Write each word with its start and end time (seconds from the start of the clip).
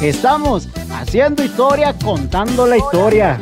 Estamos 0.00 0.68
haciendo 0.92 1.42
historia, 1.42 1.96
contando 1.98 2.64
la 2.64 2.76
historia. 2.76 3.40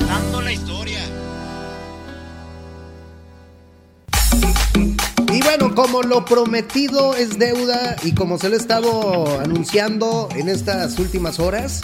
Como 5.78 6.02
lo 6.02 6.24
prometido 6.24 7.14
es 7.14 7.38
deuda 7.38 7.94
y 8.02 8.12
como 8.12 8.36
se 8.36 8.48
lo 8.48 8.56
he 8.56 8.58
estado 8.58 9.38
anunciando 9.38 10.28
en 10.34 10.48
estas 10.48 10.98
últimas 10.98 11.38
horas, 11.38 11.82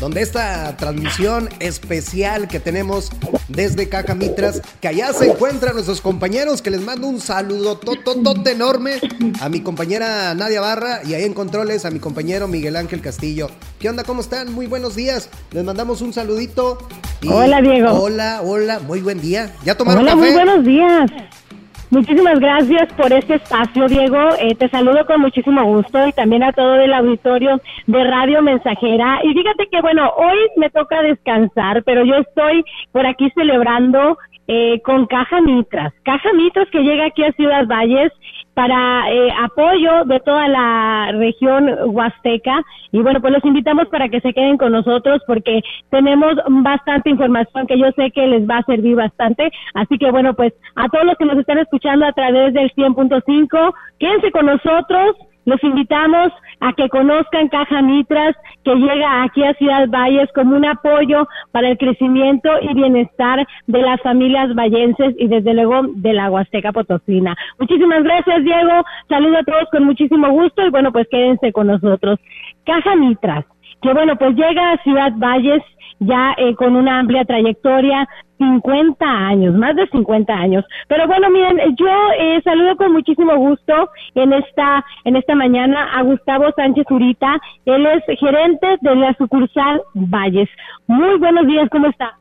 donde 0.00 0.20
esta 0.20 0.76
transmisión 0.76 1.48
especial 1.60 2.48
que 2.48 2.58
tenemos 2.58 3.12
desde 3.46 3.88
Caja 3.88 4.16
Mitras, 4.16 4.62
que 4.80 4.88
allá 4.88 5.12
se 5.12 5.30
encuentran 5.30 5.74
nuestros 5.74 6.00
compañeros, 6.00 6.60
que 6.60 6.72
les 6.72 6.80
mando 6.80 7.06
un 7.06 7.20
saludo 7.20 7.78
tototote 7.78 8.50
enorme 8.50 8.98
a 9.40 9.48
mi 9.48 9.60
compañera 9.60 10.34
Nadia 10.34 10.60
Barra 10.60 11.02
y 11.04 11.14
ahí 11.14 11.22
en 11.22 11.32
controles 11.32 11.84
a 11.84 11.92
mi 11.92 12.00
compañero 12.00 12.48
Miguel 12.48 12.74
Ángel 12.74 13.00
Castillo. 13.00 13.48
¿Qué 13.78 13.88
onda? 13.88 14.02
¿Cómo 14.02 14.22
están? 14.22 14.52
Muy 14.52 14.66
buenos 14.66 14.96
días. 14.96 15.30
Les 15.52 15.62
mandamos 15.62 16.00
un 16.00 16.12
saludito. 16.12 16.78
hola, 17.30 17.62
Diego. 17.62 17.92
Hola, 17.92 18.40
hola, 18.42 18.80
muy 18.80 19.02
buen 19.02 19.20
día. 19.20 19.54
¿Ya 19.64 19.76
tomaron 19.76 20.02
hola, 20.02 20.14
café? 20.14 20.24
Muy 20.24 20.32
buenos 20.32 20.64
días. 20.64 21.35
Muchísimas 21.88 22.40
gracias 22.40 22.92
por 22.94 23.12
este 23.12 23.34
espacio, 23.34 23.86
Diego. 23.86 24.18
Eh, 24.40 24.56
te 24.56 24.68
saludo 24.68 25.06
con 25.06 25.20
muchísimo 25.20 25.62
gusto 25.64 26.04
y 26.08 26.12
también 26.12 26.42
a 26.42 26.52
todo 26.52 26.74
el 26.80 26.92
auditorio 26.92 27.60
de 27.86 28.04
Radio 28.04 28.42
Mensajera. 28.42 29.20
Y 29.22 29.32
fíjate 29.32 29.68
que, 29.70 29.80
bueno, 29.80 30.10
hoy 30.16 30.36
me 30.56 30.68
toca 30.70 31.00
descansar, 31.02 31.84
pero 31.84 32.04
yo 32.04 32.16
estoy 32.16 32.64
por 32.90 33.06
aquí 33.06 33.30
celebrando 33.36 34.18
eh, 34.48 34.80
con 34.82 35.06
Caja 35.06 35.40
Mitras. 35.40 35.92
Caja 36.02 36.32
Mitras 36.32 36.68
que 36.70 36.80
llega 36.80 37.06
aquí 37.06 37.22
a 37.22 37.32
Ciudad 37.32 37.66
Valles 37.66 38.12
para 38.56 39.12
eh, 39.12 39.28
apoyo 39.38 40.06
de 40.06 40.18
toda 40.20 40.48
la 40.48 41.12
región 41.12 41.68
huasteca. 41.88 42.62
Y 42.90 43.02
bueno, 43.02 43.20
pues 43.20 43.34
los 43.34 43.44
invitamos 43.44 43.86
para 43.88 44.08
que 44.08 44.22
se 44.22 44.32
queden 44.32 44.56
con 44.56 44.72
nosotros 44.72 45.20
porque 45.26 45.60
tenemos 45.90 46.36
bastante 46.48 47.10
información 47.10 47.66
que 47.66 47.78
yo 47.78 47.92
sé 47.94 48.10
que 48.12 48.26
les 48.26 48.48
va 48.48 48.56
a 48.56 48.64
servir 48.64 48.96
bastante. 48.96 49.50
Así 49.74 49.98
que 49.98 50.10
bueno, 50.10 50.32
pues 50.32 50.54
a 50.74 50.88
todos 50.88 51.04
los 51.04 51.16
que 51.18 51.26
nos 51.26 51.36
están 51.36 51.58
escuchando 51.58 52.06
a 52.06 52.12
través 52.12 52.54
del 52.54 52.72
100.5, 52.72 53.74
quédense 53.98 54.30
con 54.30 54.46
nosotros. 54.46 55.16
Los 55.46 55.62
invitamos 55.62 56.32
a 56.60 56.72
que 56.72 56.88
conozcan 56.88 57.48
Caja 57.48 57.80
Mitras, 57.80 58.34
que 58.64 58.74
llega 58.74 59.22
aquí 59.22 59.44
a 59.44 59.54
Ciudad 59.54 59.88
Valles 59.88 60.28
como 60.34 60.56
un 60.56 60.64
apoyo 60.64 61.28
para 61.52 61.68
el 61.68 61.78
crecimiento 61.78 62.50
y 62.60 62.74
bienestar 62.74 63.46
de 63.68 63.80
las 63.80 64.00
familias 64.02 64.54
vallenses 64.54 65.14
y 65.18 65.28
desde 65.28 65.54
luego 65.54 65.82
de 65.94 66.12
la 66.12 66.30
Huasteca 66.30 66.72
Potosina. 66.72 67.36
Muchísimas 67.60 68.02
gracias, 68.02 68.42
Diego. 68.42 68.84
Saludo 69.08 69.38
a 69.38 69.44
todos 69.44 69.70
con 69.70 69.84
muchísimo 69.84 70.28
gusto 70.30 70.66
y 70.66 70.70
bueno, 70.70 70.92
pues 70.92 71.06
quédense 71.08 71.52
con 71.52 71.68
nosotros. 71.68 72.18
Caja 72.64 72.96
Mitras, 72.96 73.44
que 73.82 73.92
bueno, 73.92 74.16
pues 74.16 74.34
llega 74.34 74.72
a 74.72 74.82
Ciudad 74.82 75.12
Valles 75.16 75.62
ya 75.98 76.34
eh, 76.36 76.54
con 76.54 76.76
una 76.76 76.98
amplia 76.98 77.24
trayectoria, 77.24 78.06
50 78.38 79.06
años, 79.06 79.54
más 79.54 79.74
de 79.76 79.86
50 79.86 80.32
años. 80.32 80.64
Pero 80.88 81.06
bueno, 81.06 81.30
miren, 81.30 81.58
yo 81.76 81.88
eh, 82.18 82.40
saludo 82.44 82.76
con 82.76 82.92
muchísimo 82.92 83.34
gusto 83.36 83.90
en 84.14 84.32
esta 84.32 84.84
en 85.04 85.16
esta 85.16 85.34
mañana 85.34 85.90
a 85.94 86.02
Gustavo 86.02 86.50
Sánchez 86.54 86.84
Urita, 86.90 87.38
él 87.64 87.86
es 87.86 88.18
gerente 88.18 88.76
de 88.80 88.96
la 88.96 89.14
sucursal 89.14 89.82
Valles. 89.94 90.48
Muy 90.86 91.18
buenos 91.18 91.46
días, 91.46 91.68
¿cómo 91.70 91.86
está? 91.86 92.12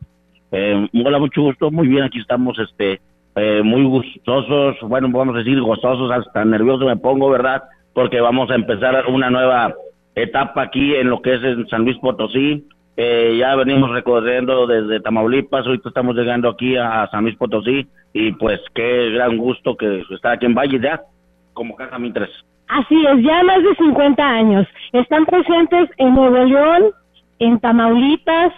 Eh, 0.52 0.88
hola, 1.06 1.20
mucho 1.20 1.42
gusto, 1.42 1.70
muy 1.70 1.88
bien, 1.88 2.04
aquí 2.04 2.20
estamos, 2.20 2.58
este, 2.60 3.02
eh, 3.36 3.62
muy 3.62 3.84
gustosos, 3.84 4.78
bueno, 4.84 5.10
vamos 5.12 5.36
a 5.36 5.40
decir 5.40 5.60
gozosos, 5.60 6.10
hasta 6.12 6.46
nervioso 6.46 6.86
me 6.86 6.96
pongo, 6.96 7.30
¿verdad? 7.30 7.64
Porque 7.94 8.22
vamos 8.22 8.50
a 8.50 8.56
empezar 8.56 9.06
una 9.08 9.30
nueva 9.30 9.74
etapa 10.16 10.64
aquí 10.64 10.96
en 10.96 11.10
lo 11.10 11.22
que 11.22 11.36
es 11.36 11.44
en 11.44 11.68
San 11.68 11.84
Luis 11.84 11.98
Potosí, 12.00 12.68
eh, 12.98 13.36
ya 13.38 13.56
venimos 13.56 13.92
recorriendo 13.92 14.66
desde 14.66 15.02
Tamaulipas, 15.02 15.66
ahorita 15.66 15.90
estamos 15.90 16.16
llegando 16.16 16.50
aquí 16.50 16.78
a 16.78 17.08
San 17.12 17.24
Luis 17.24 17.36
Potosí 17.36 17.88
y 18.14 18.32
pues 18.34 18.62
qué 18.74 19.10
gran 19.12 19.38
gusto 19.38 19.76
que 19.76 20.04
estar 20.10 20.34
aquí 20.34 20.46
en 20.46 20.56
Valle 20.56 20.80
ya, 20.80 21.02
como 21.54 21.76
Caja 21.76 22.00
Mitres. 22.00 22.30
Así 22.68 23.06
es, 23.06 23.22
ya 23.22 23.44
más 23.44 23.62
de 23.62 23.76
50 23.76 24.24
años. 24.28 24.68
Están 24.94 25.26
presentes 25.26 25.90
en 25.98 26.16
Nuevo 26.16 26.44
León, 26.46 26.86
en 27.40 27.60
Tamaulipas, 27.60 28.54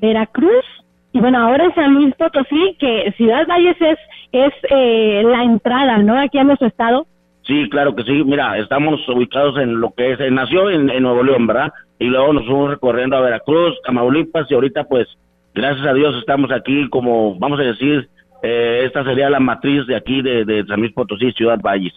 Veracruz 0.00 0.64
y 1.12 1.20
bueno, 1.20 1.38
ahora 1.38 1.64
en 1.64 1.74
San 1.74 1.94
Luis 1.94 2.14
Potosí, 2.14 2.76
que 2.78 3.12
Ciudad 3.16 3.46
Valles 3.46 3.76
es, 3.80 3.98
es 4.32 4.52
eh, 4.70 5.22
la 5.24 5.42
entrada, 5.42 5.98
¿no? 5.98 6.18
Aquí 6.18 6.38
a 6.38 6.44
nuestro 6.44 6.68
estado. 6.68 7.06
Sí, 7.42 7.68
claro 7.70 7.94
que 7.94 8.04
sí. 8.04 8.22
Mira, 8.24 8.58
estamos 8.58 9.00
ubicados 9.08 9.58
en 9.58 9.80
lo 9.80 9.92
que 9.92 10.12
es, 10.12 10.32
nació 10.32 10.70
en, 10.70 10.86
Nuevo 11.02 11.22
León, 11.22 11.46
¿verdad? 11.46 11.72
Y 11.98 12.06
luego 12.06 12.32
nos 12.32 12.46
fuimos 12.46 12.70
recorriendo 12.70 13.16
a 13.16 13.20
Veracruz, 13.20 13.74
Tamaulipas 13.84 14.50
y 14.50 14.54
ahorita 14.54 14.84
pues, 14.84 15.08
gracias 15.54 15.86
a 15.86 15.94
Dios 15.94 16.16
estamos 16.18 16.50
aquí 16.52 16.88
como, 16.88 17.38
vamos 17.38 17.58
a 17.60 17.64
decir, 17.64 18.08
eh, 18.42 18.82
esta 18.84 19.04
sería 19.04 19.30
la 19.30 19.40
matriz 19.40 19.86
de 19.86 19.96
aquí 19.96 20.22
de, 20.22 20.44
de 20.44 20.64
San 20.66 20.80
Luis 20.80 20.92
Potosí, 20.92 21.32
Ciudad 21.32 21.60
Valles. 21.60 21.94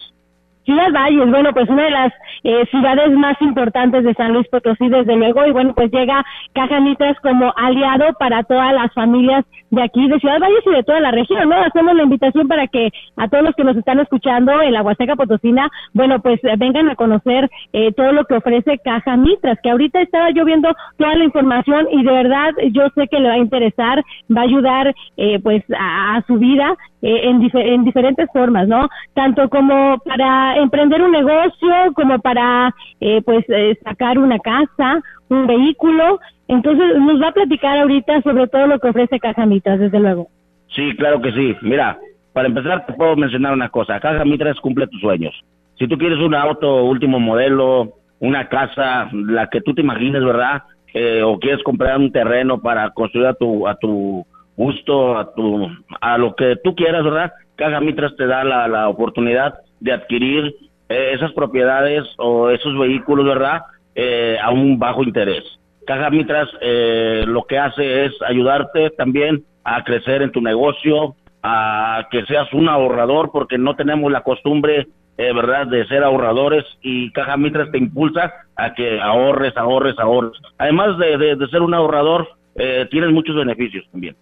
Ciudad 0.66 0.92
Valles, 0.92 1.30
bueno, 1.30 1.52
pues 1.52 1.68
una 1.68 1.84
de 1.84 1.90
las 1.92 2.12
eh, 2.42 2.66
ciudades 2.72 3.12
más 3.12 3.40
importantes 3.40 4.02
de 4.02 4.14
San 4.14 4.32
Luis 4.32 4.48
Potosí, 4.48 4.88
desde 4.88 5.14
luego, 5.14 5.46
y 5.46 5.52
bueno, 5.52 5.74
pues 5.74 5.92
llega 5.92 6.24
Caja 6.54 6.80
como 7.22 7.52
aliado 7.56 8.12
para 8.18 8.42
todas 8.42 8.74
las 8.74 8.92
familias 8.92 9.44
de 9.70 9.82
aquí, 9.82 10.08
de 10.08 10.18
Ciudad 10.18 10.40
Valles 10.40 10.66
y 10.66 10.70
de 10.70 10.82
toda 10.82 11.00
la 11.00 11.12
región, 11.12 11.48
¿no? 11.48 11.56
Hacemos 11.56 11.94
la 11.94 12.02
invitación 12.02 12.48
para 12.48 12.66
que 12.66 12.90
a 13.16 13.28
todos 13.28 13.44
los 13.44 13.54
que 13.54 13.62
nos 13.62 13.76
están 13.76 14.00
escuchando 14.00 14.60
en 14.60 14.72
la 14.72 14.82
Huasteca 14.82 15.14
Potosina, 15.14 15.68
bueno, 15.94 16.20
pues 16.20 16.42
eh, 16.42 16.54
vengan 16.58 16.88
a 16.88 16.96
conocer 16.96 17.48
eh, 17.72 17.92
todo 17.92 18.12
lo 18.12 18.24
que 18.24 18.34
ofrece 18.34 18.78
Caja 18.78 19.16
Mitras, 19.16 19.58
que 19.62 19.70
ahorita 19.70 20.00
estaba 20.00 20.30
yo 20.30 20.44
viendo 20.44 20.68
toda 20.98 21.14
la 21.14 21.24
información 21.24 21.86
y 21.92 22.02
de 22.02 22.12
verdad 22.12 22.50
yo 22.72 22.88
sé 22.96 23.06
que 23.06 23.20
le 23.20 23.28
va 23.28 23.34
a 23.34 23.38
interesar, 23.38 24.02
va 24.34 24.40
a 24.40 24.44
ayudar 24.44 24.94
pues 25.42 25.62
a, 25.78 26.22
su 26.26 26.34
vida 26.38 26.76
en, 27.02 27.42
en 27.54 27.84
diferentes 27.84 28.28
formas, 28.32 28.66
¿no? 28.68 28.88
Tanto 29.14 29.48
como 29.48 29.98
para 29.98 30.55
emprender 30.56 31.02
un 31.02 31.12
negocio, 31.12 31.92
como 31.94 32.18
para 32.18 32.74
eh, 33.00 33.22
pues 33.22 33.44
eh, 33.48 33.76
sacar 33.84 34.18
una 34.18 34.38
casa, 34.38 35.00
un 35.28 35.46
vehículo. 35.46 36.20
Entonces 36.48 36.96
nos 36.98 37.20
va 37.20 37.28
a 37.28 37.32
platicar 37.32 37.78
ahorita 37.78 38.22
sobre 38.22 38.46
todo 38.48 38.66
lo 38.66 38.78
que 38.78 38.88
ofrece 38.88 39.20
Caja 39.20 39.46
Mitras, 39.46 39.78
desde 39.78 40.00
luego. 40.00 40.28
Sí, 40.74 40.94
claro 40.96 41.20
que 41.20 41.32
sí. 41.32 41.56
Mira, 41.62 41.98
para 42.32 42.48
empezar 42.48 42.86
te 42.86 42.92
puedo 42.92 43.16
mencionar 43.16 43.52
una 43.52 43.68
cosa. 43.68 44.00
Caja 44.00 44.24
Mitras 44.24 44.60
cumple 44.60 44.86
tus 44.86 45.00
sueños. 45.00 45.34
Si 45.78 45.86
tú 45.86 45.98
quieres 45.98 46.18
un 46.18 46.34
auto 46.34 46.84
último 46.84 47.20
modelo, 47.20 47.94
una 48.20 48.48
casa, 48.48 49.08
la 49.12 49.48
que 49.48 49.60
tú 49.60 49.74
te 49.74 49.82
imagines, 49.82 50.24
¿verdad? 50.24 50.62
Eh, 50.94 51.22
o 51.22 51.38
quieres 51.38 51.62
comprar 51.62 51.98
un 51.98 52.10
terreno 52.10 52.60
para 52.60 52.90
construir 52.90 53.26
a 53.26 53.34
tu 53.34 53.68
a 53.68 53.74
tu 53.76 54.24
gusto, 54.56 55.18
a 55.18 55.34
tu 55.34 55.68
a 56.00 56.16
lo 56.16 56.34
que 56.34 56.56
tú 56.64 56.74
quieras, 56.74 57.04
¿verdad? 57.04 57.32
Caja 57.56 57.80
Mitras 57.80 58.16
te 58.16 58.26
da 58.26 58.44
la, 58.44 58.68
la 58.68 58.88
oportunidad 58.88 59.54
de 59.80 59.92
adquirir 59.92 60.54
eh, 60.88 61.12
esas 61.14 61.32
propiedades 61.32 62.04
o 62.18 62.50
esos 62.50 62.78
vehículos, 62.78 63.26
¿verdad? 63.26 63.62
Eh, 63.94 64.36
a 64.42 64.50
un 64.50 64.78
bajo 64.78 65.02
interés. 65.02 65.44
Caja 65.86 66.10
Mitras 66.10 66.48
eh, 66.60 67.24
lo 67.26 67.44
que 67.44 67.58
hace 67.58 68.06
es 68.06 68.12
ayudarte 68.26 68.90
también 68.90 69.44
a 69.64 69.82
crecer 69.84 70.22
en 70.22 70.32
tu 70.32 70.40
negocio, 70.40 71.14
a 71.42 72.06
que 72.10 72.24
seas 72.26 72.52
un 72.52 72.68
ahorrador, 72.68 73.30
porque 73.32 73.58
no 73.58 73.74
tenemos 73.74 74.10
la 74.10 74.22
costumbre, 74.22 74.88
¿verdad?, 75.16 75.66
de 75.66 75.86
ser 75.86 76.04
ahorradores 76.04 76.64
y 76.82 77.10
Caja 77.12 77.36
Mitras 77.36 77.70
te 77.70 77.78
impulsa 77.78 78.32
a 78.56 78.74
que 78.74 79.00
ahorres, 79.00 79.56
ahorres, 79.56 79.98
ahorres. 79.98 80.38
Además 80.58 80.98
de, 80.98 81.36
de 81.36 81.48
ser 81.48 81.62
un 81.62 81.74
ahorrador, 81.74 82.28
tienes 82.90 83.10
muchos 83.10 83.34
beneficios 83.36 83.84
también. 83.90 84.16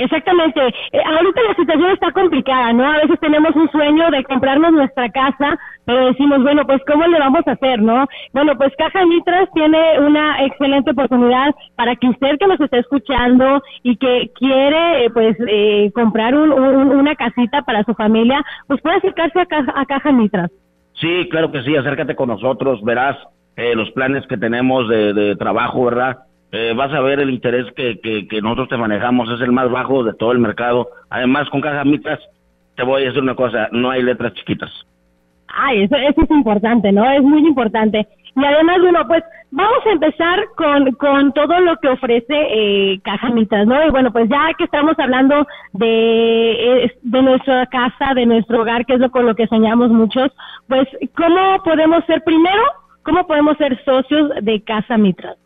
Exactamente. 0.00 0.60
Eh, 0.92 1.00
ahorita 1.04 1.42
la 1.42 1.54
situación 1.54 1.90
está 1.90 2.10
complicada, 2.12 2.72
¿no? 2.72 2.90
A 2.90 2.96
veces 2.96 3.20
tenemos 3.20 3.54
un 3.54 3.70
sueño 3.70 4.10
de 4.10 4.24
comprarnos 4.24 4.72
nuestra 4.72 5.10
casa, 5.10 5.58
pero 5.84 6.06
decimos, 6.06 6.42
bueno, 6.42 6.64
pues 6.66 6.80
¿cómo 6.90 7.06
le 7.06 7.18
vamos 7.18 7.42
a 7.46 7.52
hacer, 7.52 7.82
no? 7.82 8.06
Bueno, 8.32 8.56
pues 8.56 8.72
Caja 8.78 9.04
Mitras 9.04 9.50
tiene 9.52 10.00
una 10.00 10.42
excelente 10.46 10.92
oportunidad 10.92 11.54
para 11.76 11.96
que 11.96 12.08
usted 12.08 12.38
que 12.38 12.46
nos 12.46 12.60
esté 12.60 12.78
escuchando 12.78 13.62
y 13.82 13.96
que 13.96 14.30
quiere, 14.36 15.04
eh, 15.04 15.10
pues, 15.10 15.36
eh, 15.46 15.90
comprar 15.94 16.34
una 16.34 17.14
casita 17.14 17.60
para 17.62 17.84
su 17.84 17.92
familia, 17.92 18.42
pues 18.68 18.80
puede 18.80 18.96
acercarse 18.96 19.38
a 19.38 19.84
Caja, 19.84 20.08
a 20.08 20.12
Mitras. 20.12 20.50
Sí, 20.94 21.28
claro 21.30 21.52
que 21.52 21.62
sí, 21.62 21.76
acércate 21.76 22.16
con 22.16 22.28
nosotros, 22.28 22.82
verás 22.82 23.18
los 23.74 23.90
planes 23.90 24.26
que 24.26 24.38
tenemos 24.38 24.88
de, 24.88 25.12
de 25.12 25.36
trabajo, 25.36 25.84
¿verdad? 25.84 26.16
Eh, 26.52 26.72
vas 26.76 26.92
a 26.92 27.00
ver 27.00 27.20
el 27.20 27.30
interés 27.30 27.66
que, 27.74 28.00
que, 28.00 28.42
nosotros 28.42 28.68
te 28.68 28.76
manejamos, 28.76 29.30
es 29.30 29.40
el 29.40 29.52
más 29.52 29.70
bajo 29.70 30.02
de 30.02 30.14
todo 30.14 30.32
el 30.32 30.40
mercado. 30.40 30.88
Además, 31.08 31.48
con 31.48 31.60
Caja 31.60 31.84
Mitras 31.84 32.18
te 32.76 32.82
voy 32.82 33.02
a 33.02 33.06
decir 33.06 33.22
una 33.22 33.34
cosa, 33.34 33.68
no 33.72 33.90
hay 33.90 34.02
letras 34.02 34.34
chiquitas. 34.34 34.70
Ay, 35.48 35.82
eso, 35.82 35.96
eso 35.96 36.22
es 36.22 36.30
importante, 36.30 36.92
¿no? 36.92 37.08
Es 37.10 37.22
muy 37.22 37.40
importante. 37.46 38.06
Y 38.36 38.44
además, 38.44 38.78
bueno, 38.80 39.06
pues 39.06 39.24
vamos 39.50 39.78
a 39.86 39.90
empezar 39.90 40.44
con, 40.56 40.92
con 40.92 41.32
todo 41.32 41.60
lo 41.60 41.76
que 41.76 41.88
ofrece 41.88 42.24
eh, 42.30 43.00
Caja 43.02 43.30
Mitras, 43.30 43.66
¿no? 43.66 43.84
Y 43.86 43.90
bueno, 43.90 44.12
pues 44.12 44.28
ya 44.28 44.52
que 44.56 44.64
estamos 44.64 44.98
hablando 44.98 45.46
de, 45.72 46.84
eh, 46.84 46.92
de 47.02 47.22
nuestra 47.22 47.66
casa, 47.66 48.14
de 48.14 48.26
nuestro 48.26 48.62
hogar, 48.62 48.86
que 48.86 48.94
es 48.94 49.00
lo 49.00 49.10
con 49.10 49.26
lo 49.26 49.34
que 49.34 49.46
soñamos 49.46 49.90
muchos, 49.90 50.30
pues, 50.68 50.88
¿cómo 51.16 51.62
podemos 51.64 52.04
ser 52.06 52.22
primero? 52.24 52.62
¿Cómo 53.02 53.26
podemos 53.26 53.56
ser 53.56 53.82
socios 53.84 54.30
de 54.42 54.62
Casa 54.62 54.96
Mitras? 54.96 55.36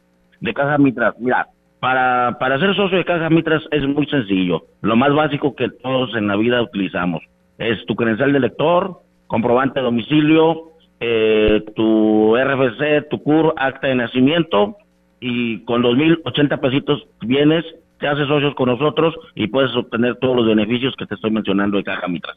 De 0.40 0.54
Caja 0.54 0.78
Mitras, 0.78 1.14
mira, 1.18 1.46
para, 1.80 2.38
para 2.38 2.58
ser 2.58 2.74
socio 2.74 2.96
de 2.96 3.04
Caja 3.04 3.28
Mitras 3.30 3.62
es 3.70 3.86
muy 3.86 4.06
sencillo. 4.06 4.64
Lo 4.80 4.96
más 4.96 5.12
básico 5.14 5.54
que 5.54 5.68
todos 5.68 6.14
en 6.16 6.28
la 6.28 6.36
vida 6.36 6.62
utilizamos 6.62 7.22
es 7.58 7.84
tu 7.86 7.94
credencial 7.94 8.32
de 8.32 8.40
lector, 8.40 9.00
comprobante 9.26 9.80
de 9.80 9.84
domicilio, 9.84 10.70
eh, 11.00 11.62
tu 11.74 12.36
RFC, 12.36 13.08
tu 13.10 13.22
CUR, 13.22 13.54
acta 13.56 13.88
de 13.88 13.96
nacimiento 13.96 14.76
y 15.20 15.64
con 15.64 15.82
dos 15.82 15.96
mil 15.96 16.20
ochenta 16.24 16.58
pesitos 16.58 17.06
vienes, 17.20 17.64
te 17.98 18.08
haces 18.08 18.26
socios 18.28 18.54
con 18.54 18.68
nosotros 18.68 19.14
y 19.34 19.46
puedes 19.46 19.74
obtener 19.76 20.16
todos 20.16 20.36
los 20.36 20.46
beneficios 20.46 20.94
que 20.96 21.06
te 21.06 21.14
estoy 21.14 21.30
mencionando 21.30 21.76
de 21.76 21.84
Caja 21.84 22.08
Mitras. 22.08 22.36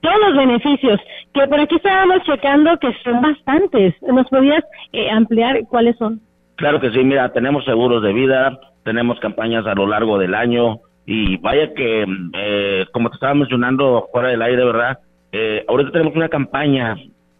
Todos 0.00 0.16
los 0.28 0.36
beneficios, 0.36 1.00
que 1.34 1.46
por 1.48 1.58
aquí 1.58 1.74
estábamos 1.74 2.22
checando 2.22 2.78
que 2.78 2.92
son 3.02 3.20
bastantes. 3.20 3.94
¿Nos 4.02 4.28
podías 4.28 4.64
eh, 4.92 5.10
ampliar 5.10 5.60
cuáles 5.68 5.96
son? 5.96 6.20
Claro 6.58 6.80
que 6.80 6.90
sí, 6.90 7.04
mira, 7.04 7.32
tenemos 7.32 7.64
seguros 7.64 8.02
de 8.02 8.12
vida, 8.12 8.58
tenemos 8.82 9.20
campañas 9.20 9.64
a 9.64 9.76
lo 9.76 9.86
largo 9.86 10.18
del 10.18 10.34
año 10.34 10.80
y 11.06 11.36
vaya 11.36 11.72
que, 11.72 12.04
eh, 12.34 12.84
como 12.90 13.10
te 13.10 13.14
estaba 13.14 13.32
mencionando 13.34 14.08
fuera 14.10 14.30
del 14.30 14.42
aire, 14.42 14.64
¿verdad? 14.64 14.98
Eh, 15.30 15.64
ahorita 15.68 15.92
tenemos 15.92 16.16
una 16.16 16.28
campaña 16.28 16.96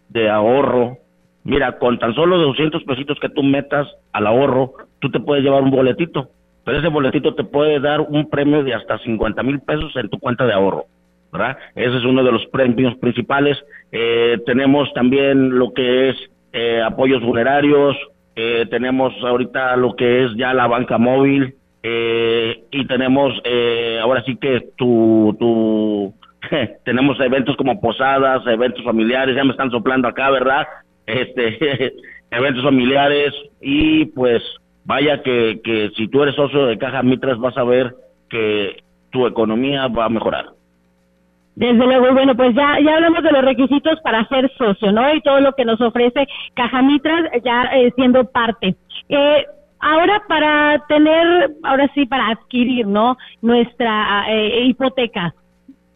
de 0.07 0.29
ahorro. 0.29 0.99
Mira, 1.43 1.77
con 1.79 1.99
tan 1.99 2.15
solo 2.15 2.37
200 2.37 2.81
pesitos 2.85 3.19
que 3.19 3.27
tú 3.27 3.43
metas 3.43 3.89
al 4.13 4.25
ahorro, 4.25 4.71
tú 4.99 5.11
te 5.11 5.19
puedes 5.19 5.43
llevar 5.43 5.63
un 5.63 5.71
boletito. 5.71 6.29
Pero 6.63 6.79
ese 6.79 6.87
boletito 6.87 7.35
te 7.35 7.43
puede 7.43 7.81
dar 7.81 7.99
un 7.99 8.29
premio 8.29 8.63
de 8.63 8.73
hasta 8.73 8.99
50 8.99 9.43
mil 9.43 9.59
pesos 9.59 9.93
en 9.97 10.07
tu 10.07 10.17
cuenta 10.17 10.45
de 10.45 10.53
ahorro. 10.53 10.85
¿verdad? 11.33 11.57
Ese 11.75 11.97
es 11.97 12.05
uno 12.05 12.23
de 12.23 12.31
los 12.31 12.45
premios 12.45 12.95
principales. 12.95 13.57
Eh, 13.91 14.37
tenemos 14.45 14.93
también 14.93 15.59
lo 15.59 15.73
que 15.73 16.07
es 16.09 16.15
eh, 16.53 16.81
apoyos 16.81 17.21
funerarios, 17.21 17.97
eh, 18.41 18.65
tenemos 18.69 19.13
ahorita 19.23 19.75
lo 19.75 19.95
que 19.95 20.25
es 20.25 20.31
ya 20.35 20.53
la 20.53 20.67
banca 20.67 20.97
móvil 20.97 21.55
y 21.81 22.85
tenemos 22.87 23.33
ahora 24.01 24.21
sí 24.25 24.35
que 24.35 24.71
tu, 24.75 25.35
tu 25.39 26.13
tenemos 26.85 27.19
eventos 27.19 27.55
como 27.55 27.79
posadas, 27.79 28.45
eventos 28.47 28.83
familiares, 28.83 29.35
ya 29.35 29.43
me 29.43 29.51
están 29.51 29.71
soplando 29.71 30.07
acá, 30.07 30.29
¿verdad? 30.29 30.67
Este, 31.05 31.93
eventos 32.31 32.63
familiares 32.63 33.33
y 33.61 34.05
pues 34.05 34.41
vaya 34.85 35.21
que, 35.21 35.61
que 35.63 35.91
si 35.95 36.07
tú 36.07 36.23
eres 36.23 36.35
socio 36.35 36.65
de 36.65 36.77
Caja 36.77 37.03
Mitras 37.03 37.39
vas 37.39 37.57
a 37.57 37.63
ver 37.63 37.95
que 38.29 38.83
tu 39.11 39.25
economía 39.27 39.87
va 39.87 40.05
a 40.05 40.09
mejorar. 40.09 40.47
Desde 41.59 41.85
luego, 41.85 42.13
bueno, 42.13 42.37
pues 42.37 42.55
ya, 42.55 42.79
ya 42.79 42.95
hablamos 42.95 43.21
de 43.21 43.33
los 43.33 43.43
requisitos 43.43 43.99
para 44.01 44.25
ser 44.29 44.49
socio, 44.57 44.93
¿no? 44.93 45.13
Y 45.13 45.19
todo 45.19 45.41
lo 45.41 45.51
que 45.51 45.65
nos 45.65 45.81
ofrece 45.81 46.25
Caja 46.53 46.81
Mitras 46.81 47.29
ya 47.43 47.63
eh, 47.73 47.91
siendo 47.97 48.23
parte. 48.31 48.77
Eh, 49.09 49.45
ahora 49.79 50.23
para 50.29 50.81
tener, 50.87 51.51
ahora 51.63 51.91
sí, 51.93 52.05
para 52.05 52.29
adquirir, 52.29 52.87
¿no? 52.87 53.17
Nuestra 53.41 54.23
eh, 54.29 54.67
hipoteca, 54.67 55.35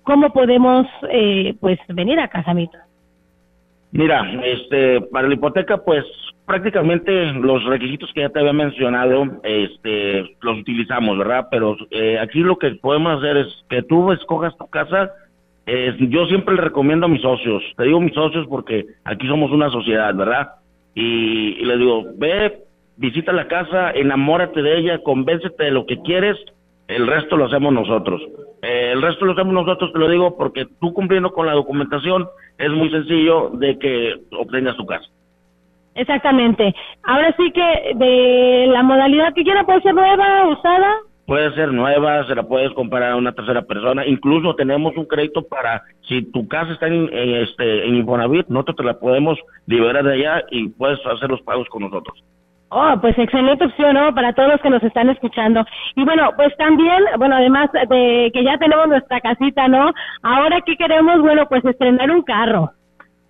¿cómo 0.03 0.33
podemos 0.33 0.85
eh, 1.09 1.55
pues 1.61 1.79
venir 1.87 2.19
a 2.19 2.27
Casamito? 2.27 2.77
Mira, 3.93 4.21
este, 4.43 4.99
para 5.13 5.29
la 5.29 5.35
hipoteca, 5.35 5.77
pues 5.77 6.03
prácticamente 6.45 7.25
los 7.33 7.63
requisitos 7.63 8.11
que 8.13 8.19
ya 8.19 8.29
te 8.29 8.39
había 8.39 8.51
mencionado, 8.51 9.39
este, 9.43 10.35
los 10.41 10.59
utilizamos, 10.59 11.17
¿verdad? 11.17 11.47
Pero 11.49 11.77
eh, 11.89 12.19
aquí 12.19 12.39
lo 12.39 12.57
que 12.57 12.71
podemos 12.71 13.17
hacer 13.17 13.37
es 13.37 13.47
que 13.69 13.81
tú 13.83 14.11
escogas 14.11 14.57
tu 14.57 14.67
casa. 14.67 15.09
Yo 15.65 16.25
siempre 16.25 16.55
le 16.55 16.61
recomiendo 16.61 17.05
a 17.05 17.09
mis 17.09 17.21
socios, 17.21 17.63
te 17.77 17.83
digo 17.83 17.99
mis 17.99 18.13
socios 18.13 18.45
porque 18.47 18.85
aquí 19.03 19.27
somos 19.27 19.51
una 19.51 19.69
sociedad, 19.69 20.13
¿verdad? 20.13 20.51
Y, 20.93 21.57
y 21.59 21.65
les 21.65 21.79
digo, 21.79 22.03
ve, 22.15 22.63
visita 22.97 23.31
la 23.31 23.47
casa, 23.47 23.91
enamórate 23.91 24.61
de 24.61 24.77
ella, 24.77 24.99
convéncete 25.03 25.63
de 25.63 25.71
lo 25.71 25.85
que 25.85 26.01
quieres 26.01 26.37
el 26.87 27.07
resto 27.07 27.37
lo 27.37 27.45
hacemos 27.45 27.73
nosotros. 27.73 28.21
Eh, 28.61 28.91
el 28.93 29.01
resto 29.01 29.25
lo 29.25 29.33
hacemos 29.33 29.53
nosotros, 29.53 29.91
te 29.93 29.99
lo 29.99 30.09
digo, 30.09 30.37
porque 30.37 30.67
tú 30.79 30.93
cumpliendo 30.93 31.31
con 31.31 31.45
la 31.45 31.53
documentación 31.53 32.27
es 32.57 32.69
muy 32.69 32.89
sencillo 32.89 33.49
de 33.53 33.77
que 33.79 34.15
obtengas 34.37 34.75
tu 34.75 34.85
casa. 34.85 35.05
Exactamente. 35.95 36.73
Ahora 37.03 37.33
sí 37.37 37.51
que 37.51 37.93
de 37.95 38.67
la 38.67 38.83
modalidad 38.83 39.33
que 39.33 39.43
quiera 39.43 39.63
puede 39.63 39.81
ser 39.81 39.93
nueva, 39.93 40.47
usada. 40.47 40.95
Puede 41.33 41.51
ser 41.55 41.73
nueva, 41.73 42.27
se 42.27 42.35
la 42.35 42.43
puedes 42.43 42.71
comprar 42.73 43.09
a 43.09 43.15
una 43.15 43.31
tercera 43.31 43.63
persona. 43.63 44.05
Incluso 44.05 44.53
tenemos 44.53 44.95
un 44.95 45.05
crédito 45.05 45.41
para, 45.41 45.81
si 46.07 46.21
tu 46.31 46.47
casa 46.47 46.73
está 46.73 46.85
en, 46.85 47.09
este, 47.11 47.87
en 47.87 47.95
Infonavit, 47.95 48.45
nosotros 48.49 48.77
te 48.77 48.83
la 48.83 48.99
podemos 48.99 49.39
liberar 49.65 50.03
de 50.03 50.13
allá 50.13 50.43
y 50.51 50.69
puedes 50.69 51.03
hacer 51.03 51.31
los 51.31 51.41
pagos 51.41 51.67
con 51.69 51.81
nosotros. 51.81 52.23
Oh, 52.69 52.93
pues 53.01 53.17
excelente 53.17 53.65
opción, 53.65 53.95
¿no? 53.95 54.13
Para 54.13 54.33
todos 54.33 54.49
los 54.49 54.61
que 54.61 54.69
nos 54.69 54.83
están 54.83 55.09
escuchando. 55.09 55.65
Y 55.95 56.03
bueno, 56.05 56.29
pues 56.35 56.55
también, 56.55 57.03
bueno, 57.17 57.35
además 57.35 57.71
de 57.71 58.29
que 58.31 58.43
ya 58.43 58.59
tenemos 58.59 58.87
nuestra 58.87 59.19
casita, 59.19 59.67
¿no? 59.67 59.91
Ahora 60.21 60.61
que 60.61 60.75
queremos, 60.75 61.19
bueno, 61.19 61.47
pues 61.49 61.65
estrenar 61.65 62.11
un 62.11 62.21
carro. 62.21 62.73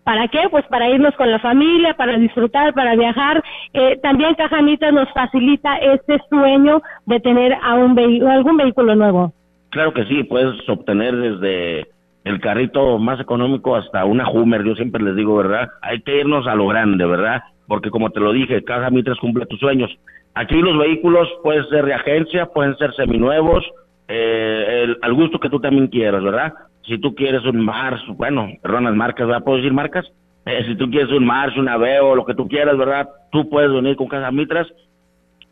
¿Para 0.04 0.28
qué? 0.28 0.48
Pues 0.50 0.66
para 0.68 0.90
irnos 0.90 1.16
con 1.16 1.32
la 1.32 1.40
familia, 1.40 1.94
para 1.94 2.18
disfrutar, 2.18 2.74
para 2.74 2.96
viajar. 2.96 3.44
Eh, 3.74 3.98
también 4.02 4.36
Cajamitas 4.36 4.94
nos 4.94 5.10
facilita 5.14 5.78
este 5.78 6.20
sueño 6.30 6.82
de 7.06 7.20
tener 7.20 7.54
a 7.62 7.76
un 7.76 7.98
algún 8.28 8.58
vehículo 8.58 8.96
nuevo. 8.96 9.34
Claro 9.70 9.94
que 9.94 10.06
sí, 10.06 10.24
puedes 10.24 10.68
obtener 10.68 11.16
desde 11.16 11.88
el 12.26 12.40
carrito 12.40 13.00
más 13.00 13.20
económico 13.20 13.76
hasta 13.76 14.06
una 14.06 14.30
Hummer, 14.30 14.64
yo 14.64 14.76
siempre 14.76 15.04
les 15.04 15.16
digo, 15.16 15.36
¿verdad? 15.36 15.70
Hay 15.82 16.02
que 16.02 16.20
irnos 16.20 16.48
a 16.48 16.56
lo 16.56 16.68
grande, 16.68 17.06
¿verdad? 17.06 17.42
porque 17.68 17.90
como 17.90 18.10
te 18.10 18.20
lo 18.20 18.34
dije, 18.34 18.64
Caja 18.64 18.90
Mitras 18.90 19.18
cumple 19.18 19.46
tus 19.46 19.60
sueños. 19.60 19.90
Aquí 20.36 20.56
los 20.56 20.78
vehículos 20.78 21.28
pueden 21.44 21.68
ser 21.70 21.86
de 21.86 21.94
agencia, 21.94 22.48
pueden 22.48 22.76
ser 22.78 22.94
seminuevos, 22.96 23.64
eh, 24.08 24.96
al 25.02 25.14
gusto 25.14 25.40
que 25.40 25.50
tú 25.50 25.60
también 25.60 25.88
quieras, 25.88 26.24
¿verdad? 26.24 26.54
Si 26.86 26.98
tú 26.98 27.16
quieres 27.16 27.46
un 27.46 27.64
Mars, 27.64 28.02
bueno, 28.16 28.50
perdón 28.62 28.86
las 28.86 28.96
marcas, 28.96 29.28
¿verdad? 29.28 29.44
¿Puedo 29.44 29.58
decir 29.58 29.74
marcas? 29.74 30.06
Eh, 30.46 30.66
si 30.68 30.76
tú 30.76 30.90
quieres 30.90 31.12
un 31.12 31.26
Mars, 31.26 31.56
un 31.58 31.70
Aveo, 31.70 32.16
lo 32.16 32.26
que 32.26 32.36
tú 32.36 32.48
quieras, 32.48 32.78
¿verdad? 32.78 33.08
Tú 33.32 33.50
puedes 33.50 33.72
venir 33.72 33.96
con 33.96 34.08
Caja 34.08 34.32
Mitras 34.32 34.68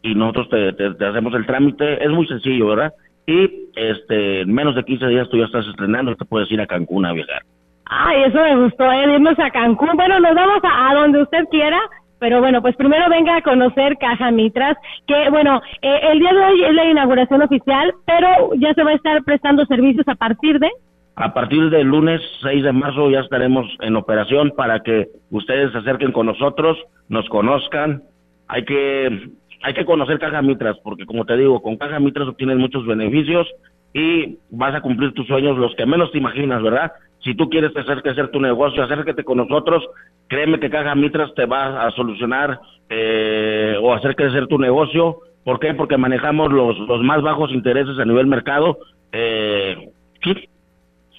y 0.02 0.14
nosotros 0.16 0.50
te, 0.50 0.74
te, 0.74 1.06
hacemos 1.06 1.34
el 1.34 1.46
trámite. 1.46 2.04
Es 2.04 2.10
muy 2.10 2.28
sencillo, 2.28 2.68
¿verdad? 2.68 2.94
Y 3.26 3.70
este, 3.76 4.42
en 4.42 4.54
menos 4.54 4.76
de 4.76 4.84
15 4.84 5.08
días 5.08 5.30
tú 5.30 5.38
ya 5.38 5.46
estás 5.46 5.66
estrenando 5.68 6.16
te 6.16 6.26
puedes 6.26 6.52
ir 6.52 6.60
a 6.60 6.68
Cancún 6.68 7.06
a 7.06 7.14
viajar. 7.14 7.44
Ay, 7.86 8.24
eso 8.24 8.42
me 8.42 8.64
gustó, 8.64 8.92
¿eh? 8.92 9.14
irnos 9.14 9.40
a 9.40 9.50
Cancún. 9.52 9.92
Bueno, 9.96 10.20
nos 10.20 10.36
vamos 10.36 10.60
a 10.64 10.94
donde 10.96 11.22
usted 11.22 11.46
quiera 11.50 11.80
pero 12.22 12.40
bueno, 12.40 12.62
pues 12.62 12.76
primero 12.76 13.10
venga 13.10 13.36
a 13.36 13.42
conocer 13.42 13.98
Caja 13.98 14.30
Mitras, 14.30 14.78
que 15.08 15.32
bueno, 15.32 15.60
eh, 15.82 16.02
el 16.12 16.20
día 16.20 16.32
de 16.32 16.40
hoy 16.40 16.64
es 16.66 16.76
la 16.76 16.86
inauguración 16.86 17.42
oficial, 17.42 17.92
pero 18.06 18.54
ya 18.58 18.76
se 18.76 18.84
va 18.84 18.92
a 18.92 18.94
estar 18.94 19.24
prestando 19.24 19.66
servicios 19.66 20.08
a 20.08 20.14
partir 20.14 20.60
de... 20.60 20.70
A 21.16 21.34
partir 21.34 21.70
del 21.70 21.88
lunes 21.88 22.22
6 22.42 22.64
de 22.64 22.72
marzo 22.72 23.10
ya 23.10 23.20
estaremos 23.20 23.68
en 23.82 23.96
operación 23.96 24.54
para 24.56 24.80
que 24.80 25.08
ustedes 25.30 25.72
se 25.72 25.80
acerquen 25.80 26.12
con 26.12 26.26
nosotros, 26.26 26.78
nos 27.10 27.28
conozcan. 27.30 28.04
Hay 28.48 28.64
que 28.66 29.30
hay 29.64 29.74
que 29.74 29.86
conocer 29.86 30.18
Caja 30.20 30.42
Mitras, 30.42 30.78
porque 30.84 31.06
como 31.06 31.26
te 31.26 31.38
digo, 31.38 31.62
con 31.62 31.78
Caja 31.78 32.00
Mitras 32.00 32.28
obtienes 32.28 32.58
muchos 32.58 32.86
beneficios 32.86 33.48
y 33.94 34.38
vas 34.50 34.74
a 34.74 34.82
cumplir 34.82 35.14
tus 35.14 35.28
sueños, 35.28 35.58
los 35.58 35.76
que 35.76 35.86
menos 35.86 36.12
te 36.12 36.18
imaginas, 36.18 36.64
¿verdad? 36.64 36.92
Si 37.24 37.36
tú 37.36 37.50
quieres 37.50 37.76
hacer 37.76 38.02
crecer 38.02 38.30
tu 38.30 38.40
negocio, 38.40 38.84
acércate 38.84 39.24
con 39.24 39.38
nosotros. 39.38 39.84
Créeme 40.28 40.60
que 40.60 40.70
Caja 40.70 40.96
Mitras 40.96 41.34
te 41.36 41.46
va 41.46 41.86
a 41.86 41.92
solucionar 41.92 42.60
eh, 42.90 43.76
o 43.80 43.94
hacer 43.94 44.16
crecer 44.16 44.48
tu 44.48 44.58
negocio. 44.58 45.20
¿Por 45.44 45.60
qué? 45.60 45.74
Porque 45.74 45.98
manejamos 45.98 46.52
los, 46.52 46.80
los 46.80 47.04
más 47.04 47.22
bajos 47.22 47.52
intereses 47.52 48.00
a 48.00 48.06
nivel 48.06 48.26
mercado. 48.26 48.80
Eh, 49.12 49.92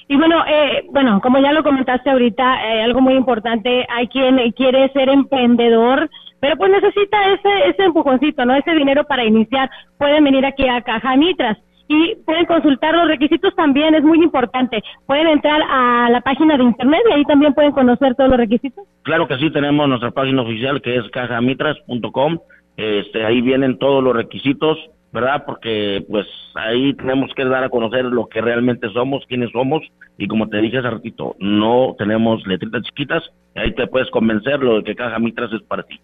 Y 0.09 0.17
bueno, 0.17 0.45
eh, 0.47 0.85
bueno, 0.91 1.21
como 1.21 1.39
ya 1.39 1.53
lo 1.53 1.63
comentaste 1.63 2.11
ahorita, 2.11 2.75
eh, 2.75 2.83
algo 2.83 3.01
muy 3.01 3.15
importante, 3.15 3.87
hay 3.89 4.09
quien 4.09 4.39
quiere 4.53 4.91
ser 4.93 5.09
emprendedor, 5.09 6.11
pero 6.41 6.57
pues 6.57 6.71
necesita 6.71 7.33
ese, 7.33 7.69
ese 7.69 7.85
empujoncito, 7.85 8.45
¿no? 8.45 8.55
Ese 8.55 8.73
dinero 8.75 9.05
para 9.05 9.25
iniciar. 9.25 9.71
Pueden 9.99 10.25
venir 10.25 10.45
aquí 10.45 10.67
a 10.69 10.83
Caja 10.83 11.17
Mitras 11.17 11.57
y 11.89 12.17
pueden 12.25 12.47
consultar 12.47 12.95
los 12.95 13.07
requisitos 13.07 13.55
también, 13.55 13.95
es 13.95 14.03
muy 14.03 14.23
importante. 14.23 14.83
Pueden 15.07 15.27
entrar 15.27 15.61
a 15.69 16.09
la 16.11 16.21
página 16.21 16.57
de 16.57 16.65
internet 16.65 17.03
y 17.09 17.13
ahí 17.13 17.25
también 17.25 17.55
pueden 17.55 17.73
conocer 17.73 18.15
todos 18.15 18.31
los 18.31 18.39
requisitos. 18.39 18.85
Claro 19.03 19.29
que 19.29 19.37
sí, 19.39 19.51
tenemos 19.51 19.89
nuestra 19.89 20.11
página 20.11 20.43
oficial 20.43 20.81
que 20.81 20.97
es 20.97 21.09
cajamitras.com. 21.11 22.39
Este, 22.77 23.25
ahí 23.25 23.41
vienen 23.43 23.79
todos 23.79 24.03
los 24.03 24.17
requisitos 24.17 24.79
¿verdad? 25.13 25.45
Porque 25.47 26.05
pues 26.09 26.27
ahí 26.55 26.95
tenemos 26.95 27.33
que 27.35 27.45
dar 27.45 27.65
a 27.65 27.69
conocer 27.69 28.05
lo 28.07 28.29
que 28.29 28.41
realmente 28.41 28.89
somos, 28.93 29.25
quiénes 29.27 29.51
somos, 29.53 29.83
y 30.19 30.27
como 30.27 30.49
te 30.49 30.59
dije 30.59 30.79
hace 30.79 30.91
ratito, 30.91 31.37
no 31.39 31.95
tenemos 31.99 32.47
letritas 32.47 32.83
chiquitas, 32.83 33.23
ahí 33.55 33.75
te 33.75 33.87
puedes 33.87 34.11
convencer 34.11 34.61
lo 34.61 34.77
de 34.77 34.85
que 34.85 34.97
Caja 34.97 35.19
Mitras 35.19 35.53
es 35.53 35.63
para 35.63 35.83
ti. 35.83 36.01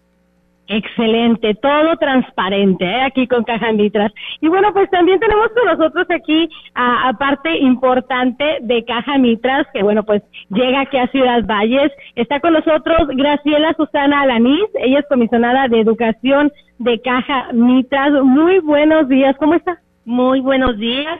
Excelente, 0.71 1.55
todo 1.55 1.97
transparente 1.97 2.85
¿eh? 2.85 3.01
aquí 3.01 3.27
con 3.27 3.43
Caja 3.43 3.71
Mitras. 3.71 4.11
Y 4.39 4.49
bueno, 4.49 4.71
pues 4.71 4.87
también 4.91 5.19
tenemos 5.19 5.47
con 5.49 5.65
nosotros 5.65 6.05
aquí 6.11 6.47
a, 6.75 7.11
parte 7.17 7.57
importante 7.57 8.59
de 8.61 8.85
Caja 8.85 9.17
Mitras, 9.17 9.65
que 9.73 9.81
bueno, 9.81 10.03
pues 10.03 10.21
llega 10.49 10.81
aquí 10.81 10.97
a 10.97 11.07
Ciudad 11.07 11.43
Valles. 11.43 11.91
Está 12.13 12.39
con 12.39 12.53
nosotros 12.53 13.07
Graciela 13.15 13.73
Susana 13.73 14.21
Alanís, 14.21 14.67
ella 14.75 14.99
es 14.99 15.07
comisionada 15.07 15.67
de 15.67 15.79
Educación 15.79 16.51
de 16.77 17.01
Caja 17.01 17.47
Mitras. 17.51 18.11
Muy 18.23 18.59
buenos 18.59 19.09
días, 19.09 19.35
¿cómo 19.39 19.55
está? 19.55 19.81
Muy 20.05 20.39
buenos 20.39 20.77
días, 20.77 21.19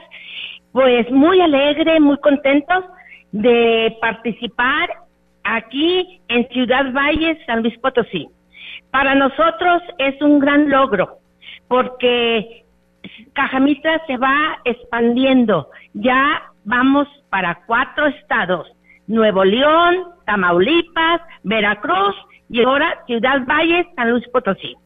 pues 0.70 1.10
muy 1.10 1.40
alegre, 1.40 1.98
muy 1.98 2.18
contento 2.18 2.84
de 3.32 3.96
participar 4.00 4.90
aquí 5.42 6.20
en 6.28 6.46
Ciudad 6.50 6.92
Valles, 6.92 7.36
San 7.46 7.64
Luis 7.64 7.76
Potosí. 7.80 8.28
Para 8.90 9.14
nosotros 9.14 9.82
es 9.98 10.20
un 10.20 10.38
gran 10.40 10.68
logro 10.68 11.18
porque 11.68 12.64
Cajamitra 13.32 14.04
se 14.06 14.16
va 14.16 14.58
expandiendo. 14.64 15.68
Ya 15.94 16.42
vamos 16.64 17.08
para 17.30 17.62
cuatro 17.66 18.06
estados, 18.06 18.68
Nuevo 19.06 19.44
León, 19.44 20.04
Tamaulipas, 20.26 21.20
Veracruz 21.42 22.16
y 22.48 22.62
ahora 22.62 23.02
Ciudad 23.06 23.46
Valles, 23.46 23.86
San 23.96 24.10
Luis 24.10 24.26
Potosí. 24.28 24.76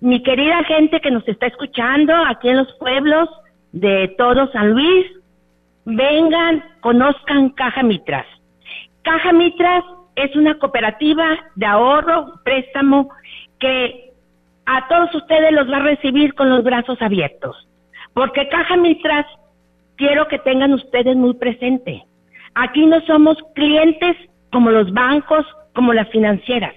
Mi 0.00 0.22
querida 0.22 0.64
gente 0.64 1.00
que 1.00 1.10
nos 1.10 1.26
está 1.28 1.46
escuchando 1.46 2.14
aquí 2.14 2.48
en 2.48 2.58
los 2.58 2.72
pueblos 2.74 3.28
de 3.72 4.14
todo 4.18 4.50
San 4.52 4.72
Luis, 4.72 5.06
vengan, 5.84 6.64
conozcan 6.80 7.50
Caja 7.50 7.82
Mitras. 7.82 8.26
Caja 9.02 9.32
Mitras 9.32 9.84
es 10.16 10.34
una 10.36 10.58
cooperativa 10.58 11.38
de 11.54 11.66
ahorro, 11.66 12.40
préstamo, 12.44 13.10
que 13.58 14.12
a 14.66 14.88
todos 14.88 15.14
ustedes 15.14 15.52
los 15.52 15.70
va 15.70 15.78
a 15.78 15.82
recibir 15.82 16.34
con 16.34 16.50
los 16.50 16.62
brazos 16.62 17.00
abiertos. 17.02 17.68
Porque 18.12 18.48
Caja 18.48 18.76
Mitras, 18.76 19.26
quiero 19.96 20.28
que 20.28 20.38
tengan 20.38 20.72
ustedes 20.72 21.16
muy 21.16 21.34
presente. 21.34 22.04
Aquí 22.54 22.86
no 22.86 23.00
somos 23.02 23.36
clientes 23.54 24.16
como 24.52 24.70
los 24.70 24.92
bancos, 24.92 25.44
como 25.74 25.92
las 25.92 26.08
financieras. 26.10 26.74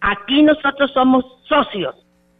Aquí 0.00 0.42
nosotros 0.42 0.90
somos 0.92 1.24
socios. 1.48 1.94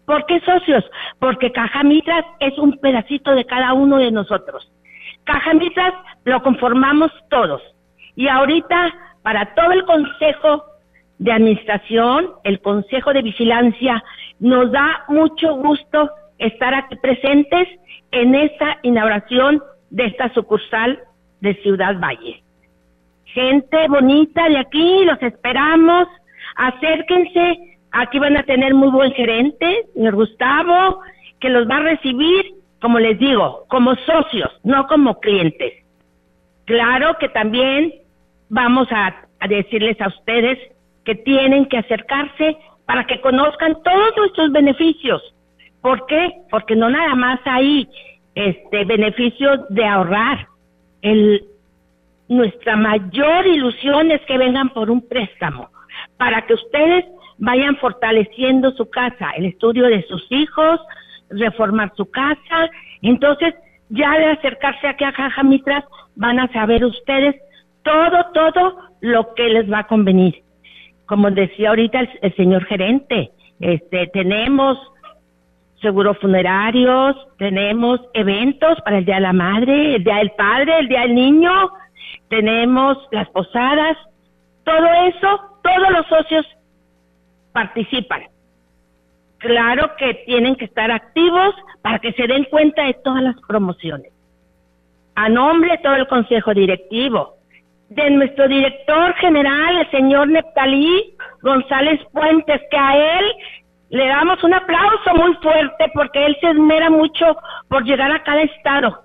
¿Por 0.05 0.27
qué 0.27 0.41
socios? 0.41 0.85
Porque 1.21 1.53
Caja 1.53 1.85
Mitras 1.85 2.25
es 2.41 2.59
un 2.59 2.77
pedacito 2.79 3.35
de 3.35 3.45
cada 3.45 3.73
uno 3.73 3.99
de 3.99 4.11
nosotros. 4.11 4.71
Caja 5.25 5.55
Mitras 5.55 5.95
lo 6.25 6.43
conformamos 6.43 7.13
todos. 7.31 7.63
Y 8.17 8.27
ahorita 8.27 8.93
para 9.23 9.55
todo 9.55 9.73
el 9.73 9.85
Consejo 9.85 10.65
de 11.19 11.33
Administración, 11.33 12.31
el 12.45 12.61
Consejo 12.61 13.13
de 13.13 13.23
Vigilancia, 13.23 14.03
nos 14.41 14.73
da 14.73 15.05
mucho 15.09 15.55
gusto 15.57 16.11
estar 16.39 16.75
aquí 16.75 16.97
presentes 16.97 17.69
en 18.11 18.35
esta 18.35 18.79
inauguración 18.83 19.63
de 19.91 20.07
esta 20.07 20.33
sucursal 20.35 20.99
de 21.41 21.55
Ciudad 21.63 21.99
Valle. 22.01 22.43
Gente 23.27 23.89
bonita 23.89 24.49
de 24.49 24.59
aquí, 24.59 25.05
los 25.05 25.23
esperamos. 25.23 26.09
Acérquense, 26.57 27.79
aquí 27.93 28.19
van 28.19 28.37
a 28.37 28.43
tener 28.43 28.75
muy 28.75 28.91
buen 28.91 29.13
gerente, 29.13 29.87
señor 29.95 30.15
Gustavo, 30.17 31.01
que 31.41 31.49
los 31.49 31.69
va 31.69 31.77
a 31.77 31.83
recibir, 31.83 32.55
como 32.81 32.99
les 32.99 33.19
digo, 33.19 33.65
como 33.69 33.95
socios, 33.97 34.51
no 34.65 34.87
como 34.87 35.21
clientes. 35.21 35.73
Claro 36.65 37.17
que 37.19 37.29
también 37.29 37.95
vamos 38.53 38.87
a, 38.91 39.15
decirles 39.49 40.01
a 40.01 40.09
ustedes 40.09 40.59
que 41.05 41.17
tienen 41.17 41.65
que 41.67 41.79
acercarse 41.79 42.57
para 42.85 43.05
que 43.07 43.21
conozcan 43.21 43.83
todos 43.83 44.17
nuestros 44.17 44.53
beneficios. 44.53 45.35
¿Por 45.81 46.07
qué? 46.07 46.35
Porque 46.51 46.77
no 46.77 46.89
nada 46.91 47.17
más 47.17 47.41
hay 47.45 47.89
este 48.37 48.85
beneficio 48.85 49.67
de 49.71 49.85
ahorrar. 49.85 50.47
El, 51.01 51.45
nuestra 52.29 52.77
mayor 52.77 53.47
ilusión 53.47 54.13
es 54.13 54.21
que 54.27 54.39
vengan 54.39 54.69
por 54.69 54.91
un 54.91 55.09
préstamo 55.09 55.71
para 56.19 56.47
que 56.47 56.55
ustedes 56.55 57.07
vayan 57.39 57.77
fortaleciendo 57.79 58.71
su 58.73 58.89
casa, 58.91 59.31
el 59.31 59.47
estudio 59.47 59.87
de 59.87 60.03
sus 60.03 60.31
hijos, 60.31 60.79
reformar 61.31 61.93
su 61.97 62.09
casa. 62.11 62.71
Entonces, 63.01 63.55
ya 63.89 64.17
de 64.19 64.27
acercarse 64.27 64.87
aquí 64.87 65.05
a 65.05 65.13
Caja 65.13 65.43
Mitras, 65.43 65.85
van 66.15 66.39
a 66.39 66.53
saber 66.53 66.85
ustedes 66.85 67.35
todo, 67.83 68.27
todo 68.33 68.77
lo 69.01 69.35
que 69.35 69.49
les 69.49 69.71
va 69.71 69.81
a 69.81 69.87
convenir. 69.87 70.43
Como 71.07 71.31
decía 71.31 71.71
ahorita 71.71 72.01
el, 72.21 72.35
señor 72.37 72.65
gerente, 72.65 73.33
este, 73.61 74.07
tenemos 74.09 74.79
seguros 75.81 76.17
funerarios, 76.19 77.17
tenemos 77.39 78.01
eventos 78.15 78.81
para 78.83 78.99
el 78.99 79.05
Día 79.05 79.17
de 79.17 79.21
la 79.21 79.33
Madre, 79.33 79.97
el 79.97 80.05
Día 80.05 80.17
del 80.17 80.31
Padre, 80.33 80.79
el 80.79 80.89
Día 80.89 81.01
del 81.01 81.15
Niño, 81.15 81.71
tenemos 82.29 82.97
las 83.11 83.29
posadas, 83.31 83.99
todo 84.65 84.87
eso, 85.09 85.41
todos 85.63 85.91
los 85.91 86.07
socios 86.07 86.47
participan. 87.53 88.23
Claro 89.39 89.91
que 89.99 90.15
tienen 90.25 90.55
que 90.55 90.67
estar 90.67 90.91
activos 90.91 91.55
para 91.83 91.99
que 91.99 92.13
se 92.13 92.29
den 92.29 92.45
cuenta 92.45 92.85
de 92.85 92.95
todas 92.95 93.23
las 93.23 93.37
promociones. 93.47 94.13
A 95.17 95.29
nombre 95.29 95.73
de 95.73 95.79
todo 95.79 95.97
el 95.97 96.07
Consejo 96.07 96.55
Directivo, 96.55 97.35
de 97.95 98.11
nuestro 98.11 98.49
director 98.49 99.15
general, 99.15 99.79
el 99.79 99.91
señor 99.91 100.29
Neptalí 100.29 101.15
González 101.43 102.01
Puentes, 102.13 102.61
que 102.71 102.77
a 102.77 103.19
él 103.19 103.25
le 103.91 104.07
damos 104.07 104.43
un 104.43 104.55
aplauso 104.55 105.15
muy 105.15 105.35
fuerte 105.37 105.91
porque 105.93 106.25
él 106.25 106.37
se 106.41 106.51
esmera 106.51 106.89
mucho 106.89 107.37
por 107.69 107.85
llegar 107.85 108.11
a 108.11 108.23
cada 108.23 108.43
estado. 108.43 109.03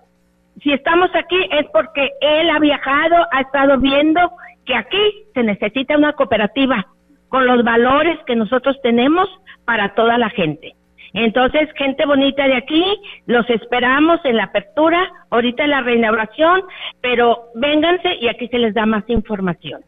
Si 0.61 0.71
estamos 0.71 1.09
aquí 1.13 1.37
es 1.51 1.65
porque 1.73 2.11
él 2.21 2.49
ha 2.49 2.59
viajado, 2.59 3.27
ha 3.31 3.41
estado 3.41 3.77
viendo 3.77 4.31
que 4.65 4.75
aquí 4.75 5.25
se 5.33 5.43
necesita 5.43 5.97
una 5.97 6.13
cooperativa 6.13 6.85
con 7.29 7.45
los 7.45 7.63
valores 7.63 8.17
que 8.25 8.35
nosotros 8.35 8.77
tenemos 8.81 9.27
para 9.65 9.93
toda 9.95 10.17
la 10.17 10.29
gente. 10.29 10.75
Entonces, 11.13 11.69
gente 11.75 12.05
bonita 12.05 12.47
de 12.47 12.55
aquí, 12.55 12.83
los 13.25 13.49
esperamos 13.49 14.19
en 14.23 14.37
la 14.37 14.45
apertura, 14.45 15.09
ahorita 15.29 15.63
en 15.63 15.69
la 15.69 15.81
reinauguración, 15.81 16.63
pero 17.01 17.49
vénganse 17.55 18.15
y 18.15 18.27
aquí 18.27 18.47
se 18.47 18.59
les 18.59 18.73
da 18.73 18.85
más 18.85 19.03
información. 19.07 19.81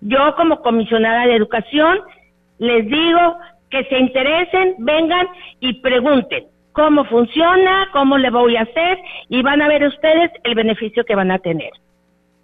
Yo 0.00 0.34
como 0.36 0.60
comisionada 0.60 1.26
de 1.26 1.36
educación 1.36 1.98
les 2.58 2.86
digo 2.86 3.36
que 3.70 3.84
se 3.84 3.98
interesen, 3.98 4.76
vengan 4.78 5.26
y 5.60 5.80
pregunten 5.80 6.44
cómo 6.72 7.04
funciona, 7.04 7.88
cómo 7.92 8.18
le 8.18 8.30
voy 8.30 8.56
a 8.56 8.62
hacer 8.62 8.98
y 9.28 9.42
van 9.42 9.62
a 9.62 9.68
ver 9.68 9.86
ustedes 9.86 10.30
el 10.42 10.54
beneficio 10.54 11.04
que 11.04 11.14
van 11.14 11.30
a 11.30 11.38
tener 11.38 11.70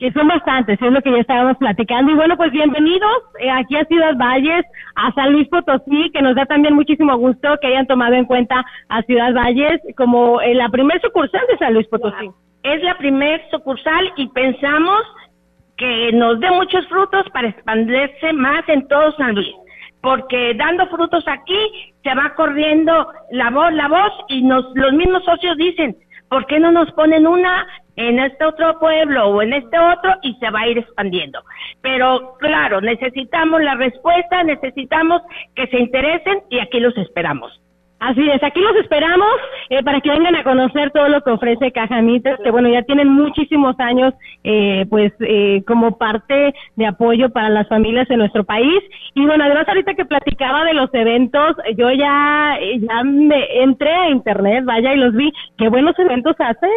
que 0.00 0.10
son 0.12 0.28
bastantes, 0.28 0.80
es 0.80 0.92
lo 0.92 1.02
que 1.02 1.12
ya 1.12 1.18
estábamos 1.18 1.58
platicando. 1.58 2.10
Y 2.10 2.14
bueno, 2.14 2.34
pues 2.38 2.50
bienvenidos 2.50 3.18
eh, 3.38 3.50
aquí 3.50 3.76
a 3.76 3.84
Ciudad 3.84 4.16
Valles, 4.16 4.64
a 4.96 5.12
San 5.12 5.30
Luis 5.30 5.46
Potosí, 5.48 6.10
que 6.14 6.22
nos 6.22 6.34
da 6.34 6.46
también 6.46 6.74
muchísimo 6.74 7.14
gusto 7.18 7.58
que 7.60 7.66
hayan 7.66 7.86
tomado 7.86 8.14
en 8.14 8.24
cuenta 8.24 8.64
a 8.88 9.02
Ciudad 9.02 9.34
Valles 9.34 9.78
como 9.98 10.40
eh, 10.40 10.54
la 10.54 10.70
primer 10.70 11.02
sucursal 11.02 11.42
de 11.50 11.58
San 11.58 11.74
Luis 11.74 11.86
Potosí. 11.88 12.30
Es 12.62 12.82
la 12.82 12.96
primer 12.96 13.42
sucursal 13.50 14.10
y 14.16 14.28
pensamos 14.28 15.02
que 15.76 16.12
nos 16.12 16.40
dé 16.40 16.50
muchos 16.50 16.86
frutos 16.88 17.28
para 17.34 17.48
expandirse 17.48 18.32
más 18.32 18.66
en 18.68 18.88
todo 18.88 19.12
San 19.18 19.34
Luis. 19.34 19.54
Porque 20.00 20.54
dando 20.54 20.86
frutos 20.86 21.24
aquí 21.28 21.92
se 22.02 22.14
va 22.14 22.32
corriendo 22.36 23.06
la 23.32 23.50
voz, 23.50 23.70
la 23.74 23.88
voz 23.88 24.12
y 24.28 24.40
nos, 24.40 24.64
los 24.74 24.94
mismos 24.94 25.22
socios 25.26 25.58
dicen, 25.58 25.94
¿por 26.30 26.46
qué 26.46 26.58
no 26.58 26.72
nos 26.72 26.90
ponen 26.92 27.26
una 27.26 27.66
en 27.96 28.18
este 28.18 28.44
otro 28.44 28.78
pueblo 28.78 29.28
o 29.28 29.42
en 29.42 29.52
este 29.52 29.78
otro 29.78 30.14
y 30.22 30.34
se 30.34 30.50
va 30.50 30.60
a 30.60 30.68
ir 30.68 30.78
expandiendo. 30.78 31.42
Pero 31.80 32.36
claro, 32.38 32.80
necesitamos 32.80 33.62
la 33.62 33.74
respuesta, 33.74 34.42
necesitamos 34.42 35.22
que 35.54 35.66
se 35.68 35.78
interesen 35.78 36.42
y 36.50 36.58
aquí 36.58 36.80
los 36.80 36.96
esperamos. 36.96 37.60
Así 38.00 38.26
es, 38.30 38.42
aquí 38.42 38.60
los 38.60 38.74
esperamos 38.76 39.28
eh, 39.68 39.82
para 39.82 40.00
que 40.00 40.08
vengan 40.08 40.34
a 40.34 40.42
conocer 40.42 40.90
todo 40.90 41.06
lo 41.10 41.20
que 41.20 41.32
ofrece 41.32 41.70
Cajamitas, 41.70 42.40
que 42.42 42.50
bueno, 42.50 42.70
ya 42.70 42.82
tienen 42.82 43.08
muchísimos 43.08 43.78
años 43.78 44.14
eh, 44.42 44.86
pues 44.88 45.12
eh, 45.20 45.62
como 45.66 45.98
parte 45.98 46.54
de 46.76 46.86
apoyo 46.86 47.28
para 47.28 47.50
las 47.50 47.68
familias 47.68 48.10
en 48.10 48.20
nuestro 48.20 48.44
país. 48.44 48.80
Y 49.14 49.26
bueno, 49.26 49.44
además 49.44 49.68
ahorita 49.68 49.92
que 49.92 50.06
platicaba 50.06 50.64
de 50.64 50.72
los 50.72 50.88
eventos, 50.94 51.56
yo 51.76 51.90
ya, 51.90 52.58
ya 52.78 53.04
me 53.04 53.62
entré 53.62 53.92
a 53.92 54.08
internet, 54.08 54.64
vaya, 54.64 54.94
y 54.94 54.96
los 54.96 55.14
vi, 55.14 55.30
qué 55.58 55.68
buenos 55.68 55.98
eventos 55.98 56.34
hacen. 56.38 56.70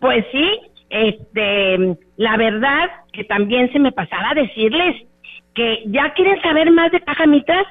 Pues 0.00 0.24
sí, 0.32 0.60
este, 0.88 1.96
la 2.16 2.36
verdad 2.36 2.90
que 3.12 3.24
también 3.24 3.70
se 3.72 3.78
me 3.78 3.92
pasaba 3.92 4.34
decirles 4.34 4.96
que 5.54 5.82
ya 5.86 6.12
quieren 6.14 6.40
saber 6.42 6.70
más 6.70 6.90
de 6.90 7.00
Caja 7.00 7.26
Mitras, 7.26 7.66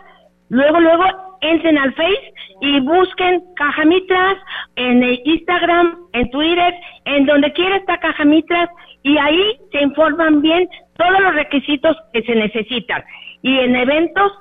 luego, 0.50 0.79
luego 0.79 1.05
entren 1.41 1.77
al 1.77 1.93
Face 1.93 2.33
y 2.62 2.79
busquen 2.81 3.43
Caja 3.55 3.86
Mitras 3.86 4.38
en 4.75 5.03
Instagram, 5.24 5.98
en 6.13 6.29
Twitter, 6.29 6.74
en 7.05 7.25
donde 7.25 7.51
quiera 7.53 7.77
está 7.77 7.98
Caja 7.98 8.25
Mitras 8.25 8.69
y 9.03 9.17
ahí 9.17 9.57
se 9.71 9.81
informan 9.81 10.41
bien 10.41 10.69
todos 10.98 11.19
los 11.19 11.36
requisitos 11.36 11.95
que 12.13 12.21
se 12.24 12.36
necesitan. 12.36 13.03
Y 13.41 13.57
en 13.59 13.75
eventos, 13.75 14.31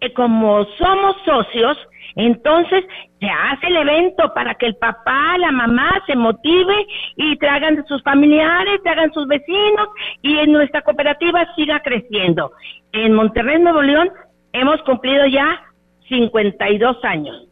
eh, 0.00 0.12
como 0.12 0.64
somos 0.78 1.16
socios, 1.24 1.78
entonces 2.16 2.84
se 3.20 3.28
hace 3.28 3.66
el 3.68 3.76
evento 3.76 4.32
para 4.34 4.54
que 4.54 4.66
el 4.66 4.76
papá, 4.76 5.36
la 5.38 5.52
mamá 5.52 6.02
se 6.06 6.16
motive 6.16 6.86
y 7.14 7.36
traigan 7.36 7.84
sus 7.86 8.02
familiares, 8.02 8.82
traigan 8.82 9.12
sus 9.12 9.26
vecinos 9.28 9.88
y 10.22 10.38
en 10.38 10.52
nuestra 10.52 10.82
cooperativa 10.82 11.46
siga 11.54 11.80
creciendo. 11.80 12.52
En 12.92 13.12
Monterrey, 13.12 13.60
Nuevo 13.60 13.82
León, 13.82 14.10
hemos 14.52 14.80
cumplido 14.82 15.26
ya 15.26 15.62
52 16.08 17.04
años 17.04 17.46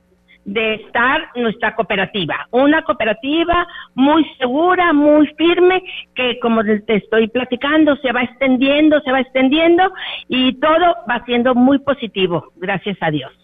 de 0.47 0.75
estar 0.75 1.29
nuestra 1.37 1.75
cooperativa. 1.75 2.47
Una 2.51 2.83
cooperativa 2.83 3.67
muy 3.95 4.25
segura, 4.39 4.93
muy 4.93 5.27
firme, 5.39 5.83
que 6.15 6.39
como 6.41 6.63
te 6.63 6.97
estoy 6.97 7.29
platicando, 7.29 7.97
se 7.97 8.13
va 8.13 8.23
extendiendo, 8.23 9.01
se 9.01 9.13
va 9.13 9.21
extendiendo 9.21 9.93
y 10.29 10.55
todo 10.55 10.97
va 11.09 11.23
siendo 11.25 11.55
muy 11.55 11.79
positivo, 11.79 12.53
gracias 12.57 12.97
a 13.01 13.11
Dios. 13.11 13.44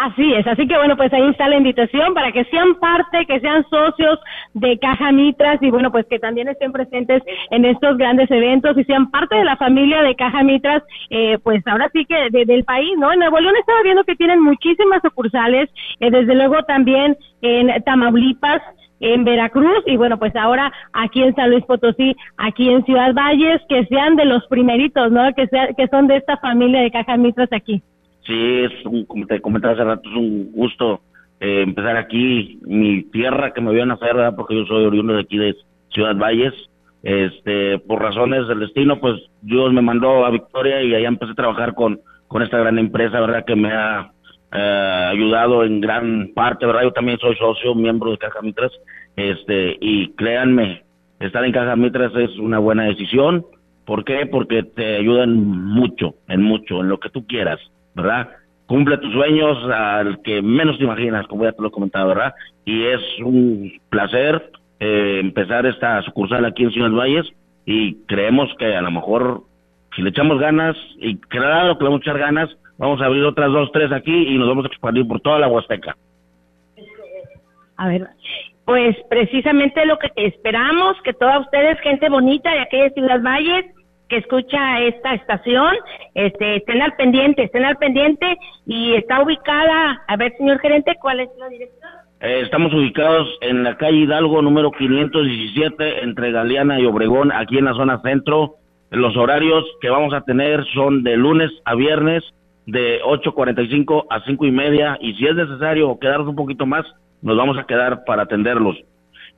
Así 0.00 0.32
es, 0.32 0.46
así 0.46 0.68
que 0.68 0.76
bueno, 0.76 0.96
pues 0.96 1.12
ahí 1.12 1.28
está 1.28 1.48
la 1.48 1.56
invitación 1.56 2.14
para 2.14 2.30
que 2.30 2.44
sean 2.44 2.76
parte, 2.76 3.26
que 3.26 3.40
sean 3.40 3.66
socios 3.68 4.20
de 4.54 4.78
Caja 4.78 5.10
Mitras 5.10 5.60
y 5.60 5.70
bueno, 5.70 5.90
pues 5.90 6.06
que 6.06 6.20
también 6.20 6.46
estén 6.46 6.70
presentes 6.70 7.20
en 7.50 7.64
estos 7.64 7.98
grandes 7.98 8.30
eventos 8.30 8.78
y 8.78 8.84
sean 8.84 9.10
parte 9.10 9.34
de 9.34 9.44
la 9.44 9.56
familia 9.56 10.02
de 10.02 10.14
Caja 10.14 10.44
Mitras, 10.44 10.84
eh, 11.10 11.38
pues 11.42 11.66
ahora 11.66 11.90
sí 11.92 12.04
que 12.04 12.30
del 12.30 12.62
país, 12.62 12.92
¿no? 12.96 13.12
En 13.12 13.18
Nuevo 13.18 13.40
León 13.40 13.56
estaba 13.58 13.82
viendo 13.82 14.04
que 14.04 14.14
tienen 14.14 14.40
muchísimas 14.40 15.02
sucursales, 15.02 15.68
eh, 15.98 16.12
desde 16.12 16.36
luego 16.36 16.62
también 16.62 17.16
en 17.42 17.82
Tamaulipas, 17.82 18.62
en 19.00 19.24
Veracruz 19.24 19.82
y 19.86 19.96
bueno, 19.96 20.16
pues 20.16 20.36
ahora 20.36 20.72
aquí 20.92 21.24
en 21.24 21.34
San 21.34 21.50
Luis 21.50 21.64
Potosí, 21.64 22.14
aquí 22.36 22.70
en 22.70 22.84
Ciudad 22.84 23.14
Valles, 23.14 23.60
que 23.68 23.84
sean 23.86 24.14
de 24.14 24.26
los 24.26 24.46
primeritos, 24.46 25.10
¿no? 25.10 25.34
Que, 25.34 25.48
sea, 25.48 25.74
que 25.76 25.88
son 25.88 26.06
de 26.06 26.18
esta 26.18 26.36
familia 26.36 26.82
de 26.82 26.92
Caja 26.92 27.16
Mitras 27.16 27.48
aquí 27.50 27.82
sí, 28.28 28.64
es 28.64 28.86
un, 28.86 29.04
como 29.06 29.26
te 29.26 29.40
comentaba 29.40 29.74
hace 29.74 29.82
rato, 29.82 30.08
es 30.08 30.14
un 30.14 30.52
gusto 30.52 31.00
eh, 31.40 31.62
empezar 31.62 31.96
aquí, 31.96 32.60
mi 32.62 33.02
tierra 33.04 33.52
que 33.52 33.60
me 33.60 33.72
vio 33.72 33.86
nacer, 33.86 34.14
¿verdad? 34.14 34.34
porque 34.36 34.54
yo 34.54 34.66
soy 34.66 34.84
oriundo 34.84 35.14
de 35.14 35.22
aquí 35.22 35.38
de 35.38 35.56
Ciudad 35.90 36.16
Valles. 36.16 36.54
Este, 37.00 37.78
por 37.78 38.02
razones 38.02 38.48
del 38.48 38.58
destino, 38.58 38.98
pues 38.98 39.14
Dios 39.40 39.72
me 39.72 39.80
mandó 39.80 40.26
a 40.26 40.30
Victoria 40.30 40.82
y 40.82 40.94
allá 40.94 41.08
empecé 41.08 41.32
a 41.32 41.36
trabajar 41.36 41.74
con, 41.74 42.00
con 42.26 42.42
esta 42.42 42.58
gran 42.58 42.76
empresa, 42.76 43.20
¿verdad? 43.20 43.44
Que 43.44 43.54
me 43.54 43.72
ha 43.72 44.10
eh, 44.52 45.08
ayudado 45.12 45.64
en 45.64 45.80
gran 45.80 46.32
parte, 46.34 46.66
¿verdad? 46.66 46.82
Yo 46.82 46.92
también 46.92 47.18
soy 47.18 47.36
socio, 47.36 47.74
miembro 47.76 48.10
de 48.10 48.18
Caja 48.18 48.42
Mitras, 48.42 48.72
este, 49.14 49.78
y 49.80 50.08
créanme, 50.14 50.82
estar 51.20 51.44
en 51.44 51.52
Caja 51.52 51.76
Mitras 51.76 52.12
es 52.16 52.36
una 52.38 52.58
buena 52.58 52.84
decisión. 52.84 53.46
¿Por 53.86 54.04
qué? 54.04 54.26
Porque 54.26 54.64
te 54.64 54.96
ayudan 54.96 55.36
mucho, 55.36 56.16
en 56.26 56.42
mucho, 56.42 56.80
en 56.80 56.88
lo 56.88 56.98
que 56.98 57.10
tú 57.10 57.26
quieras. 57.26 57.60
¿Verdad? 57.98 58.30
Cumple 58.66 58.98
tus 58.98 59.12
sueños 59.12 59.58
al 59.70 60.22
que 60.22 60.40
menos 60.42 60.78
te 60.78 60.84
imaginas, 60.84 61.26
como 61.26 61.44
ya 61.44 61.52
te 61.52 61.62
lo 61.62 61.68
he 61.68 61.72
comentado, 61.72 62.08
¿verdad? 62.08 62.34
Y 62.64 62.84
es 62.84 63.00
un 63.24 63.72
placer 63.90 64.50
eh, 64.80 65.18
empezar 65.20 65.66
esta 65.66 66.02
sucursal 66.02 66.44
aquí 66.44 66.64
en 66.64 66.70
Ciudad 66.70 66.90
Valles 66.90 67.26
y 67.66 67.96
creemos 68.06 68.48
que 68.58 68.76
a 68.76 68.80
lo 68.80 68.90
mejor 68.90 69.42
si 69.94 70.02
le 70.02 70.10
echamos 70.10 70.38
ganas 70.38 70.76
y 70.98 71.16
claro 71.16 71.76
que 71.76 71.84
le 71.84 71.90
vamos 71.90 72.00
a 72.00 72.10
echar 72.10 72.18
ganas, 72.18 72.50
vamos 72.78 73.00
a 73.00 73.06
abrir 73.06 73.24
otras 73.24 73.50
dos, 73.50 73.70
tres 73.72 73.90
aquí 73.90 74.28
y 74.28 74.38
nos 74.38 74.48
vamos 74.48 74.64
a 74.64 74.68
expandir 74.68 75.06
por 75.06 75.20
toda 75.20 75.38
la 75.38 75.48
Huasteca. 75.48 75.96
A 77.76 77.88
ver, 77.88 78.06
pues 78.64 78.96
precisamente 79.08 79.84
lo 79.86 79.98
que 79.98 80.10
esperamos, 80.16 81.00
que 81.02 81.14
todas 81.14 81.40
ustedes, 81.40 81.80
gente 81.80 82.08
bonita 82.08 82.50
de 82.50 82.78
de 82.78 82.90
Ciudad 82.90 83.22
Valles, 83.22 83.66
que 84.08 84.16
escucha 84.16 84.80
esta 84.80 85.14
estación, 85.14 85.76
este, 86.14 86.56
estén 86.56 86.82
al 86.82 86.94
pendiente, 86.96 87.44
estén 87.44 87.64
al 87.64 87.76
pendiente 87.76 88.38
y 88.66 88.94
está 88.94 89.22
ubicada, 89.22 90.02
a 90.06 90.16
ver, 90.16 90.32
señor 90.38 90.58
gerente, 90.60 90.96
¿cuál 91.00 91.20
es 91.20 91.28
la 91.38 91.48
dirección? 91.48 91.90
Eh, 92.20 92.40
estamos 92.42 92.72
ubicados 92.74 93.28
en 93.42 93.62
la 93.62 93.76
calle 93.76 93.98
Hidalgo 93.98 94.42
número 94.42 94.72
517 94.72 96.02
entre 96.02 96.32
Galeana 96.32 96.80
y 96.80 96.86
Obregón, 96.86 97.30
aquí 97.32 97.58
en 97.58 97.66
la 97.66 97.74
zona 97.74 98.00
centro. 98.00 98.54
Los 98.90 99.16
horarios 99.16 99.64
que 99.80 99.90
vamos 99.90 100.14
a 100.14 100.22
tener 100.22 100.64
son 100.72 101.02
de 101.02 101.16
lunes 101.16 101.50
a 101.64 101.74
viernes 101.74 102.24
de 102.66 103.00
8.45 103.02 104.06
a 104.10 104.20
5 104.24 104.46
y 104.46 104.50
media 104.50 104.98
y 105.00 105.14
si 105.14 105.26
es 105.26 105.34
necesario 105.36 105.98
quedarnos 105.98 106.28
un 106.28 106.36
poquito 106.36 106.66
más, 106.66 106.84
nos 107.22 107.36
vamos 107.36 107.56
a 107.58 107.64
quedar 107.64 108.04
para 108.04 108.22
atenderlos. 108.22 108.76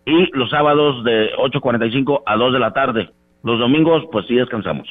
Y 0.06 0.30
los 0.36 0.48
sábados 0.50 1.04
de 1.04 1.32
8.45 1.36 2.22
a 2.24 2.36
2 2.36 2.52
de 2.52 2.58
la 2.58 2.72
tarde. 2.72 3.10
Los 3.42 3.58
domingos, 3.58 4.04
pues 4.12 4.26
sí 4.26 4.34
descansamos. 4.34 4.86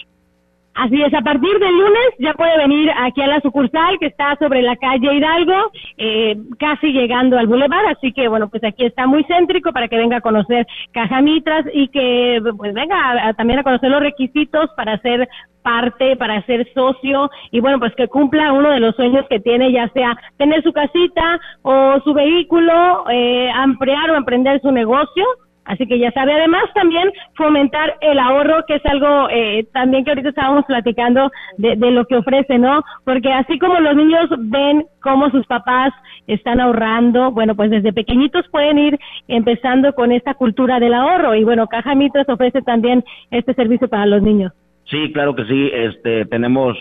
Así 0.79 1.01
es, 1.01 1.13
a 1.13 1.21
partir 1.21 1.59
del 1.59 1.77
lunes 1.77 2.09
ya 2.19 2.33
puede 2.35 2.57
venir 2.57 2.89
aquí 2.95 3.21
a 3.21 3.27
la 3.27 3.41
sucursal 3.41 3.99
que 3.99 4.05
está 4.05 4.38
sobre 4.38 4.62
la 4.62 4.77
calle 4.77 5.13
Hidalgo, 5.13 5.71
eh, 5.97 6.38
casi 6.57 6.93
llegando 6.93 7.38
al 7.38 7.47
bulevar, 7.47 7.85
así 7.88 8.13
que 8.13 8.29
bueno, 8.29 8.47
pues 8.47 8.63
aquí 8.63 8.85
está 8.85 9.05
muy 9.05 9.25
céntrico 9.25 9.73
para 9.73 9.89
que 9.89 9.97
venga 9.97 10.17
a 10.17 10.21
conocer 10.21 10.65
Caja 10.93 11.21
Mitras 11.21 11.65
y 11.73 11.89
que 11.89 12.39
pues 12.55 12.73
venga 12.73 13.33
también 13.35 13.59
a 13.59 13.63
conocer 13.63 13.89
los 13.89 13.99
requisitos 13.99 14.69
para 14.77 14.97
ser 14.99 15.27
parte, 15.63 16.15
para 16.15 16.41
ser 16.45 16.65
socio 16.73 17.29
y 17.51 17.59
bueno, 17.59 17.77
pues 17.79 17.93
que 17.95 18.07
cumpla 18.07 18.53
uno 18.53 18.69
de 18.69 18.79
los 18.79 18.95
sueños 18.95 19.25
que 19.29 19.41
tiene, 19.41 19.73
ya 19.73 19.89
sea 19.89 20.15
tener 20.38 20.63
su 20.63 20.71
casita 20.71 21.41
o 21.62 21.99
su 22.05 22.13
vehículo, 22.13 23.03
eh, 23.09 23.51
ampliar 23.53 24.12
o 24.12 24.15
emprender 24.15 24.62
su 24.62 24.71
negocio 24.71 25.25
Así 25.69 25.86
que 25.86 25.99
ya 25.99 26.12
sabe, 26.13 26.34
además 26.34 26.63
también 26.73 27.12
fomentar 27.36 27.95
el 28.01 28.17
ahorro, 28.17 28.65
que 28.67 28.77
es 28.77 28.86
algo 28.88 29.29
eh, 29.29 29.67
también 29.71 30.03
que 30.03 30.10
ahorita 30.10 30.29
estábamos 30.29 30.65
platicando 30.65 31.29
de, 31.60 31.75
lo 31.75 32.05
que 32.05 32.17
ofrece, 32.17 32.58
¿no? 32.58 32.82
Porque 33.05 33.32
así 33.32 33.60
como 33.60 33.79
los 33.79 33.95
niños 33.95 34.29
ven 34.39 34.86
cómo 35.03 35.29
sus 35.29 35.45
papás 35.45 35.93
están 36.25 36.60
ahorrando, 36.60 37.29
bueno, 37.29 37.53
pues 37.55 37.69
desde 37.69 37.93
pequeñitos 37.93 38.47
pueden 38.49 38.79
ir 38.79 38.99
empezando 39.27 39.93
con 39.93 40.12
esta 40.12 40.34
cultura 40.34 40.79
del 40.79 40.95
ahorro. 40.95 41.36
Y 41.36 41.43
bueno, 41.43 41.67
Caja 41.67 41.93
Mitras 41.93 42.27
ofrece 42.29 42.63
también 42.63 43.03
este 43.29 43.53
servicio 43.53 43.88
para 43.88 44.08
los 44.08 44.23
niños. 44.23 44.51
Sí, 44.86 45.13
claro 45.13 45.36
que 45.36 45.45
sí. 45.45 45.69
Este, 45.71 46.25
tenemos 46.25 46.75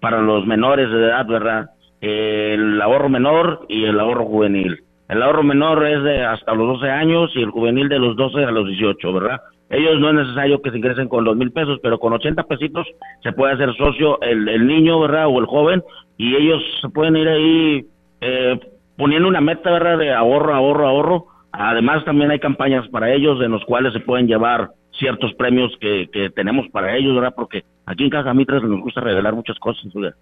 para 0.00 0.22
los 0.22 0.46
menores 0.46 0.90
de 0.90 0.96
edad, 0.96 1.26
¿verdad? 1.26 1.70
el 2.00 2.80
ahorro 2.80 3.10
menor 3.10 3.66
y 3.68 3.84
el 3.84 4.00
ahorro 4.00 4.24
juvenil 4.24 4.82
el 5.10 5.22
ahorro 5.22 5.42
menor 5.42 5.84
es 5.86 6.02
de 6.04 6.22
hasta 6.22 6.54
los 6.54 6.80
12 6.80 6.88
años 6.88 7.30
y 7.34 7.42
el 7.42 7.50
juvenil 7.50 7.88
de 7.88 7.98
los 7.98 8.16
12 8.16 8.44
a 8.44 8.50
los 8.52 8.66
18, 8.66 9.12
¿verdad? 9.12 9.40
Ellos 9.68 9.98
no 10.00 10.08
es 10.08 10.14
necesario 10.14 10.62
que 10.62 10.70
se 10.70 10.78
ingresen 10.78 11.08
con 11.08 11.24
dos 11.24 11.36
mil 11.36 11.50
pesos, 11.50 11.78
pero 11.82 11.98
con 11.98 12.12
80 12.12 12.44
pesitos 12.44 12.86
se 13.22 13.32
puede 13.32 13.54
hacer 13.54 13.74
socio 13.76 14.20
el, 14.22 14.48
el 14.48 14.66
niño, 14.66 15.00
¿verdad? 15.00 15.26
O 15.26 15.40
el 15.40 15.46
joven, 15.46 15.82
y 16.16 16.36
ellos 16.36 16.62
se 16.80 16.88
pueden 16.90 17.16
ir 17.16 17.28
ahí 17.28 17.86
eh, 18.20 18.60
poniendo 18.96 19.28
una 19.28 19.40
meta, 19.40 19.70
¿verdad? 19.70 19.98
De 19.98 20.12
ahorro, 20.12 20.54
ahorro, 20.54 20.86
ahorro. 20.86 21.26
Además, 21.50 22.04
también 22.04 22.30
hay 22.30 22.38
campañas 22.38 22.86
para 22.88 23.12
ellos 23.12 23.40
en 23.42 23.50
los 23.50 23.64
cuales 23.64 23.92
se 23.92 24.00
pueden 24.00 24.28
llevar 24.28 24.70
ciertos 24.92 25.34
premios 25.34 25.76
que, 25.80 26.08
tenemos 26.36 26.68
para 26.68 26.96
ellos, 26.96 27.14
¿verdad? 27.14 27.34
Porque 27.34 27.64
aquí 27.86 28.04
en 28.04 28.10
Caja 28.10 28.34
Mitras 28.34 28.62
nos 28.62 28.80
gusta 28.80 29.00
revelar 29.00 29.34
muchas 29.34 29.58
cosas, 29.58 29.92
¿verdad? 29.92 30.14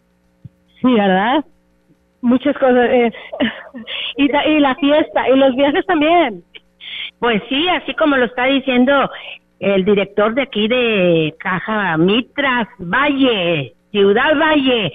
Sí, 0.80 0.94
¿verdad? 0.94 1.44
Muchas 2.20 2.56
cosas. 2.58 2.88
Eh, 2.90 3.12
y, 4.16 4.28
la 4.60 4.74
fiesta, 4.76 5.28
y 5.28 5.36
los 5.36 5.54
viajes 5.54 5.84
también. 5.86 6.42
Pues 7.18 7.42
sí, 7.48 7.68
así 7.68 7.94
como 7.94 8.16
lo 8.16 8.26
está 8.26 8.44
diciendo 8.44 9.10
el 9.60 9.84
director 9.84 10.34
de 10.34 10.42
aquí 10.42 10.68
de 10.68 11.34
Caja 11.38 11.96
Mitras 11.96 12.68
Valle, 12.78 13.74
Ciudad 13.90 14.38
Valle, 14.38 14.92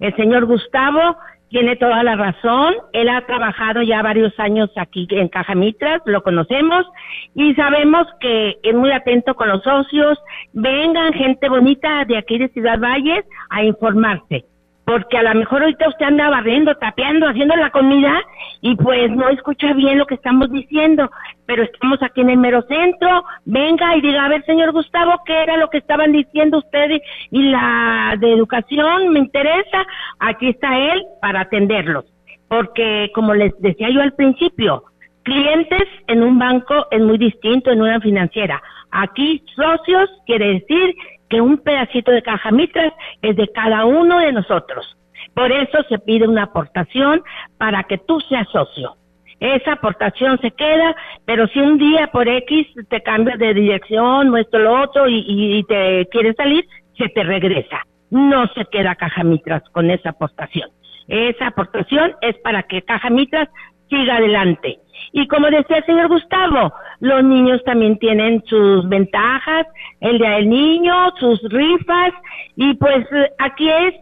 el 0.00 0.16
señor 0.16 0.46
Gustavo, 0.46 1.16
tiene 1.48 1.76
toda 1.76 2.02
la 2.02 2.16
razón. 2.16 2.74
Él 2.92 3.08
ha 3.08 3.26
trabajado 3.26 3.82
ya 3.82 4.02
varios 4.02 4.32
años 4.40 4.70
aquí 4.76 5.06
en 5.10 5.28
Caja 5.28 5.54
Mitras, 5.54 6.00
lo 6.06 6.22
conocemos 6.22 6.86
y 7.34 7.54
sabemos 7.54 8.06
que 8.20 8.56
es 8.62 8.74
muy 8.74 8.90
atento 8.90 9.34
con 9.34 9.48
los 9.48 9.62
socios. 9.62 10.18
Vengan 10.52 11.12
gente 11.12 11.48
bonita 11.48 12.04
de 12.06 12.16
aquí 12.16 12.38
de 12.38 12.48
Ciudad 12.48 12.78
Valles 12.80 13.24
a 13.50 13.62
informarse 13.62 14.46
porque 14.86 15.18
a 15.18 15.24
lo 15.24 15.34
mejor 15.34 15.62
ahorita 15.62 15.88
usted 15.88 16.06
anda 16.06 16.30
barriendo, 16.30 16.72
tapeando, 16.76 17.28
haciendo 17.28 17.56
la 17.56 17.70
comida 17.70 18.22
y 18.60 18.76
pues 18.76 19.10
no 19.10 19.28
escucha 19.28 19.72
bien 19.72 19.98
lo 19.98 20.06
que 20.06 20.14
estamos 20.14 20.48
diciendo, 20.52 21.10
pero 21.44 21.64
estamos 21.64 22.00
aquí 22.04 22.20
en 22.20 22.30
el 22.30 22.38
mero 22.38 22.62
centro, 22.68 23.24
venga 23.44 23.96
y 23.96 24.00
diga, 24.00 24.24
a 24.24 24.28
ver 24.28 24.44
señor 24.44 24.70
Gustavo, 24.70 25.20
¿qué 25.26 25.42
era 25.42 25.56
lo 25.56 25.68
que 25.70 25.78
estaban 25.78 26.12
diciendo 26.12 26.58
ustedes? 26.58 27.02
Y 27.32 27.42
la 27.50 28.14
de 28.20 28.32
educación 28.32 29.08
me 29.08 29.18
interesa, 29.18 29.84
aquí 30.20 30.50
está 30.50 30.78
él 30.78 31.02
para 31.20 31.40
atenderlos, 31.40 32.04
porque 32.46 33.10
como 33.12 33.34
les 33.34 33.60
decía 33.60 33.90
yo 33.90 34.00
al 34.02 34.12
principio, 34.12 34.84
clientes 35.24 35.82
en 36.06 36.22
un 36.22 36.38
banco 36.38 36.86
es 36.92 37.00
muy 37.00 37.18
distinto 37.18 37.72
en 37.72 37.82
una 37.82 38.00
financiera, 38.00 38.62
aquí 38.92 39.42
socios 39.56 40.08
quiere 40.26 40.60
decir 40.60 40.94
que 41.28 41.40
un 41.40 41.58
pedacito 41.58 42.10
de 42.10 42.22
caja 42.22 42.50
mitras 42.50 42.92
es 43.22 43.36
de 43.36 43.48
cada 43.48 43.84
uno 43.84 44.18
de 44.20 44.32
nosotros. 44.32 44.96
Por 45.34 45.52
eso 45.52 45.78
se 45.88 45.98
pide 45.98 46.26
una 46.26 46.44
aportación 46.44 47.22
para 47.58 47.84
que 47.84 47.98
tú 47.98 48.20
seas 48.20 48.48
socio. 48.48 48.96
Esa 49.38 49.74
aportación 49.74 50.38
se 50.40 50.50
queda, 50.50 50.96
pero 51.26 51.46
si 51.48 51.60
un 51.60 51.76
día 51.76 52.06
por 52.06 52.26
X 52.26 52.68
te 52.88 53.02
cambias 53.02 53.38
de 53.38 53.52
dirección 53.52 54.32
o 54.32 54.36
esto 54.38 54.58
lo 54.58 54.82
otro 54.82 55.08
y, 55.08 55.24
y 55.26 55.62
te 55.64 56.08
quieres 56.10 56.36
salir, 56.36 56.66
se 56.96 57.08
te 57.10 57.22
regresa. 57.22 57.82
No 58.10 58.46
se 58.54 58.64
queda 58.66 58.94
Caja 58.94 59.24
Mitras 59.24 59.62
con 59.72 59.90
esa 59.90 60.10
aportación. 60.10 60.70
Esa 61.08 61.48
aportación 61.48 62.14
es 62.22 62.36
para 62.38 62.62
que 62.62 62.82
Caja 62.82 63.10
Mitras 63.10 63.48
siga 63.90 64.16
adelante. 64.16 64.78
Y 65.12 65.26
como 65.28 65.48
decía 65.48 65.78
el 65.78 65.86
señor 65.86 66.08
Gustavo, 66.08 66.72
los 67.00 67.22
niños 67.24 67.62
también 67.64 67.98
tienen 67.98 68.42
sus 68.46 68.88
ventajas, 68.88 69.66
el 70.00 70.18
día 70.18 70.30
del 70.30 70.48
niño, 70.48 70.94
sus 71.18 71.40
rifas, 71.50 72.12
y 72.56 72.74
pues 72.74 73.06
aquí 73.38 73.68
es 73.68 73.94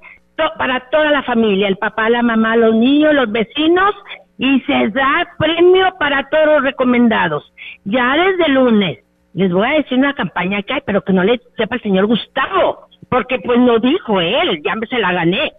para 0.58 0.80
toda 0.90 1.10
la 1.10 1.22
familia, 1.22 1.68
el 1.68 1.76
papá, 1.76 2.10
la 2.10 2.22
mamá, 2.22 2.56
los 2.56 2.74
niños, 2.74 3.14
los 3.14 3.30
vecinos, 3.30 3.94
y 4.38 4.60
se 4.62 4.88
da 4.88 5.28
premio 5.38 5.94
para 5.98 6.28
todos 6.28 6.46
los 6.46 6.62
recomendados. 6.62 7.52
Ya 7.84 8.16
desde 8.16 8.52
lunes, 8.52 8.98
les 9.34 9.52
voy 9.52 9.66
a 9.66 9.74
decir 9.74 9.98
una 9.98 10.14
campaña 10.14 10.62
que 10.62 10.74
hay, 10.74 10.80
pero 10.84 11.02
que 11.02 11.12
no 11.12 11.22
le 11.22 11.40
sepa 11.56 11.76
el 11.76 11.82
señor 11.82 12.06
Gustavo, 12.06 12.88
porque 13.08 13.38
pues 13.44 13.58
no 13.58 13.78
dijo 13.78 14.20
él, 14.20 14.60
ya 14.64 14.74
se 14.88 14.98
la 14.98 15.12
gané. 15.12 15.52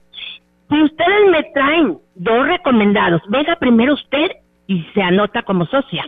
Si 0.70 0.82
ustedes 0.82 1.30
me 1.30 1.44
traen 1.54 1.98
dos 2.16 2.48
recomendados, 2.48 3.22
venga 3.30 3.56
primero 3.58 3.94
usted 3.94 4.32
y 4.68 4.84
se 4.94 5.02
anota 5.02 5.44
como 5.44 5.66
socia. 5.66 6.06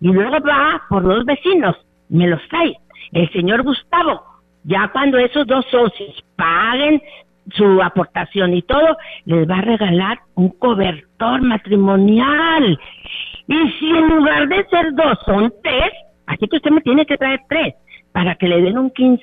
Y 0.00 0.08
luego 0.08 0.38
va 0.40 0.82
por 0.88 1.02
dos 1.02 1.24
vecinos, 1.24 1.76
me 2.08 2.26
los 2.26 2.46
trae. 2.48 2.76
El 3.12 3.30
señor 3.32 3.62
Gustavo, 3.62 4.22
ya 4.64 4.88
cuando 4.88 5.18
esos 5.18 5.46
dos 5.46 5.64
socios 5.70 6.22
paguen 6.36 7.02
su 7.52 7.82
aportación 7.82 8.54
y 8.54 8.62
todo, 8.62 8.96
les 9.24 9.48
va 9.48 9.58
a 9.58 9.62
regalar 9.62 10.18
un 10.34 10.50
cobertor 10.50 11.40
matrimonial. 11.40 12.78
Y 13.46 13.68
si 13.78 13.88
en 13.88 14.08
lugar 14.08 14.48
de 14.48 14.66
ser 14.68 14.92
dos 14.94 15.18
son 15.24 15.52
tres, 15.62 15.90
así 16.26 16.46
que 16.46 16.56
usted 16.56 16.70
me 16.70 16.82
tiene 16.82 17.06
que 17.06 17.16
traer 17.16 17.40
tres 17.48 17.74
para 18.12 18.34
que 18.34 18.48
le 18.48 18.60
den 18.60 18.76
un 18.76 18.90
king 18.90 19.16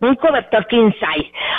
un 0.00 0.14
cobertor 0.14 0.66
king 0.68 0.92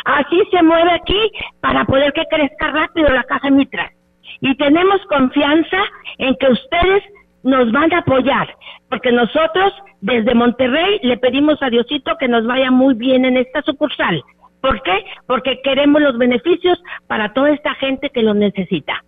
Así 0.05 0.41
se 0.51 0.63
mueve 0.63 0.91
aquí 0.93 1.31
para 1.59 1.85
poder 1.85 2.11
que 2.13 2.25
crezca 2.25 2.71
rápido 2.71 3.09
la 3.09 3.23
caja 3.23 3.51
mitral 3.51 3.91
y 4.39 4.55
tenemos 4.55 5.01
confianza 5.07 5.77
en 6.17 6.35
que 6.35 6.47
ustedes 6.47 7.03
nos 7.43 7.71
van 7.71 7.93
a 7.93 7.99
apoyar, 7.99 8.55
porque 8.89 9.11
nosotros 9.11 9.73
desde 10.01 10.35
Monterrey 10.35 10.99
le 11.03 11.17
pedimos 11.17 11.61
a 11.61 11.69
Diosito 11.69 12.15
que 12.19 12.27
nos 12.27 12.45
vaya 12.45 12.71
muy 12.71 12.93
bien 12.93 13.25
en 13.25 13.37
esta 13.37 13.61
sucursal. 13.63 14.23
¿Por 14.61 14.81
qué? 14.83 15.05
Porque 15.25 15.59
queremos 15.63 16.01
los 16.01 16.17
beneficios 16.17 16.81
para 17.07 17.33
toda 17.33 17.51
esta 17.51 17.73
gente 17.75 18.09
que 18.09 18.21
los 18.21 18.35
necesita. 18.35 19.03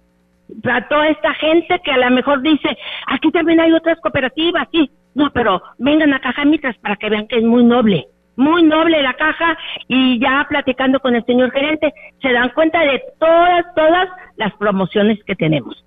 Para 0.63 0.87
toda 0.87 1.07
esta 1.09 1.33
gente 1.35 1.79
que 1.83 1.91
a 1.91 1.97
lo 1.97 2.09
mejor 2.09 2.41
dice, 2.41 2.77
aquí 3.07 3.31
también 3.31 3.59
hay 3.59 3.71
otras 3.71 3.99
cooperativas, 4.01 4.67
sí. 4.71 4.89
No, 5.15 5.31
pero 5.31 5.61
vengan 5.77 6.13
a 6.13 6.19
Caja 6.19 6.43
Mitras 6.43 6.75
para 6.79 6.95
que 6.95 7.09
vean 7.09 7.27
que 7.27 7.37
es 7.37 7.43
muy 7.43 7.63
noble 7.63 8.07
muy 8.35 8.63
noble 8.63 9.01
la 9.01 9.13
caja 9.13 9.57
y 9.87 10.19
ya 10.19 10.45
platicando 10.49 10.99
con 10.99 11.15
el 11.15 11.25
señor 11.25 11.51
gerente 11.51 11.93
se 12.21 12.31
dan 12.31 12.49
cuenta 12.49 12.79
de 12.81 13.01
todas, 13.19 13.65
todas 13.75 14.09
las 14.37 14.53
promociones 14.53 15.23
que 15.23 15.35
tenemos. 15.35 15.83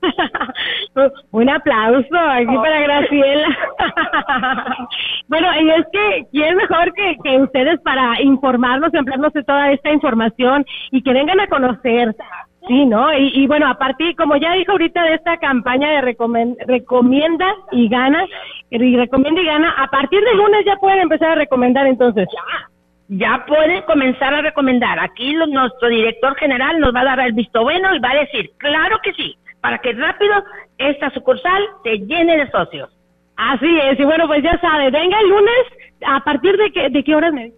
Un 1.30 1.48
aplauso 1.48 2.16
aquí 2.16 2.56
para 2.56 2.80
Graciela. 2.80 3.48
bueno, 5.28 5.48
y 5.60 5.70
es 5.70 5.86
que 5.92 6.26
quién 6.32 6.56
mejor 6.56 6.92
que, 6.94 7.16
que 7.22 7.38
ustedes 7.38 7.80
para 7.80 8.20
informarnos 8.22 8.92
y 8.92 8.96
ampliarnos 8.96 9.32
de 9.32 9.44
toda 9.44 9.72
esta 9.72 9.92
información 9.92 10.64
y 10.90 11.02
que 11.02 11.12
vengan 11.12 11.40
a 11.40 11.48
conocer 11.48 12.14
Sí, 12.68 12.84
¿no? 12.84 13.16
Y, 13.16 13.46
bueno, 13.46 13.66
a 13.68 13.74
partir, 13.74 14.14
como 14.16 14.36
ya 14.36 14.52
dijo 14.52 14.72
ahorita 14.72 15.02
de 15.02 15.14
esta 15.14 15.38
campaña 15.38 15.90
de 15.90 16.14
recomienda 16.66 17.54
y 17.72 17.88
gana, 17.88 18.26
y 18.70 18.96
recomienda 18.96 19.40
y 19.40 19.46
gana, 19.46 19.70
a 19.78 19.88
partir 19.88 20.20
de 20.22 20.34
lunes 20.34 20.64
ya 20.66 20.76
pueden 20.76 21.00
empezar 21.00 21.30
a 21.30 21.34
recomendar 21.36 21.86
entonces. 21.86 22.28
Ya, 22.30 22.68
ya 23.08 23.44
pueden 23.46 23.82
comenzar 23.82 24.34
a 24.34 24.42
recomendar. 24.42 24.98
Aquí 24.98 25.32
nuestro 25.32 25.88
director 25.88 26.36
general 26.36 26.78
nos 26.78 26.94
va 26.94 27.00
a 27.00 27.04
dar 27.04 27.20
el 27.20 27.32
visto 27.32 27.62
bueno 27.62 27.94
y 27.94 27.98
va 27.98 28.10
a 28.10 28.20
decir, 28.20 28.50
claro 28.58 28.98
que 29.02 29.14
sí, 29.14 29.36
para 29.62 29.78
que 29.78 29.92
rápido 29.92 30.34
esta 30.76 31.10
sucursal 31.10 31.62
se 31.82 31.98
llene 31.98 32.36
de 32.36 32.50
socios. 32.50 32.90
Así 33.36 33.78
es, 33.84 33.98
y 33.98 34.04
bueno, 34.04 34.26
pues 34.26 34.42
ya 34.42 34.60
sabe, 34.60 34.90
venga 34.90 35.18
el 35.18 35.28
lunes, 35.30 35.64
¿a 36.06 36.20
partir 36.20 36.58
de 36.58 36.70
qué, 36.72 36.90
de 36.90 37.02
qué 37.02 37.14
horas 37.14 37.32
me 37.32 37.52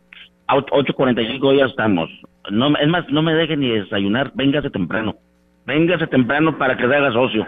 8.45 0.48 1.58
ya 1.58 1.66
estamos. 1.66 2.10
No, 2.50 2.76
es 2.76 2.88
más, 2.88 3.08
no 3.08 3.22
me 3.22 3.34
dejen 3.34 3.60
ni 3.60 3.68
desayunar, 3.68 4.32
véngase 4.34 4.70
temprano. 4.70 5.14
Véngase 5.66 6.06
temprano 6.08 6.58
para 6.58 6.76
que 6.76 6.86
se 6.86 6.94
haga 6.94 7.12
socio. 7.12 7.46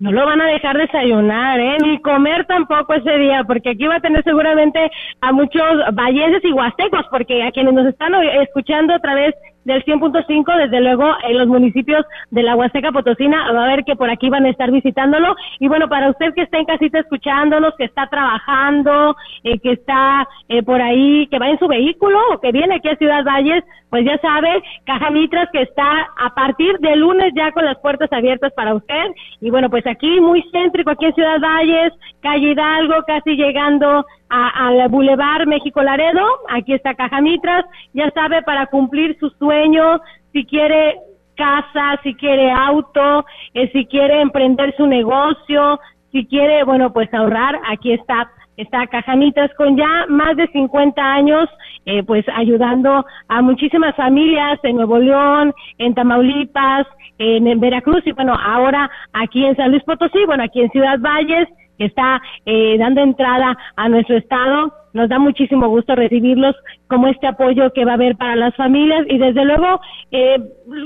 No 0.00 0.12
lo 0.12 0.24
van 0.26 0.40
a 0.40 0.46
dejar 0.46 0.78
desayunar, 0.78 1.58
¿eh? 1.58 1.76
Ni 1.82 1.98
comer 1.98 2.44
tampoco 2.44 2.94
ese 2.94 3.18
día, 3.18 3.42
porque 3.44 3.70
aquí 3.70 3.86
va 3.86 3.96
a 3.96 4.00
tener 4.00 4.22
seguramente 4.22 4.90
a 5.20 5.32
muchos 5.32 5.64
valleses 5.92 6.44
y 6.44 6.52
huastecos, 6.52 7.04
porque 7.10 7.42
a 7.42 7.50
quienes 7.50 7.74
nos 7.74 7.86
están 7.86 8.14
escuchando 8.14 8.94
a 8.94 9.00
través 9.00 9.34
del 9.68 9.84
100.5, 9.84 10.56
desde 10.56 10.80
luego 10.80 11.14
en 11.22 11.38
los 11.38 11.46
municipios 11.46 12.04
de 12.30 12.42
la 12.42 12.56
Huasteca 12.56 12.90
Potosina, 12.90 13.52
va 13.52 13.64
a 13.64 13.68
ver 13.68 13.84
que 13.84 13.94
por 13.94 14.10
aquí 14.10 14.28
van 14.28 14.46
a 14.46 14.48
estar 14.48 14.70
visitándolo. 14.70 15.36
Y 15.60 15.68
bueno, 15.68 15.88
para 15.88 16.10
usted 16.10 16.34
que 16.34 16.42
está 16.42 16.58
en 16.58 16.64
casita 16.64 16.98
escuchándonos, 16.98 17.74
que 17.76 17.84
está 17.84 18.08
trabajando, 18.08 19.14
eh, 19.44 19.58
que 19.60 19.72
está 19.72 20.26
eh, 20.48 20.62
por 20.62 20.80
ahí, 20.80 21.26
que 21.28 21.38
va 21.38 21.50
en 21.50 21.58
su 21.58 21.68
vehículo 21.68 22.18
o 22.32 22.40
que 22.40 22.50
viene 22.50 22.76
aquí 22.76 22.88
a 22.88 22.96
Ciudad 22.96 23.24
Valles, 23.24 23.62
pues 23.90 24.04
ya 24.04 24.18
sabe, 24.18 24.62
Caja 24.84 25.10
Mitras 25.10 25.48
que 25.50 25.62
está 25.62 26.08
a 26.18 26.34
partir 26.34 26.78
de 26.78 26.96
lunes 26.96 27.32
ya 27.34 27.52
con 27.52 27.64
las 27.64 27.78
puertas 27.78 28.12
abiertas 28.12 28.52
para 28.54 28.74
usted. 28.74 29.12
Y 29.40 29.50
bueno, 29.50 29.70
pues 29.70 29.86
aquí 29.86 30.20
muy 30.20 30.42
céntrico, 30.52 30.90
aquí 30.90 31.06
en 31.06 31.14
Ciudad 31.14 31.40
Valles, 31.40 31.92
calle 32.20 32.50
Hidalgo, 32.50 33.02
casi 33.06 33.36
llegando 33.36 34.04
al 34.28 34.88
Boulevard 34.88 35.46
México 35.46 35.82
Laredo, 35.82 36.24
aquí 36.48 36.74
está 36.74 36.94
Caja 36.94 37.20
Mitras, 37.20 37.64
ya 37.92 38.10
sabe, 38.10 38.42
para 38.42 38.66
cumplir 38.66 39.16
sus 39.18 39.32
sueños, 39.38 40.00
si 40.32 40.44
quiere 40.44 40.98
casa, 41.36 41.98
si 42.02 42.14
quiere 42.14 42.50
auto, 42.50 43.24
eh, 43.54 43.70
si 43.72 43.86
quiere 43.86 44.20
emprender 44.20 44.74
su 44.76 44.86
negocio, 44.86 45.80
si 46.12 46.26
quiere, 46.26 46.64
bueno, 46.64 46.92
pues 46.92 47.12
ahorrar, 47.14 47.60
aquí 47.68 47.92
está 47.92 48.30
está 48.58 48.88
Cajamitas 48.88 49.50
con 49.54 49.76
ya 49.76 50.06
más 50.08 50.36
de 50.36 50.48
50 50.48 51.00
años, 51.00 51.48
eh, 51.86 52.02
pues 52.02 52.24
ayudando 52.34 53.06
a 53.28 53.40
muchísimas 53.40 53.94
familias 53.94 54.58
en 54.64 54.76
Nuevo 54.76 54.98
León, 54.98 55.54
en 55.78 55.94
Tamaulipas, 55.94 56.86
en, 57.18 57.60
Veracruz 57.60 58.02
y 58.04 58.12
bueno, 58.12 58.34
ahora 58.34 58.90
aquí 59.12 59.44
en 59.44 59.56
San 59.56 59.70
Luis 59.70 59.84
Potosí, 59.84 60.24
bueno, 60.26 60.42
aquí 60.42 60.60
en 60.60 60.70
Ciudad 60.70 60.98
Valles, 60.98 61.48
que 61.78 61.86
está 61.86 62.20
eh, 62.44 62.76
dando 62.78 63.00
entrada 63.00 63.56
a 63.76 63.88
nuestro 63.88 64.16
estado. 64.16 64.72
Nos 64.92 65.08
da 65.08 65.18
muchísimo 65.18 65.68
gusto 65.68 65.94
recibirlos 65.94 66.56
como 66.88 67.08
este 67.08 67.26
apoyo 67.26 67.72
que 67.72 67.84
va 67.84 67.92
a 67.92 67.94
haber 67.94 68.16
para 68.16 68.36
las 68.36 68.54
familias 68.56 69.04
y 69.08 69.18
desde 69.18 69.44
luego 69.44 69.80
eh, 70.10 70.38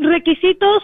requisitos 0.03 0.83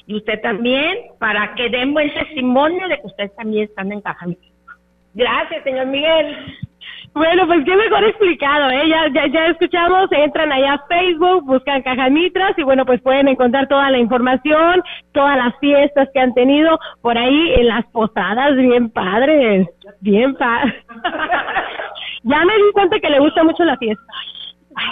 y 0.06 0.16
usted 0.16 0.40
también 0.42 0.98
para 1.20 1.54
que 1.54 1.70
den 1.70 1.94
buen 1.94 2.12
testimonio 2.12 2.88
de 2.88 2.96
que 2.96 3.06
ustedes 3.06 3.34
también 3.36 3.64
están 3.64 3.92
en 3.92 4.00
Caja 4.00 4.26
Mitras. 4.26 4.52
Gracias, 5.14 5.62
señor 5.62 5.86
Miguel. 5.86 6.36
Bueno, 7.14 7.46
pues 7.46 7.62
qué 7.66 7.76
mejor 7.76 8.04
explicado, 8.04 8.70
¿eh? 8.70 8.88
Ya, 8.88 9.26
ya, 9.26 9.46
escuchamos, 9.48 10.10
entran 10.12 10.50
allá 10.50 10.74
a 10.74 10.86
Facebook, 10.86 11.44
buscan 11.44 11.82
Caja 11.82 12.08
Mitras 12.08 12.54
y 12.56 12.62
bueno, 12.62 12.86
pues 12.86 13.02
pueden 13.02 13.28
encontrar 13.28 13.68
toda 13.68 13.90
la 13.90 13.98
información, 13.98 14.82
todas 15.12 15.36
las 15.36 15.54
fiestas 15.58 16.08
que 16.14 16.20
han 16.20 16.32
tenido 16.32 16.78
por 17.02 17.18
ahí 17.18 17.52
en 17.54 17.68
las 17.68 17.84
posadas, 17.86 18.56
bien 18.56 18.88
padres, 18.88 19.68
bien 20.00 20.34
padres. 20.36 20.74
ya 22.22 22.44
me 22.46 22.54
di 22.54 22.72
cuenta 22.72 22.98
que 22.98 23.10
le 23.10 23.18
gusta 23.18 23.44
mucho 23.44 23.62
la 23.64 23.76
fiesta. 23.76 24.02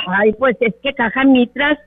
Ay, 0.09 0.35
pues 0.39 0.59
es 0.61 0.75
que 0.83 0.93
Caja 0.93 1.25
Mitras 1.25 1.79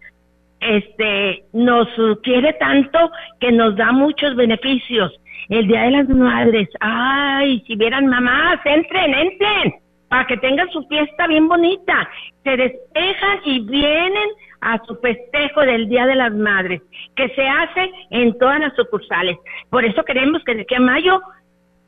este 0.62 1.44
nos 1.54 1.88
quiere 2.24 2.54
tanto 2.54 2.98
que 3.40 3.52
nos 3.52 3.76
da 3.76 3.92
muchos 3.92 4.36
beneficios. 4.36 5.14
El 5.50 5.68
Día 5.68 5.84
de 5.84 5.92
las 5.92 6.10
Madres, 6.10 6.70
ay, 6.80 7.62
si 7.68 7.76
vieran 7.76 8.08
mamás, 8.08 8.60
entren, 8.66 9.14
entren 9.14 9.83
para 10.14 10.28
que 10.28 10.38
tengan 10.38 10.70
su 10.70 10.84
fiesta 10.84 11.26
bien 11.26 11.48
bonita. 11.48 12.08
Se 12.44 12.56
despejan 12.56 13.40
y 13.46 13.62
vienen 13.62 14.30
a 14.62 14.80
su 14.86 14.96
festejo 14.98 15.62
del 15.62 15.90
Día 15.90 16.06
de 16.06 16.14
las 16.14 16.32
Madres, 16.32 16.84
que 17.16 17.30
se 17.30 17.48
hace 17.48 17.92
en 18.12 18.38
todas 18.38 18.60
las 18.60 18.76
sucursales. 18.76 19.36
Por 19.72 19.84
eso 19.84 20.04
queremos 20.04 20.44
que 20.44 20.54
de 20.54 20.62
aquí 20.62 20.76
a 20.76 20.80
mayo 20.80 21.20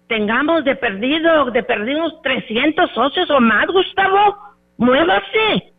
tengamos 0.08 0.64
de 0.64 0.76
perdido, 0.76 1.52
de 1.52 1.62
perdidos 1.62 2.20
300 2.24 2.90
socios 2.96 3.30
o 3.30 3.40
más, 3.40 3.68
Gustavo. 3.68 4.36
Muévase. 4.78 5.74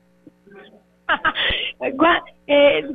Eh, 2.49 2.87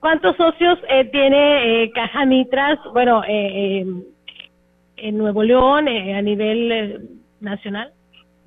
¿Cuántos 0.00 0.34
socios 0.36 0.78
eh, 0.88 1.04
tiene 1.12 1.82
eh, 1.82 1.90
Caja 1.92 2.24
Mitras? 2.24 2.78
Bueno, 2.94 3.22
en 3.26 4.06
Nuevo 5.12 5.42
León, 5.42 5.88
a 5.88 6.22
nivel 6.22 7.06
nacional. 7.40 7.92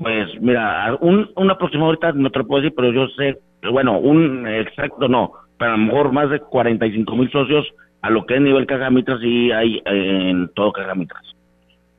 Pues 0.02 0.30
mira, 0.42 0.98
un, 1.00 1.30
un 1.36 1.52
aproximado 1.52 1.90
ahorita 1.90 2.14
no 2.14 2.32
te 2.32 2.40
lo 2.40 2.48
puedo 2.48 2.64
decir, 2.64 2.74
pero 2.76 2.92
yo 2.92 3.08
sé, 3.10 3.38
bueno, 3.72 4.00
un 4.00 4.48
exacto 4.48 5.08
no, 5.08 5.32
pero 5.60 5.74
a 5.74 5.78
lo 5.78 5.84
mejor 5.86 6.12
más 6.12 6.30
de 6.32 6.40
45 6.40 7.16
mil 7.16 7.32
socios 7.32 7.68
a 8.02 8.10
lo 8.10 8.26
que 8.26 8.34
es 8.34 8.42
nivel 8.42 8.66
Cajamitras 8.66 9.20
y 9.22 9.52
hay 9.52 9.80
en 9.86 10.50
todo 10.56 10.72
Cajamitras. 10.72 11.22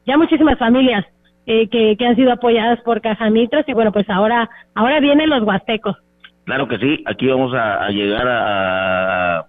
Ya 0.04 0.18
muchísimas 0.18 0.58
familias 0.58 1.06
eh, 1.46 1.68
que, 1.68 1.96
que 1.96 2.04
han 2.04 2.16
sido 2.16 2.32
apoyadas 2.32 2.80
por 2.80 3.00
Cajamitras 3.00 3.68
y 3.68 3.72
bueno, 3.72 3.92
pues 3.92 4.10
ahora 4.10 4.50
ahora 4.74 4.98
vienen 4.98 5.30
los 5.30 5.44
huastecos. 5.44 5.96
Claro 6.44 6.66
que 6.66 6.78
sí, 6.78 7.04
aquí 7.06 7.28
vamos 7.28 7.54
a, 7.54 7.88
llegar 7.90 8.26
a, 8.26 9.46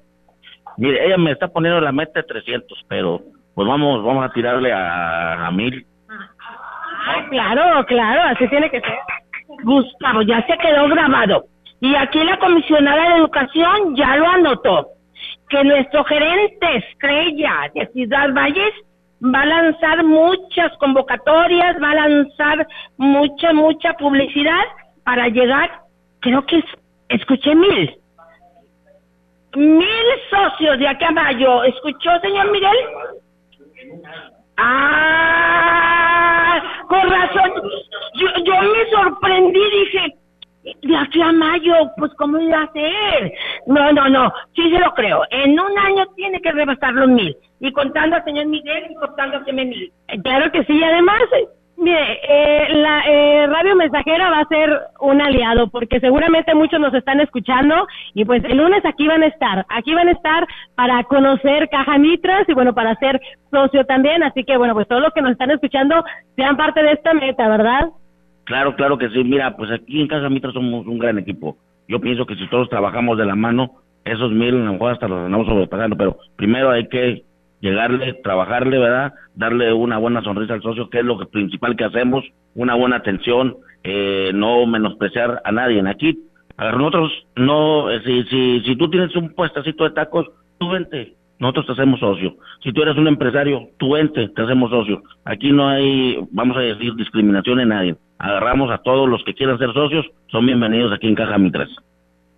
Mire, 0.78 1.08
ella 1.08 1.18
me 1.18 1.32
está 1.32 1.48
poniendo 1.48 1.82
la 1.82 1.92
meta 1.92 2.20
de 2.22 2.28
300, 2.28 2.86
pero 2.88 3.20
pues 3.56 3.68
vamos 3.68 4.04
vamos 4.04 4.24
a 4.24 4.32
tirarle 4.32 4.72
a, 4.72 5.48
a 5.48 5.52
mil 5.52 5.88
claro, 7.30 7.86
claro, 7.86 8.22
así 8.24 8.48
tiene 8.48 8.70
que 8.70 8.82
ser. 8.82 9.00
Gustavo, 9.64 10.22
ya 10.22 10.46
se 10.46 10.58
quedó 10.58 10.88
grabado. 10.88 11.46
Y 11.80 11.96
aquí 11.96 12.24
la 12.24 12.38
comisionada 12.38 13.10
de 13.10 13.18
educación 13.18 13.96
ya 13.96 14.16
lo 14.16 14.28
anotó, 14.28 14.88
que 15.50 15.64
nuestro 15.64 16.04
gerente 16.06 16.78
estrella 16.78 17.72
de 17.76 17.88
Ciudad 17.88 18.34
Valles 18.34 18.74
va 19.24 19.42
a 19.42 19.46
lanzar 19.46 20.04
muchas 20.04 20.72
convocatorias, 20.78 21.76
va 21.82 21.92
a 21.92 22.08
lanzar 22.08 22.68
mucha, 22.98 23.54
mucha 23.54 23.94
publicidad 23.94 24.64
para 25.04 25.28
llegar, 25.28 25.82
creo 26.20 26.46
que 26.46 26.64
escuché 27.10 27.56
mil. 27.56 27.98
Mil 29.56 30.06
socios 30.32 30.80
de 30.80 30.88
aquí 30.88 31.06
a 31.06 31.12
mayo. 31.12 31.64
¿Escuchó, 31.64 32.20
señor 32.22 32.52
Miguel? 32.52 32.78
Ah, 34.58 36.24
con 36.88 37.10
razón. 37.10 37.52
Yo, 38.16 38.28
yo 38.46 38.54
me 38.62 38.90
sorprendí, 38.92 39.60
dije, 39.60 40.16
de 40.82 40.96
aquí 40.96 41.20
mayo, 41.34 41.74
pues 41.98 42.12
¿cómo 42.18 42.40
iba 42.40 42.62
a 42.62 42.72
ser? 42.72 43.34
No, 43.68 43.92
no, 43.92 44.08
no, 44.10 44.34
sí 44.56 44.72
se 44.72 44.80
lo 44.80 44.94
creo. 44.94 45.24
En 45.30 45.60
un 45.60 45.78
año 45.78 46.06
tiene 46.16 46.40
que 46.42 46.52
rebasar 46.52 46.94
los 46.94 47.10
mil. 47.10 47.36
Y 47.60 47.72
contando 47.72 48.16
al 48.16 48.24
señor 48.24 48.46
Miguel 48.48 48.86
y 48.90 48.96
contando 48.96 49.38
a 49.38 49.44
mil. 49.52 49.92
Claro 50.24 50.52
que 50.52 50.64
sí, 50.66 50.84
además 50.84 51.22
Mire, 51.76 52.20
eh, 52.30 52.68
la 52.76 53.02
eh, 53.08 53.48
radio 53.48 53.76
mensajera 53.76 54.30
va 54.30 54.40
a 54.40 54.48
ser 54.48 54.70
un 55.02 55.22
aliado 55.22 55.70
porque 55.70 56.00
seguramente 56.00 56.54
muchos 56.54 56.80
nos 56.80 56.94
están 56.94 57.20
escuchando 57.20 57.88
y 58.14 58.26
pues 58.26 58.44
el 58.46 58.58
lunes 58.58 58.86
aquí 58.86 59.08
van 59.08 59.24
a 59.24 59.28
estar, 59.28 59.66
aquí 59.70 59.94
van 59.94 60.08
a 60.08 60.12
estar 60.12 60.48
para 60.76 61.04
conocer 61.04 61.68
Caja 61.70 61.98
Mitras 61.98 62.48
y 62.48 62.54
bueno, 62.54 62.74
para 62.74 62.96
ser 62.96 63.20
socio 63.52 63.86
también, 63.86 64.24
así 64.24 64.44
que 64.44 64.56
bueno, 64.56 64.74
pues 64.74 64.88
todos 64.88 65.02
los 65.02 65.14
que 65.14 65.22
nos 65.22 65.32
están 65.32 65.52
escuchando 65.52 66.04
sean 66.36 66.56
parte 66.58 66.84
de 66.84 66.92
esta 66.92 67.14
meta, 67.14 67.50
¿verdad? 67.50 67.90
Claro, 68.46 68.76
claro 68.76 68.98
que 68.98 69.10
sí, 69.10 69.24
mira, 69.24 69.56
pues 69.58 69.72
aquí 69.72 70.00
en 70.00 70.08
Caja 70.08 70.30
Mitras 70.30 70.54
somos 70.54 70.86
un 70.86 71.00
gran 71.00 71.18
equipo. 71.18 71.58
Yo 71.88 72.00
pienso 72.00 72.26
que 72.26 72.36
si 72.36 72.48
todos 72.50 72.70
trabajamos 72.70 73.18
de 73.18 73.26
la 73.26 73.36
mano, 73.36 73.72
esos 74.06 74.32
mil 74.32 74.56
a 74.56 74.66
lo 74.66 74.74
mejor 74.74 74.94
hasta 74.94 75.08
los 75.08 75.26
andamos 75.26 75.48
sobrepasando, 75.48 75.98
pero 75.98 76.18
primero 76.36 76.70
hay 76.70 76.88
que 76.88 77.24
llegarle, 77.64 78.14
trabajarle, 78.22 78.78
¿verdad? 78.78 79.14
Darle 79.36 79.72
una 79.72 79.98
buena 79.98 80.22
sonrisa 80.22 80.54
al 80.54 80.62
socio, 80.62 80.90
que 80.90 81.00
es 81.00 81.06
lo 81.06 81.18
principal 81.30 81.78
que 81.78 81.86
hacemos, 81.86 82.26
una 82.56 82.76
buena 82.76 82.98
atención, 82.98 83.56
eh, 83.84 84.32
no 84.36 84.66
menospreciar 84.66 85.42
a 85.46 85.52
nadie. 85.54 85.82
Aquí, 85.88 86.20
nosotros, 86.58 87.12
no, 87.38 87.90
eh, 87.90 88.02
si, 88.06 88.24
si, 88.24 88.60
si 88.66 88.76
tú 88.76 88.90
tienes 88.90 89.16
un 89.16 89.34
puestecito 89.34 89.86
de 89.86 89.92
tacos, 89.92 90.28
tú 90.60 90.72
vente, 90.72 91.14
nosotros 91.40 91.68
te 91.68 91.72
hacemos 91.72 92.02
socio. 92.02 92.36
Si 92.62 92.74
tú 92.74 92.82
eres 92.82 92.98
un 92.98 93.08
empresario, 93.08 93.70
tú 93.78 93.94
vente, 93.94 94.28
te 94.28 94.42
hacemos 94.42 94.70
socio. 94.70 95.02
Aquí 95.24 95.54
no 95.54 95.70
hay, 95.70 96.20
vamos 96.32 96.58
a 96.58 96.62
decir, 96.62 96.94
discriminación 96.96 97.62
en 97.62 97.70
nadie. 97.70 97.96
Agarramos 98.20 98.72
a 98.72 98.80
todos 98.80 99.08
los 99.08 99.24
que 99.24 99.34
quieran 99.34 99.58
ser 99.58 99.72
socios, 99.72 100.06
son 100.28 100.46
bienvenidos 100.46 100.92
aquí 100.92 101.08
en 101.08 101.16
Caja 101.16 101.38
Mitras. 101.38 101.70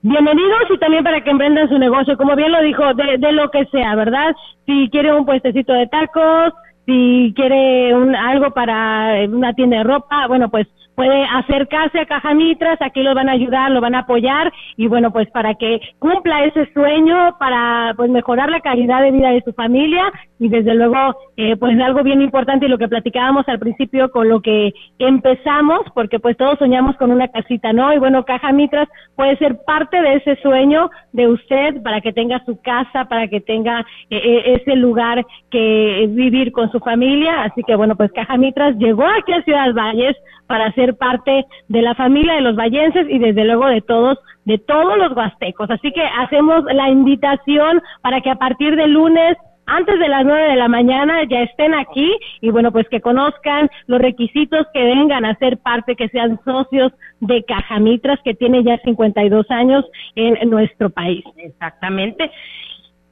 Bienvenidos 0.08 0.70
y 0.70 0.78
también 0.78 1.04
para 1.04 1.20
que 1.22 1.32
emprendan 1.32 1.68
su 1.68 1.80
negocio, 1.80 2.16
como 2.16 2.36
bien 2.36 2.52
lo 2.52 2.62
dijo, 2.62 2.94
de, 2.94 3.18
de 3.18 3.32
lo 3.32 3.50
que 3.50 3.66
sea, 3.72 3.96
¿verdad? 3.96 4.36
Si 4.68 4.88
quiere 4.92 5.12
un 5.12 5.26
puestecito 5.26 5.74
de 5.74 5.88
tacos, 5.88 6.54
si 6.86 7.34
quiere 7.36 7.96
un, 7.96 8.16
algo 8.16 8.52
para 8.52 9.26
una 9.28 9.54
tienda 9.54 9.78
de 9.78 9.84
ropa, 9.84 10.28
bueno, 10.28 10.50
pues 10.50 10.68
puede 10.96 11.26
acercarse 11.26 12.00
a 12.00 12.06
Caja 12.06 12.34
Mitras, 12.34 12.82
aquí 12.82 13.04
lo 13.04 13.14
van 13.14 13.30
a 13.30 13.34
ayudar, 13.34 13.70
lo 13.70 13.82
van 13.82 13.96
a 13.96 14.00
apoyar 14.00 14.52
y 14.78 14.88
bueno, 14.88 15.12
pues 15.12 15.30
para 15.30 15.54
que 15.56 15.82
cumpla 16.00 16.46
ese 16.46 16.72
sueño, 16.74 17.36
para 17.38 17.94
pues 17.96 18.10
mejorar 18.10 18.50
la 18.50 18.62
calidad 18.62 19.02
de 19.02 19.12
vida 19.12 19.30
de 19.30 19.42
su 19.42 19.54
familia 19.54 20.12
y 20.40 20.48
desde 20.48 20.74
luego 20.74 21.16
eh, 21.38 21.56
pues 21.58 21.80
algo 21.80 22.02
bien 22.04 22.22
importante 22.22 22.66
y 22.66 22.70
lo 22.70 22.78
que 22.78 22.88
platicábamos 22.88 23.48
al 23.48 23.60
principio 23.60 24.10
con 24.10 24.30
lo 24.30 24.42
que 24.42 24.74
empezamos, 24.98 25.82
porque 25.94 26.20
pues 26.20 26.38
todos 26.38 26.58
soñamos 26.60 26.96
con 26.96 27.12
una 27.12 27.28
casita, 27.28 27.74
¿no? 27.74 27.94
Y 27.94 28.00
bueno, 28.00 28.24
Caja 28.24 28.52
Mitras 28.52 28.88
puede 29.16 29.38
ser 29.38 29.58
parte 29.66 30.02
de 30.02 30.16
ese 30.16 30.38
sueño 30.42 30.90
de 31.12 31.28
usted 31.28 31.82
para 31.84 32.02
que 32.02 32.14
tenga 32.14 32.44
su 32.46 32.60
casa, 32.62 33.06
para 33.06 33.28
que 33.28 33.42
tenga 33.42 33.82
eh, 34.10 34.18
eh, 34.18 34.62
ese 34.62 34.76
lugar 34.76 35.26
que 35.52 36.08
vivir 36.10 36.52
con 36.54 36.72
su 36.72 36.75
familia, 36.80 37.44
así 37.44 37.62
que 37.64 37.76
bueno, 37.76 37.96
pues 37.96 38.12
Caja 38.12 38.38
Mitras 38.38 38.76
llegó 38.78 39.06
aquí 39.06 39.34
a 39.34 39.44
Ciudad 39.44 39.74
Valles 39.74 40.16
para 40.48 40.72
ser 40.74 40.96
parte 40.98 41.46
de 41.68 41.82
la 41.82 41.96
familia 41.96 42.34
de 42.34 42.42
los 42.42 42.56
vallenses 42.56 43.08
y 43.10 43.20
desde 43.20 43.46
luego 43.46 43.68
de 43.68 43.82
todos, 43.82 44.18
de 44.46 44.58
todos 44.58 44.98
los 44.98 45.16
huastecos. 45.16 45.70
Así 45.70 45.92
que 45.92 46.04
hacemos 46.04 46.64
la 46.66 46.90
invitación 46.90 47.82
para 48.02 48.22
que 48.22 48.30
a 48.30 48.36
partir 48.36 48.76
de 48.76 48.88
lunes 48.88 49.38
antes 49.68 50.00
de 50.00 50.08
las 50.08 50.24
nueve 50.24 50.50
de 50.50 50.56
la 50.56 50.68
mañana 50.68 51.24
ya 51.24 51.42
estén 51.42 51.74
aquí 51.74 52.16
y 52.42 52.52
bueno, 52.52 52.72
pues 52.72 52.88
que 52.90 53.02
conozcan 53.02 53.70
los 53.88 54.00
requisitos, 54.00 54.68
que 54.74 54.84
vengan 54.84 55.26
a 55.26 55.36
ser 55.36 55.58
parte, 55.58 55.96
que 55.96 56.10
sean 56.10 56.40
socios 56.46 56.92
de 57.20 57.44
Cajamitras, 57.44 58.20
que 58.24 58.36
tiene 58.36 58.64
ya 58.64 58.78
52 58.84 59.50
años 59.50 59.86
en 60.16 60.50
nuestro 60.50 60.90
país. 60.92 61.24
Exactamente. 61.38 62.30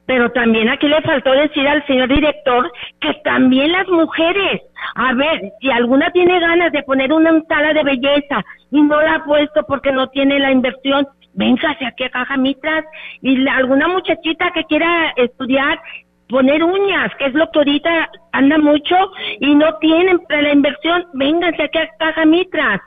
Pero 0.06 0.30
también 0.32 0.68
aquí 0.68 0.86
le 0.86 1.00
faltó 1.00 1.32
decir 1.32 1.66
al 1.66 1.86
señor 1.86 2.08
director 2.08 2.70
que 3.00 3.14
también 3.24 3.72
las 3.72 3.88
mujeres, 3.88 4.60
a 4.94 5.14
ver, 5.14 5.52
si 5.60 5.70
alguna 5.70 6.10
tiene 6.10 6.38
ganas 6.40 6.72
de 6.72 6.82
poner 6.82 7.12
una 7.12 7.40
sala 7.48 7.72
de 7.72 7.84
belleza 7.84 8.44
y 8.70 8.82
no 8.82 9.00
la 9.00 9.16
ha 9.16 9.24
puesto 9.24 9.64
porque 9.66 9.92
no 9.92 10.08
tiene 10.08 10.38
la 10.38 10.50
inversión, 10.50 11.06
véngase 11.32 11.86
aquí 11.86 12.04
a 12.04 12.10
Caja 12.10 12.36
Mitras 12.36 12.84
y 13.22 13.48
alguna 13.48 13.88
muchachita 13.88 14.50
que 14.52 14.64
quiera 14.64 15.12
estudiar 15.16 15.80
poner 16.28 16.62
uñas, 16.62 17.10
que 17.18 17.26
es 17.26 17.34
lo 17.34 17.50
que 17.50 17.58
ahorita 17.58 18.10
anda 18.32 18.58
mucho 18.58 18.96
y 19.40 19.54
no 19.54 19.76
tienen 19.78 20.20
la 20.28 20.52
inversión, 20.52 21.06
vénganse 21.14 21.62
aquí 21.62 21.78
a 21.78 21.88
Caja 21.98 22.24
Mitras. 22.24 22.80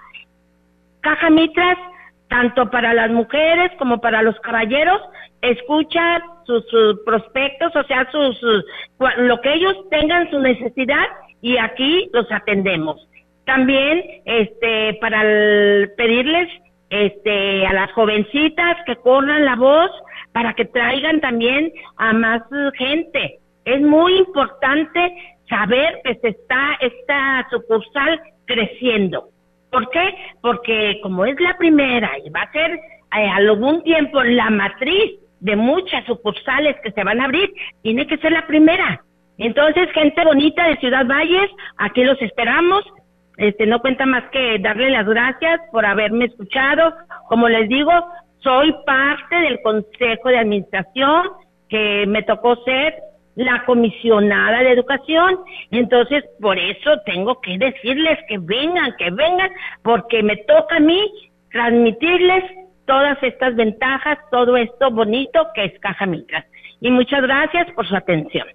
Caja 1.02 1.30
Mitras, 1.30 1.78
tanto 2.30 2.70
para 2.70 2.94
las 2.94 3.10
mujeres 3.12 3.72
como 3.78 4.00
para 4.02 4.22
los 4.22 4.40
caballeros, 4.42 5.02
escucha 5.42 6.22
sus, 6.46 6.66
prospectos, 7.06 7.76
o 7.76 7.84
sea, 7.84 8.10
sus, 8.12 8.40
lo 9.18 9.42
que 9.42 9.54
ellos 9.54 9.76
tengan 9.90 10.30
su 10.30 10.40
necesidad 10.40 11.06
y 11.42 11.58
aquí 11.58 12.10
los 12.14 12.32
atendemos. 12.32 13.08
También 13.46 14.04
este 14.26 14.98
para 15.00 15.22
pedirles 15.96 16.50
este 16.90 17.66
a 17.66 17.74
las 17.74 17.92
jovencitas 17.94 18.78
que 18.86 18.96
corran 18.98 19.46
la 19.46 19.56
voz 19.56 19.92
para 20.34 20.54
que 20.54 20.66
traigan 20.66 21.22
también 21.22 21.72
a 21.98 22.14
más 22.14 22.44
gente. 22.78 23.40
Es 23.66 23.82
muy 23.82 24.18
importante 24.18 25.14
saber 25.50 26.02
que 26.04 26.16
se 26.16 26.28
está 26.30 26.78
esta 26.82 27.48
sucursal 27.50 28.22
creciendo. 28.46 29.30
¿Por 29.78 29.92
qué? 29.92 30.16
Porque 30.42 31.00
como 31.04 31.24
es 31.26 31.40
la 31.40 31.56
primera 31.56 32.10
y 32.26 32.32
va 32.32 32.42
a 32.42 32.52
ser 32.52 32.72
eh, 32.72 33.30
algún 33.32 33.84
tiempo 33.84 34.24
la 34.24 34.50
matriz 34.50 35.20
de 35.40 35.56
muchas 35.56 36.04
sucursales 36.06 36.78
que 36.82 36.92
se 36.94 37.04
van 37.04 37.22
a 37.22 37.26
abrir, 37.26 37.54
tiene 37.84 38.08
que 38.08 38.18
ser 38.18 38.32
la 38.32 38.48
primera. 38.48 39.04
Entonces, 39.38 39.88
gente 39.92 40.26
bonita 40.26 40.68
de 40.68 40.78
Ciudad 40.78 41.06
Valles, 41.06 41.52
aquí 41.78 42.04
los 42.04 42.20
esperamos. 42.24 42.86
Este, 43.38 43.68
no 43.68 43.80
cuenta 43.80 44.08
más 44.08 44.24
que 44.32 44.58
darle 44.58 44.90
las 44.90 45.06
gracias 45.06 45.62
por 45.72 45.86
haberme 45.86 46.26
escuchado. 46.26 46.96
Como 47.30 47.48
les 47.48 47.70
digo, 47.70 47.92
soy 48.40 48.74
parte 48.84 49.36
del 49.36 49.62
Consejo 49.62 50.30
de 50.30 50.40
Administración 50.40 51.22
que 51.70 52.06
me 52.08 52.24
tocó 52.24 52.56
ser 52.64 52.96
la 53.38 53.64
comisionada 53.66 54.64
de 54.64 54.72
educación. 54.72 55.40
Entonces, 55.72 56.26
por 56.42 56.58
eso 56.58 57.00
tengo 57.06 57.40
que 57.40 57.58
decirles 57.58 58.18
que 58.28 58.40
vengan, 58.40 58.94
que 58.98 59.12
vengan, 59.12 59.52
porque 59.84 60.24
me 60.24 60.36
toca 60.38 60.78
a 60.78 60.80
mí 60.80 61.00
transmitirles 61.52 62.44
todas 62.86 63.18
estas 63.22 63.56
ventajas, 63.56 64.18
todo 64.32 64.58
esto 64.58 64.92
bonito 64.92 65.48
que 65.54 65.66
es 65.66 65.80
Caja 65.80 66.06
Mitras. 66.06 66.46
Y 66.82 66.90
muchas 66.90 67.22
gracias 67.22 67.72
por 67.72 67.88
su 67.88 67.96
atención. 67.96 68.48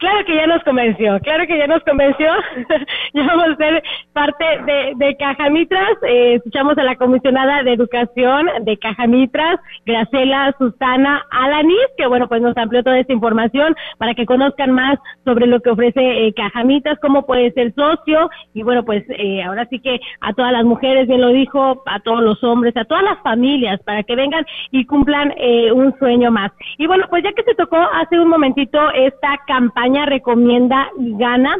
Claro 0.00 0.24
que 0.24 0.34
ya 0.34 0.46
nos 0.46 0.62
convenció, 0.64 1.20
claro 1.20 1.46
que 1.46 1.58
ya 1.58 1.66
nos 1.66 1.82
convenció. 1.84 2.26
ya 3.12 3.22
vamos 3.22 3.50
a 3.50 3.56
ser 3.56 3.82
parte 4.14 4.44
de, 4.64 4.94
de 4.96 5.14
Caja 5.16 5.50
Mitras. 5.50 5.92
Eh, 6.08 6.36
escuchamos 6.36 6.78
a 6.78 6.84
la 6.84 6.96
comisionada 6.96 7.62
de 7.62 7.74
Educación 7.74 8.48
de 8.62 8.78
Caja 8.78 9.06
Mitras, 9.06 9.60
Gracela 9.84 10.54
Susana 10.56 11.22
Alanis, 11.30 11.86
que 11.98 12.06
bueno, 12.06 12.28
pues 12.28 12.40
nos 12.40 12.56
amplió 12.56 12.82
toda 12.82 12.98
esta 12.98 13.12
información 13.12 13.76
para 13.98 14.14
que 14.14 14.24
conozcan 14.24 14.70
más 14.70 14.98
sobre 15.26 15.46
lo 15.46 15.60
que 15.60 15.68
ofrece 15.68 16.00
eh, 16.00 16.32
Caja 16.32 16.64
Mitras, 16.64 16.98
cómo 17.02 17.26
puede 17.26 17.52
ser 17.52 17.74
socio. 17.74 18.30
Y 18.54 18.62
bueno, 18.62 18.86
pues 18.86 19.04
eh, 19.10 19.42
ahora 19.42 19.66
sí 19.68 19.80
que 19.80 20.00
a 20.22 20.32
todas 20.32 20.52
las 20.52 20.64
mujeres, 20.64 21.08
bien 21.08 21.20
lo 21.20 21.28
dijo, 21.28 21.82
a 21.84 22.00
todos 22.00 22.22
los 22.22 22.42
hombres, 22.42 22.74
a 22.78 22.86
todas 22.86 23.04
las 23.04 23.18
familias, 23.18 23.78
para 23.84 24.02
que 24.02 24.16
vengan 24.16 24.46
y 24.70 24.86
cumplan 24.86 25.34
eh, 25.36 25.70
un 25.72 25.94
sueño 25.98 26.30
más. 26.30 26.52
Y 26.78 26.86
bueno, 26.86 27.04
pues 27.10 27.22
ya 27.22 27.34
que 27.34 27.42
se 27.42 27.54
tocó 27.54 27.76
hace 27.76 28.18
un 28.18 28.28
momentito 28.28 28.80
esta 28.94 29.38
campaña 29.46 29.89
recomienda 30.06 30.88
y 30.98 31.16
gana. 31.16 31.56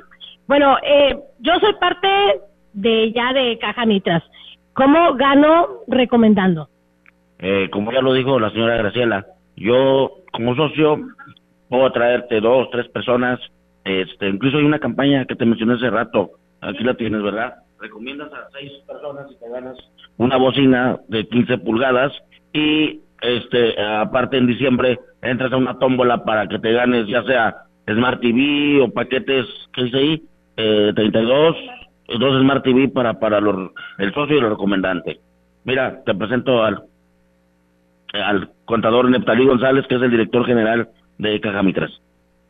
Bueno, 0.46 0.76
eh, 0.82 1.16
yo 1.40 1.52
soy 1.60 1.74
parte 1.74 2.08
de 2.72 3.12
ya 3.12 3.32
de 3.32 3.58
Caja 3.58 3.86
Mitras. 3.86 4.22
¿Cómo 4.72 5.14
gano 5.14 5.68
recomendando? 5.88 6.68
Eh, 7.38 7.68
como 7.70 7.92
ya 7.92 8.00
lo 8.00 8.12
dijo 8.12 8.38
la 8.38 8.50
señora 8.50 8.76
Graciela, 8.76 9.26
yo 9.56 10.12
como 10.32 10.54
socio 10.54 10.98
puedo 11.68 11.90
traerte 11.92 12.40
dos, 12.40 12.68
tres 12.70 12.88
personas. 12.88 13.40
Este, 13.84 14.28
incluso 14.28 14.58
hay 14.58 14.64
una 14.64 14.78
campaña 14.78 15.24
que 15.24 15.36
te 15.36 15.46
mencioné 15.46 15.74
hace 15.74 15.90
rato. 15.90 16.32
Aquí 16.60 16.84
la 16.84 16.94
tienes, 16.94 17.22
¿verdad? 17.22 17.54
Recomiendas 17.80 18.32
a 18.32 18.48
seis 18.52 18.72
personas 18.86 19.30
y 19.30 19.36
te 19.36 19.48
ganas 19.48 19.76
una 20.18 20.36
bocina 20.36 20.98
de 21.08 21.26
15 21.26 21.58
pulgadas 21.58 22.12
y 22.52 23.00
este 23.22 23.80
aparte 23.82 24.36
en 24.36 24.46
diciembre 24.46 24.98
entras 25.22 25.52
a 25.52 25.56
una 25.56 25.78
tómbola 25.78 26.24
para 26.24 26.46
que 26.46 26.58
te 26.58 26.72
ganes 26.72 27.06
ya 27.06 27.22
sea 27.24 27.56
Smart 27.86 28.20
TV 28.20 28.80
o 28.82 28.90
paquetes, 28.90 29.46
¿qué 29.72 29.84
dice 29.84 29.96
ahí? 29.96 30.22
Eh, 30.56 30.92
32, 30.94 31.56
dos 32.18 32.40
Smart 32.40 32.64
TV 32.64 32.88
para, 32.88 33.18
para 33.18 33.40
los, 33.40 33.70
el 33.98 34.12
socio 34.12 34.36
y 34.36 34.38
el 34.40 34.50
recomendante. 34.50 35.20
Mira, 35.64 36.02
te 36.04 36.14
presento 36.14 36.62
al, 36.62 36.82
al 38.12 38.50
contador 38.64 39.08
Neptalí 39.10 39.46
González, 39.46 39.86
que 39.88 39.96
es 39.96 40.02
el 40.02 40.10
director 40.10 40.44
general 40.46 40.88
de 41.18 41.40
Cajamitras. 41.40 41.90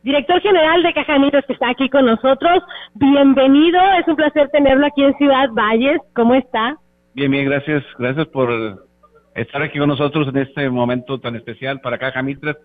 Director 0.03 0.41
general 0.41 0.81
de 0.81 0.93
Cajamitras 0.93 1.45
que 1.45 1.53
está 1.53 1.69
aquí 1.69 1.87
con 1.89 2.05
nosotros. 2.05 2.63
Bienvenido, 2.95 3.79
es 3.99 4.07
un 4.07 4.15
placer 4.15 4.49
tenerlo 4.49 4.87
aquí 4.87 5.03
en 5.03 5.13
Ciudad 5.15 5.49
Valles. 5.51 5.99
¿Cómo 6.15 6.33
está? 6.33 6.77
Bien, 7.13 7.29
bien, 7.29 7.45
gracias. 7.45 7.83
Gracias 7.99 8.25
por 8.27 8.49
estar 9.35 9.61
aquí 9.61 9.77
con 9.77 9.89
nosotros 9.89 10.27
en 10.29 10.37
este 10.37 10.69
momento 10.69 11.19
tan 11.19 11.35
especial 11.35 11.81
para 11.81 11.99
Caja 11.99 12.23
Mitras 12.23 12.57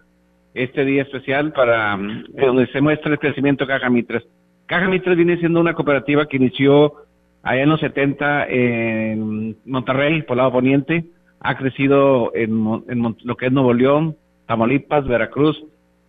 este 0.56 0.84
día 0.84 1.02
especial 1.02 1.52
para 1.52 1.96
mm, 1.96 2.24
donde 2.34 2.66
se 2.68 2.80
muestra 2.80 3.12
el 3.12 3.18
crecimiento 3.18 3.64
de 3.64 3.72
Caja 3.72 3.90
Mitras. 3.90 4.24
Caja 4.66 4.88
Mitras 4.88 5.16
viene 5.16 5.36
siendo 5.36 5.60
una 5.60 5.74
cooperativa 5.74 6.26
que 6.26 6.38
inició 6.38 6.94
allá 7.42 7.62
en 7.62 7.68
los 7.68 7.80
70 7.80 8.46
en 8.48 9.56
Monterrey, 9.66 10.22
por 10.22 10.36
lado 10.36 10.52
poniente, 10.52 11.04
ha 11.40 11.56
crecido 11.56 12.32
en, 12.34 13.14
lo 13.22 13.36
que 13.36 13.46
es 13.46 13.52
Nuevo 13.52 13.72
León, 13.72 14.16
Tamaulipas, 14.46 15.06
Veracruz 15.06 15.62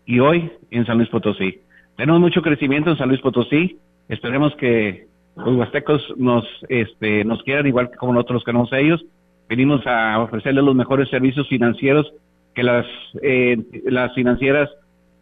y 0.05 0.19
hoy 0.19 0.51
en 0.71 0.85
San 0.85 0.97
Luis 0.97 1.09
Potosí. 1.09 1.59
Tenemos 1.95 2.21
mucho 2.21 2.41
crecimiento 2.41 2.89
en 2.89 2.97
San 2.97 3.09
Luis 3.09 3.21
Potosí, 3.21 3.77
esperemos 4.07 4.55
que 4.55 5.07
los 5.35 5.55
huastecos 5.55 6.01
nos, 6.17 6.45
este, 6.69 7.23
nos 7.23 7.43
quieran 7.43 7.67
igual 7.67 7.91
que 7.91 7.97
como 7.97 8.13
nosotros 8.13 8.43
queremos 8.43 8.71
a 8.73 8.79
ellos. 8.79 9.05
Venimos 9.47 9.85
a 9.85 10.19
ofrecerles 10.19 10.63
los 10.63 10.75
mejores 10.75 11.09
servicios 11.09 11.47
financieros 11.47 12.11
que 12.57 12.63
las, 12.63 12.87
eh, 13.21 13.55
las 13.85 14.15
financieras 14.15 14.67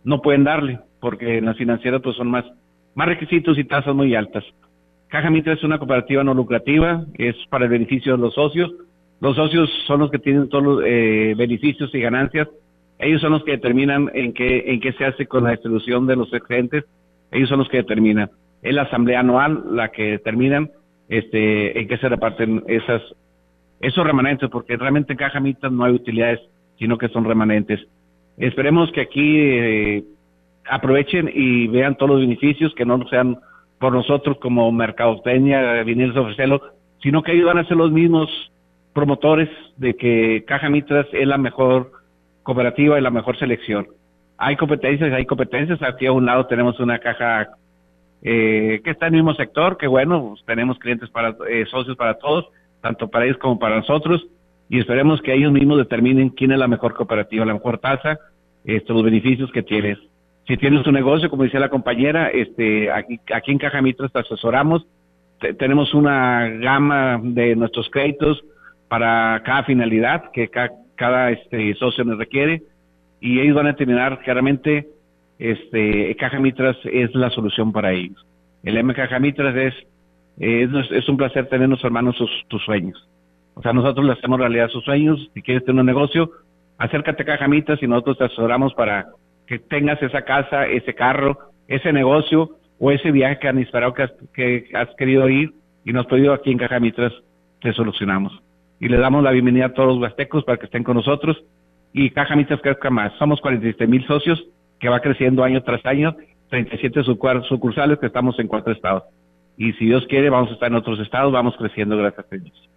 no 0.06 0.22
pueden 0.22 0.46
darle, 0.46 0.80
porque 1.02 1.42
las 1.42 1.58
financieras 1.58 2.00
pues 2.02 2.16
son 2.16 2.30
más, 2.30 2.46
más 2.94 3.10
requisitos 3.10 3.58
y 3.58 3.66
tasas 3.66 3.94
muy 3.94 4.16
altas. 4.16 4.46
Caja 5.10 5.30
Mitra 5.30 5.52
es 5.52 5.62
una 5.62 5.78
cooperativa 5.78 6.24
no 6.24 6.34
lucrativa, 6.34 7.04
es 7.16 7.36
para 7.50 7.66
el 7.66 7.72
beneficio 7.72 8.14
de 8.14 8.20
los 8.20 8.36
socios. 8.36 8.72
Los 9.20 9.36
socios 9.36 9.70
son 9.86 10.00
los 10.00 10.12
que 10.12 10.20
tienen 10.20 10.48
todos 10.48 10.64
los 10.64 10.84
eh, 10.86 11.34
beneficios 11.36 11.94
y 11.94 12.00
ganancias. 12.00 12.48
Ellos 13.00 13.20
son 13.20 13.34
los 13.34 13.44
que 13.44 13.52
determinan 13.52 14.10
en 14.14 14.32
qué, 14.32 14.72
en 14.72 14.80
qué 14.80 14.94
se 14.94 15.04
hace 15.04 15.26
con 15.26 15.44
la 15.44 15.52
distribución 15.52 16.08
de 16.08 16.16
los 16.16 16.34
excedentes. 16.34 16.86
Ellos 17.34 17.50
son 17.50 17.60
los 17.60 17.68
que 17.68 17.78
determinan. 17.84 18.32
Es 18.62 18.74
la 18.74 18.84
asamblea 18.84 19.20
anual 19.20 19.62
la 19.72 19.90
que 19.90 20.12
determinan 20.12 20.72
este, 21.10 21.82
en 21.82 21.90
qué 21.90 21.98
se 21.98 22.08
reparten 22.08 22.64
esas, 22.68 23.02
esos 23.82 24.08
remanentes, 24.08 24.50
porque 24.50 24.78
realmente 24.78 25.12
en 25.12 25.18
Caja 25.18 25.42
Mitra 25.42 25.70
no 25.70 25.84
hay 25.84 25.92
utilidades 25.92 26.40
sino 26.78 26.98
que 26.98 27.10
son 27.10 27.26
remanentes. 27.26 27.80
Esperemos 28.38 28.92
que 28.92 29.02
aquí 29.02 29.38
eh, 29.40 30.04
aprovechen 30.70 31.32
y 31.34 31.68
vean 31.68 31.96
todos 31.96 32.12
los 32.12 32.22
beneficios, 32.22 32.74
que 32.76 32.86
no 32.86 33.08
sean 33.08 33.38
por 33.80 33.94
nosotros 33.94 34.38
como 34.40 34.72
mercadotecnia, 34.72 35.84
venir 35.84 36.12
a 36.16 36.22
ofrecerlo, 36.22 36.62
sino 37.02 37.24
que 37.24 37.34
ellos 37.34 37.46
van 37.46 37.60
a 37.60 37.68
ser 37.68 37.78
los 37.78 37.92
mismos 37.92 38.30
promotores 38.94 39.50
de 39.78 39.96
que 39.96 40.44
Caja 40.48 40.70
Mitras 40.70 41.08
es 41.12 41.28
la 41.28 41.38
mejor 41.38 41.92
cooperativa 42.44 42.98
y 42.98 43.02
la 43.02 43.12
mejor 43.12 43.38
selección. 43.38 43.88
Hay 44.38 44.56
competencias, 44.56 45.12
hay 45.14 45.26
competencias. 45.26 45.82
Aquí 45.82 46.06
a 46.06 46.12
un 46.12 46.26
lado 46.26 46.46
tenemos 46.48 46.80
una 46.80 47.00
caja 47.00 47.50
eh, 48.22 48.82
que 48.84 48.92
está 48.92 49.08
en 49.08 49.16
el 49.16 49.24
mismo 49.24 49.36
sector, 49.36 49.78
que 49.78 49.88
bueno, 49.88 50.30
pues, 50.30 50.46
tenemos 50.46 50.78
clientes 50.80 51.10
para 51.10 51.36
eh, 51.50 51.66
socios 51.70 51.96
para 51.96 52.16
todos, 52.16 52.46
tanto 52.82 53.08
para 53.08 53.26
ellos 53.26 53.38
como 53.38 53.60
para 53.60 53.78
nosotros 53.78 54.26
y 54.70 54.80
esperemos 54.80 55.22
que 55.22 55.34
ellos 55.34 55.52
mismos 55.52 55.78
determinen 55.78 56.30
quién 56.30 56.52
es 56.52 56.58
la 56.58 56.68
mejor 56.68 56.94
cooperativa, 56.94 57.46
la 57.46 57.54
mejor 57.54 57.78
tasa, 57.78 58.20
este, 58.64 58.94
los 58.94 59.04
beneficios 59.04 59.52
que 59.52 59.64
tienes. 59.64 59.98
Si 60.48 60.58
tienes 60.58 60.84
tu 60.84 60.92
negocio, 60.92 61.30
como 61.30 61.44
decía 61.44 61.60
la 61.60 61.70
compañera, 61.70 62.30
este, 62.30 62.92
aquí, 62.92 63.20
aquí 63.34 63.52
en 63.52 63.58
Caja 63.58 63.82
Mitras 63.82 64.12
te 64.12 64.20
asesoramos, 64.20 64.86
tenemos 65.58 65.94
una 65.94 66.50
gama 66.50 67.20
de 67.22 67.56
nuestros 67.56 67.90
créditos 67.90 68.44
para 68.88 69.42
cada 69.44 69.64
finalidad 69.64 70.32
que 70.32 70.50
cada 70.96 71.32
este, 71.32 71.74
socio 71.76 72.04
nos 72.04 72.18
requiere 72.18 72.64
y 73.20 73.40
ellos 73.40 73.56
van 73.56 73.68
a 73.68 73.72
determinar 73.72 74.20
claramente 74.20 74.88
este, 75.40 76.16
Caja 76.16 76.40
Mitras 76.40 76.78
es 76.86 77.14
la 77.14 77.30
solución 77.30 77.72
para 77.72 77.92
ellos. 77.92 78.26
El 78.64 78.78
M 78.78 78.94
Caja 78.94 79.20
Mitras 79.20 79.56
es, 79.56 79.74
es, 80.38 81.10
un 81.10 81.18
placer 81.18 81.48
tener 81.48 81.70
hermanos 81.84 82.16
tus 82.48 82.64
sueños. 82.64 83.08
O 83.56 83.62
sea, 83.62 83.74
nosotros 83.74 84.06
le 84.06 84.14
hacemos 84.14 84.40
realidad 84.40 84.70
sus 84.70 84.84
sueños. 84.84 85.30
Si 85.34 85.42
quieres 85.42 85.66
tener 85.66 85.80
un 85.80 85.86
negocio, 85.86 86.30
acércate 86.78 87.24
a 87.24 87.26
Cajamitas 87.26 87.82
y 87.82 87.88
nosotros 87.88 88.18
te 88.18 88.26
asesoramos 88.26 88.74
para 88.74 89.08
que 89.48 89.60
tengas 89.60 90.02
esa 90.02 90.24
casa, 90.24 90.66
ese 90.68 90.94
carro, 90.94 91.38
ese 91.68 91.92
negocio 91.94 92.58
o 92.80 92.92
ese 92.92 93.12
viaje 93.12 93.40
que 93.40 93.48
han 93.48 93.60
esperado 93.60 93.94
que 93.94 94.04
has, 94.04 94.12
que 94.34 94.70
has 94.74 94.90
querido 94.98 95.30
ir 95.30 95.54
y 95.86 95.94
nos 95.94 96.06
pedido 96.08 96.34
aquí 96.34 96.52
en 96.52 96.58
Cajamitras, 96.58 97.14
te 97.62 97.74
solucionamos. 97.74 98.42
Y 98.80 98.90
le 98.90 98.98
damos 98.98 99.24
la 99.24 99.32
bienvenida 99.32 99.68
a 99.68 99.74
todos 99.74 99.90
los 99.90 100.00
huastecos 100.00 100.44
para 100.44 100.58
que 100.58 100.66
estén 100.66 100.84
con 100.84 100.98
nosotros 100.98 101.42
y 101.94 102.10
Cajamitas 102.10 102.60
crezca 102.62 102.90
más. 102.90 103.14
Somos 103.18 103.40
47 103.40 103.88
mil 103.88 104.06
socios 104.06 104.44
que 104.80 104.90
va 104.90 105.00
creciendo 105.00 105.44
año 105.44 105.64
tras 105.64 105.86
año, 105.86 106.16
37 106.50 107.04
sucursales 107.04 108.00
que 108.00 108.08
estamos 108.08 108.38
en 108.40 108.48
cuatro 108.48 108.74
estados. 108.74 109.04
Y 109.58 109.72
si 109.74 109.86
Dios 109.86 110.06
quiere, 110.08 110.30
vamos 110.30 110.52
a 110.52 110.54
estar 110.56 110.70
en 110.70 110.76
otros 110.76 111.00
estados, 111.00 111.32
vamos 111.32 111.56
creciendo 111.58 111.96
gracias 111.96 112.26
a 112.30 112.36
Dios. 112.36 112.70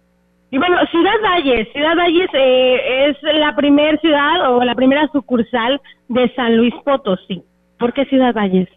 Y 0.51 0.57
bueno, 0.57 0.77
Ciudad 0.89 1.13
Valles, 1.23 1.67
Ciudad 1.71 1.95
Valles 1.95 2.29
eh, 2.33 3.09
es 3.09 3.17
la 3.37 3.55
primera 3.55 3.97
ciudad 3.97 4.51
o 4.51 4.63
la 4.63 4.73
primera 4.73 5.07
sucursal 5.11 5.79
de 6.07 6.33
San 6.33 6.57
Luis 6.57 6.73
Potosí. 6.83 7.43
¿Por 7.77 7.93
qué 7.93 8.05
Ciudad 8.05 8.33
Valles? 8.33 8.67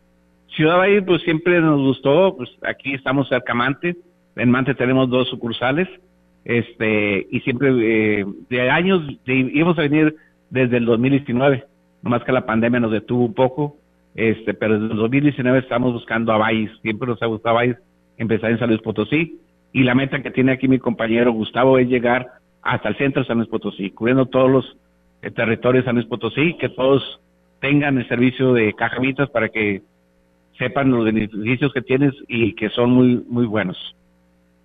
Ciudad 0.48 0.76
Valle, 0.76 1.00
pues 1.00 1.22
siempre 1.22 1.60
nos 1.60 1.80
gustó, 1.80 2.36
pues 2.36 2.50
aquí 2.62 2.92
estamos 2.92 3.28
cerca 3.28 3.54
Mante, 3.54 3.96
en 4.36 4.50
Mante 4.50 4.74
tenemos 4.74 5.08
dos 5.08 5.28
sucursales, 5.28 5.88
este, 6.44 7.26
y 7.30 7.40
siempre 7.40 7.70
eh, 8.20 8.24
de 8.50 8.70
años 8.70 9.02
íbamos 9.26 9.78
a 9.78 9.82
venir 9.82 10.14
desde 10.50 10.76
el 10.76 10.84
2019, 10.84 11.64
nomás 12.02 12.22
que 12.24 12.32
la 12.32 12.44
pandemia 12.44 12.80
nos 12.80 12.92
detuvo 12.92 13.24
un 13.24 13.34
poco, 13.34 13.76
este, 14.14 14.52
pero 14.52 14.78
desde 14.78 14.92
el 14.92 14.98
2019 14.98 15.60
estamos 15.60 15.94
buscando 15.94 16.32
a 16.32 16.36
Valles, 16.36 16.70
siempre 16.82 17.08
nos 17.08 17.22
ha 17.22 17.26
gustado 17.26 17.56
Valles, 17.56 17.78
empezar 18.18 18.50
en 18.50 18.58
San 18.58 18.68
Luis 18.68 18.82
Potosí, 18.82 19.40
y 19.72 19.82
la 19.82 19.94
meta 19.94 20.22
que 20.22 20.30
tiene 20.30 20.52
aquí 20.52 20.68
mi 20.68 20.78
compañero 20.78 21.32
Gustavo 21.32 21.78
es 21.78 21.88
llegar 21.88 22.28
hasta 22.62 22.88
el 22.88 22.96
centro 22.96 23.22
de 23.22 23.28
San 23.28 23.38
Luis 23.38 23.48
Potosí, 23.48 23.90
cubriendo 23.90 24.26
todos 24.26 24.50
los 24.50 24.76
eh, 25.22 25.30
territorios 25.30 25.84
de 25.84 25.88
San 25.88 25.96
Luis 25.96 26.06
Potosí, 26.06 26.54
que 26.58 26.68
todos 26.68 27.20
tengan 27.60 27.98
el 27.98 28.08
servicio 28.08 28.52
de 28.52 28.72
cajamitas 28.74 29.30
para 29.30 29.48
que 29.48 29.82
sepan 30.58 30.90
los 30.90 31.04
beneficios 31.04 31.72
que 31.72 31.82
tienes 31.82 32.12
y 32.28 32.54
que 32.54 32.68
son 32.70 32.90
muy 32.90 33.24
muy 33.28 33.46
buenos. 33.46 33.76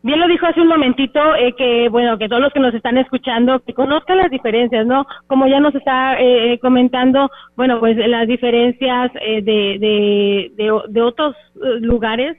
Bien 0.03 0.19
lo 0.19 0.27
dijo 0.27 0.45
hace 0.45 0.61
un 0.61 0.67
momentito 0.67 1.19
eh, 1.35 1.53
que 1.57 1.89
bueno 1.89 2.17
que 2.17 2.29
todos 2.29 2.41
los 2.41 2.53
que 2.53 2.59
nos 2.59 2.73
están 2.73 2.97
escuchando 2.97 3.59
que 3.59 3.73
conozcan 3.73 4.17
las 4.17 4.29
diferencias, 4.29 4.85
¿no? 4.85 5.05
Como 5.27 5.47
ya 5.47 5.59
nos 5.59 5.73
está 5.73 6.19
eh, 6.19 6.53
eh 6.53 6.59
comentando, 6.59 7.29
bueno 7.55 7.79
pues 7.79 7.97
las 7.97 8.27
diferencias 8.27 9.11
eh, 9.21 9.41
de, 9.41 9.77
de, 9.79 10.51
de, 10.55 10.81
de 10.87 11.01
otros 11.01 11.35
eh, 11.55 11.79
lugares 11.79 12.37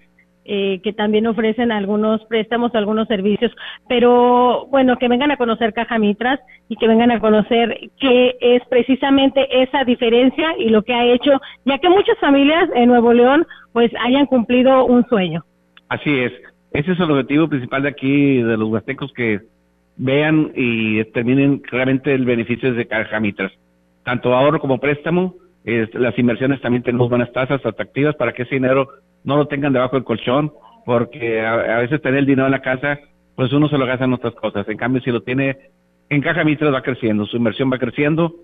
eh, 0.50 0.80
que 0.82 0.94
también 0.94 1.26
ofrecen 1.26 1.70
algunos 1.70 2.24
préstamos, 2.24 2.74
algunos 2.74 3.06
servicios, 3.06 3.52
pero 3.86 4.66
bueno, 4.70 4.96
que 4.96 5.06
vengan 5.06 5.30
a 5.30 5.36
conocer 5.36 5.74
Caja 5.74 5.98
Mitras 5.98 6.40
y 6.70 6.76
que 6.76 6.88
vengan 6.88 7.10
a 7.10 7.20
conocer 7.20 7.90
qué 8.00 8.34
es 8.40 8.62
precisamente 8.70 9.46
esa 9.62 9.84
diferencia 9.84 10.54
y 10.58 10.70
lo 10.70 10.82
que 10.82 10.94
ha 10.94 11.04
hecho, 11.04 11.38
ya 11.66 11.76
que 11.76 11.90
muchas 11.90 12.18
familias 12.18 12.66
en 12.74 12.88
Nuevo 12.88 13.12
León 13.12 13.46
pues 13.74 13.92
hayan 14.00 14.24
cumplido 14.24 14.86
un 14.86 15.06
sueño. 15.06 15.44
Así 15.90 16.18
es, 16.18 16.32
ese 16.72 16.92
es 16.92 16.98
el 16.98 17.10
objetivo 17.10 17.46
principal 17.48 17.82
de 17.82 17.90
aquí, 17.90 18.42
de 18.42 18.56
los 18.56 18.70
huastecos, 18.70 19.12
que 19.12 19.40
vean 19.98 20.52
y 20.54 20.96
determinen 20.96 21.58
claramente 21.58 22.14
el 22.14 22.24
beneficio 22.24 22.72
de 22.72 22.86
Caja 22.86 23.20
Mitras, 23.20 23.52
tanto 24.02 24.34
ahorro 24.34 24.60
como 24.60 24.78
préstamo, 24.78 25.34
las 25.64 26.18
inversiones 26.18 26.62
también 26.62 26.82
tenemos 26.82 27.10
buenas 27.10 27.30
tasas 27.32 27.60
atractivas 27.66 28.16
para 28.16 28.32
que 28.32 28.44
ese 28.44 28.54
dinero 28.54 28.88
no 29.24 29.36
lo 29.36 29.46
tengan 29.46 29.72
debajo 29.72 29.96
del 29.96 30.04
colchón, 30.04 30.52
porque 30.84 31.40
a, 31.44 31.78
veces 31.78 32.00
tener 32.00 32.20
el 32.20 32.26
dinero 32.26 32.46
en 32.46 32.52
la 32.52 32.62
casa, 32.62 32.98
pues 33.34 33.52
uno 33.52 33.68
se 33.68 33.76
lo 33.76 33.86
gasta 33.86 34.04
en 34.04 34.14
otras 34.14 34.34
cosas. 34.34 34.68
En 34.68 34.76
cambio, 34.76 35.02
si 35.02 35.10
lo 35.10 35.22
tiene 35.22 35.56
en 36.08 36.22
caja 36.22 36.44
mitras 36.44 36.72
va 36.72 36.82
creciendo, 36.82 37.26
su 37.26 37.36
inversión 37.36 37.70
va 37.70 37.78
creciendo 37.78 38.34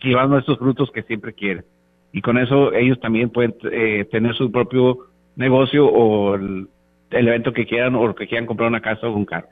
y 0.00 0.14
van 0.14 0.32
a 0.32 0.38
estos 0.38 0.58
frutos 0.58 0.90
que 0.90 1.02
siempre 1.02 1.34
quiere. 1.34 1.64
Y 2.12 2.22
con 2.22 2.38
eso 2.38 2.72
ellos 2.72 2.98
también 3.00 3.30
pueden 3.30 3.54
eh, 3.70 4.06
tener 4.10 4.34
su 4.34 4.50
propio 4.50 4.98
negocio 5.36 5.86
o 5.86 6.34
el, 6.34 6.66
el 7.10 7.28
evento 7.28 7.52
que 7.52 7.66
quieran 7.66 7.94
o 7.94 8.14
que 8.14 8.26
quieran 8.26 8.46
comprar 8.46 8.68
una 8.68 8.80
casa 8.80 9.06
o 9.06 9.12
un 9.12 9.26
carro. 9.26 9.48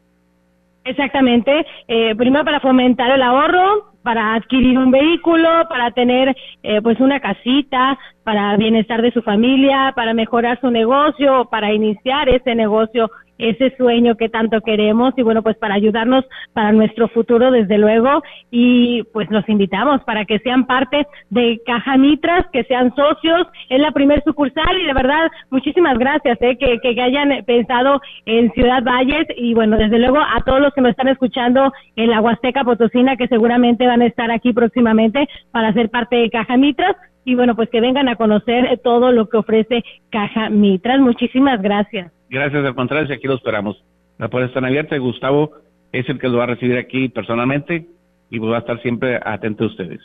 Exactamente. 0.85 1.67
Eh, 1.89 2.15
primero 2.17 2.45
para 2.45 2.61
fomentar 2.61 3.11
el 3.11 3.23
ahorro, 3.23 3.94
para 4.05 4.35
adquirir 4.35 4.79
un 4.79 4.91
vehículo, 4.91 5.49
para 5.69 5.91
tener 5.91 6.37
eh, 6.63 6.81
pues 6.83 7.01
una 7.01 7.21
casita, 7.21 7.99
para 8.23 8.55
bienestar 8.57 9.01
de 9.01 9.11
su 9.11 9.23
familia, 9.23 9.95
para 9.97 10.13
mejorar 10.13 10.61
su 10.61 10.71
negocio, 10.71 11.47
para 11.51 11.73
iniciar 11.73 12.29
ese 12.29 12.55
negocio 12.55 13.11
ese 13.39 13.75
sueño 13.77 14.17
que 14.17 14.29
tanto 14.29 14.61
queremos 14.61 15.15
y 15.17 15.23
bueno, 15.23 15.43
pues 15.43 15.57
para 15.57 15.75
ayudarnos 15.75 16.25
para 16.53 16.73
nuestro 16.73 17.09
futuro 17.09 17.51
desde 17.51 17.79
luego. 17.79 18.23
Y 18.51 19.03
pues 19.13 19.31
los 19.31 19.49
invitamos 19.49 20.03
para 20.05 20.25
que 20.25 20.39
sean 20.41 20.67
parte 20.67 21.07
de 21.31 21.61
Caja 21.67 21.97
Mitras, 21.97 22.47
que 22.53 22.65
sean 22.65 22.95
socios, 22.95 23.47
es 23.69 23.81
la 23.81 23.93
primer 23.93 24.23
sucursal. 24.25 24.79
Y 24.81 24.87
de 24.87 24.95
verdad 24.95 25.31
muchísimas 25.51 25.99
gracias 25.99 26.39
eh, 26.41 26.57
que, 26.59 26.79
que 26.81 27.03
hayan 27.03 27.45
pensado 27.45 28.01
en 28.27 28.53
Ciudad 28.53 28.83
Valles. 28.83 29.27
Y 29.37 29.55
bueno, 29.55 29.77
desde 29.77 29.99
luego 29.99 30.19
a 30.19 30.41
todos 30.45 30.61
los 30.61 30.73
que 30.75 30.81
nos 30.81 30.91
están 30.91 31.09
escuchando 31.09 31.73
en 31.97 32.11
la 32.11 32.21
Huasteca 32.21 32.65
Potosina 32.65 33.17
que 33.17 33.29
seguramente 33.29 33.87
van 33.87 34.03
a 34.03 34.07
estar 34.07 34.31
aquí 34.31 34.53
próximamente 34.53 35.29
para 35.51 35.73
ser 35.73 35.91
parte 35.91 36.17
de 36.17 36.31
Caja 36.31 36.57
Mitras 36.57 36.97
y 37.25 37.35
bueno, 37.35 37.57
pues 37.57 37.69
que 37.71 37.81
vengan 37.81 38.09
a 38.09 38.17
conocer 38.17 38.81
todo 38.83 39.13
lo 39.13 39.29
que 39.29 39.39
ofrece 39.39 39.85
Caja 40.11 40.51
Mitras. 40.51 41.01
Muchísimas 41.01 41.61
gracias. 41.63 42.13
Gracias, 42.29 42.65
al 42.65 42.75
contrario, 42.75 43.15
aquí 43.15 43.27
lo 43.27 43.35
esperamos. 43.35 43.83
La 44.19 44.29
puerta 44.29 44.49
está 44.49 44.67
abierta 44.67 44.97
y 44.97 44.99
Gustavo 44.99 45.53
es 45.93 46.09
el 46.09 46.19
que 46.19 46.29
lo 46.29 46.39
va 46.39 46.45
a 46.45 46.49
recibir 46.49 46.77
aquí 46.77 47.09
personalmente 47.09 47.87
y 48.31 48.39
va 48.39 48.57
a 48.57 48.61
estar 48.61 48.81
siempre 48.83 49.21
atento 49.25 49.65
a 49.65 49.67
ustedes. 49.69 50.01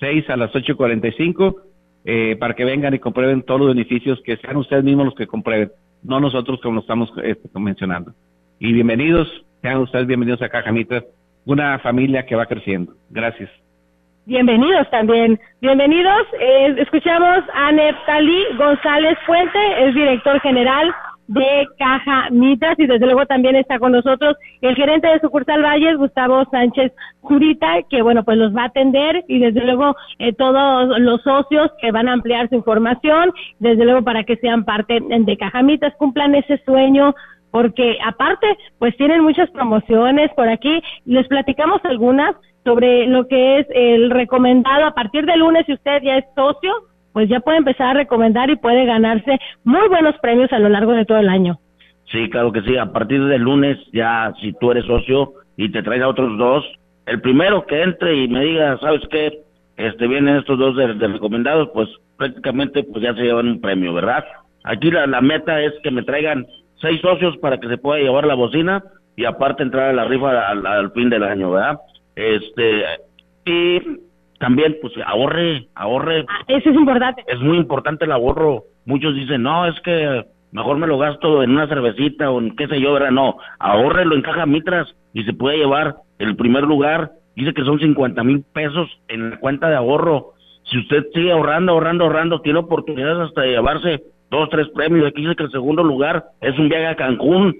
6 0.00 0.28
a 0.30 0.36
las 0.36 0.52
8.45 0.52 1.54
eh, 2.04 2.36
para 2.38 2.54
que 2.54 2.64
vengan 2.64 2.92
y 2.92 2.98
comprueben 2.98 3.42
todos 3.42 3.60
los 3.60 3.68
beneficios, 3.68 4.20
que 4.24 4.36
sean 4.36 4.56
ustedes 4.56 4.84
mismos 4.84 5.06
los 5.06 5.14
que 5.14 5.26
comprueben, 5.26 5.70
no 6.02 6.20
nosotros 6.20 6.60
como 6.60 6.74
lo 6.76 6.80
estamos 6.80 7.10
eh, 7.22 7.36
mencionando. 7.54 8.12
Y 8.58 8.72
bienvenidos, 8.72 9.28
sean 9.62 9.78
ustedes 9.78 10.06
bienvenidos 10.06 10.42
a 10.42 10.48
Caja 10.48 10.72
Mitras, 10.72 11.04
una 11.46 11.78
familia 11.78 12.26
que 12.26 12.36
va 12.36 12.46
creciendo. 12.46 12.94
Gracias. 13.10 13.50
Bienvenidos 14.26 14.88
también. 14.88 15.38
Bienvenidos. 15.60 16.26
Eh, 16.40 16.76
escuchamos 16.78 17.44
a 17.52 17.70
Neftali 17.72 18.44
González 18.56 19.18
Fuente, 19.26 19.58
es 19.86 19.94
director 19.94 20.40
general 20.40 20.94
de 21.26 21.66
Caja 21.78 22.30
Mitras 22.30 22.78
y 22.78 22.86
desde 22.86 23.04
luego 23.04 23.26
también 23.26 23.54
está 23.56 23.78
con 23.78 23.92
nosotros 23.92 24.36
el 24.62 24.74
gerente 24.76 25.08
de 25.08 25.20
sucursal 25.20 25.62
Valles, 25.62 25.98
Gustavo 25.98 26.42
Sánchez 26.50 26.92
Zurita, 27.28 27.82
que 27.90 28.00
bueno, 28.00 28.24
pues 28.24 28.38
los 28.38 28.56
va 28.56 28.62
a 28.62 28.66
atender 28.66 29.24
y 29.28 29.40
desde 29.40 29.62
luego 29.62 29.94
eh, 30.18 30.32
todos 30.32 30.98
los 31.00 31.20
socios 31.22 31.70
que 31.80 31.92
van 31.92 32.08
a 32.08 32.14
ampliar 32.14 32.48
su 32.48 32.54
información, 32.54 33.30
desde 33.58 33.84
luego 33.84 34.02
para 34.02 34.24
que 34.24 34.36
sean 34.36 34.64
parte 34.64 35.00
de 35.00 35.36
Caja 35.36 35.62
Mitras, 35.62 35.94
cumplan 35.96 36.34
ese 36.34 36.62
sueño 36.64 37.14
porque 37.54 37.98
aparte 38.04 38.48
pues 38.80 38.96
tienen 38.96 39.22
muchas 39.22 39.48
promociones 39.50 40.28
por 40.34 40.48
aquí, 40.48 40.82
les 41.04 41.28
platicamos 41.28 41.80
algunas 41.84 42.34
sobre 42.64 43.06
lo 43.06 43.28
que 43.28 43.60
es 43.60 43.66
el 43.70 44.10
recomendado 44.10 44.86
a 44.86 44.90
partir 44.92 45.24
de 45.24 45.36
lunes 45.36 45.64
si 45.64 45.74
usted 45.74 46.02
ya 46.02 46.16
es 46.16 46.24
socio, 46.34 46.72
pues 47.12 47.28
ya 47.28 47.38
puede 47.38 47.58
empezar 47.58 47.90
a 47.90 48.00
recomendar 48.00 48.50
y 48.50 48.56
puede 48.56 48.84
ganarse 48.86 49.38
muy 49.62 49.86
buenos 49.88 50.16
premios 50.20 50.52
a 50.52 50.58
lo 50.58 50.68
largo 50.68 50.94
de 50.94 51.04
todo 51.04 51.18
el 51.18 51.28
año. 51.28 51.60
Sí, 52.10 52.28
claro 52.28 52.50
que 52.50 52.62
sí. 52.62 52.76
A 52.76 52.92
partir 52.92 53.24
del 53.24 53.42
lunes 53.42 53.78
ya, 53.92 54.34
si 54.40 54.52
tú 54.54 54.72
eres 54.72 54.84
socio 54.86 55.34
y 55.56 55.70
te 55.70 55.84
traes 55.84 56.02
a 56.02 56.08
otros 56.08 56.36
dos, 56.36 56.64
el 57.06 57.20
primero 57.20 57.66
que 57.66 57.84
entre 57.84 58.16
y 58.16 58.26
me 58.26 58.40
diga, 58.40 58.78
¿sabes 58.78 59.02
qué? 59.12 59.42
Este, 59.76 60.08
vienen 60.08 60.38
estos 60.38 60.58
dos 60.58 60.74
de, 60.74 60.88
recomendados, 60.88 61.70
pues 61.72 61.88
prácticamente 62.16 62.82
pues 62.82 63.04
ya 63.04 63.14
se 63.14 63.22
llevan 63.22 63.46
un 63.46 63.60
premio, 63.60 63.94
¿verdad? 63.94 64.24
Aquí 64.64 64.90
la, 64.90 65.06
la 65.06 65.20
meta 65.20 65.62
es 65.62 65.72
que 65.84 65.92
me 65.92 66.02
traigan 66.02 66.46
seis 66.84 67.00
socios 67.00 67.36
para 67.38 67.58
que 67.58 67.68
se 67.68 67.78
pueda 67.78 68.00
llevar 68.00 68.26
la 68.26 68.34
bocina 68.34 68.84
y 69.16 69.24
aparte 69.24 69.62
entrar 69.62 69.90
a 69.90 69.92
la 69.92 70.04
rifa 70.04 70.48
al, 70.48 70.66
al 70.66 70.92
fin 70.92 71.10
del 71.10 71.24
año, 71.24 71.50
¿verdad? 71.50 71.78
Este, 72.14 72.84
y 73.44 73.80
también 74.38 74.76
pues 74.80 74.92
ahorre, 75.06 75.68
ahorre. 75.74 76.24
Ah, 76.28 76.44
eso 76.48 76.70
es 76.70 76.76
importante. 76.76 77.24
Es 77.26 77.40
muy 77.40 77.56
importante 77.56 78.04
el 78.04 78.12
ahorro. 78.12 78.64
Muchos 78.84 79.14
dicen, 79.14 79.42
no, 79.42 79.66
es 79.66 79.80
que 79.80 80.24
mejor 80.52 80.78
me 80.78 80.86
lo 80.86 80.98
gasto 80.98 81.42
en 81.42 81.50
una 81.50 81.66
cervecita 81.66 82.30
o 82.30 82.40
en 82.40 82.54
qué 82.56 82.66
sé 82.68 82.80
yo, 82.80 82.92
¿verdad? 82.92 83.10
No, 83.10 83.38
ahorrelo 83.58 84.14
en 84.14 84.22
caja 84.22 84.46
mitras 84.46 84.94
y 85.12 85.24
se 85.24 85.32
puede 85.32 85.58
llevar 85.58 85.96
el 86.18 86.36
primer 86.36 86.64
lugar. 86.64 87.12
Dice 87.34 87.54
que 87.54 87.64
son 87.64 87.80
50 87.80 88.22
mil 88.22 88.44
pesos 88.52 88.88
en 89.08 89.30
la 89.30 89.38
cuenta 89.38 89.68
de 89.68 89.76
ahorro. 89.76 90.34
Si 90.64 90.78
usted 90.78 91.04
sigue 91.12 91.32
ahorrando, 91.32 91.72
ahorrando, 91.72 92.04
ahorrando, 92.04 92.40
tiene 92.40 92.60
oportunidades 92.60 93.28
hasta 93.28 93.42
de 93.42 93.50
llevarse 93.50 94.02
dos, 94.34 94.50
tres 94.50 94.68
premios. 94.74 95.06
Aquí 95.06 95.22
dice 95.22 95.36
que 95.36 95.44
el 95.44 95.50
segundo 95.50 95.82
lugar 95.82 96.24
es 96.40 96.58
un 96.58 96.68
viaje 96.68 96.86
a 96.86 96.96
Cancún. 96.96 97.56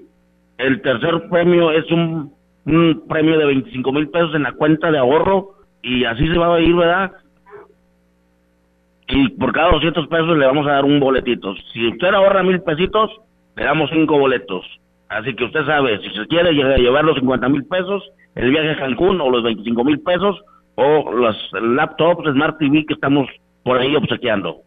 El 0.58 0.82
tercer 0.82 1.28
premio 1.30 1.70
es 1.70 1.90
un, 1.90 2.32
un 2.66 3.04
premio 3.08 3.38
de 3.38 3.46
25 3.46 3.92
mil 3.92 4.08
pesos 4.08 4.34
en 4.34 4.44
la 4.44 4.52
cuenta 4.52 4.90
de 4.90 4.98
ahorro 4.98 5.50
y 5.82 6.04
así 6.04 6.26
se 6.26 6.38
va 6.38 6.54
a 6.54 6.60
ir, 6.60 6.74
¿verdad? 6.74 7.12
y 9.08 9.28
por 9.30 9.52
cada 9.52 9.70
200 9.72 10.08
pesos 10.08 10.36
le 10.36 10.46
vamos 10.46 10.66
a 10.66 10.72
dar 10.72 10.84
un 10.84 10.98
boletito. 10.98 11.54
Si 11.72 11.88
usted 11.88 12.08
ahorra 12.08 12.42
mil 12.42 12.60
pesitos, 12.62 13.10
le 13.56 13.64
damos 13.64 13.90
cinco 13.92 14.18
boletos. 14.18 14.64
Así 15.08 15.34
que 15.34 15.44
usted 15.44 15.64
sabe, 15.66 16.00
si 16.00 16.10
se 16.10 16.26
quiere 16.26 16.52
llevar 16.52 17.04
los 17.04 17.16
50 17.16 17.48
mil 17.48 17.64
pesos, 17.66 18.02
el 18.34 18.50
viaje 18.50 18.70
a 18.70 18.76
Cancún 18.76 19.20
o 19.20 19.30
los 19.30 19.42
25 19.42 19.84
mil 19.84 20.00
pesos 20.00 20.40
o 20.76 21.12
los 21.12 21.36
laptops, 21.52 22.30
Smart 22.32 22.58
TV 22.58 22.84
que 22.86 22.94
estamos 22.94 23.28
por 23.62 23.78
ahí 23.78 23.94
obsequiando. 23.94 24.62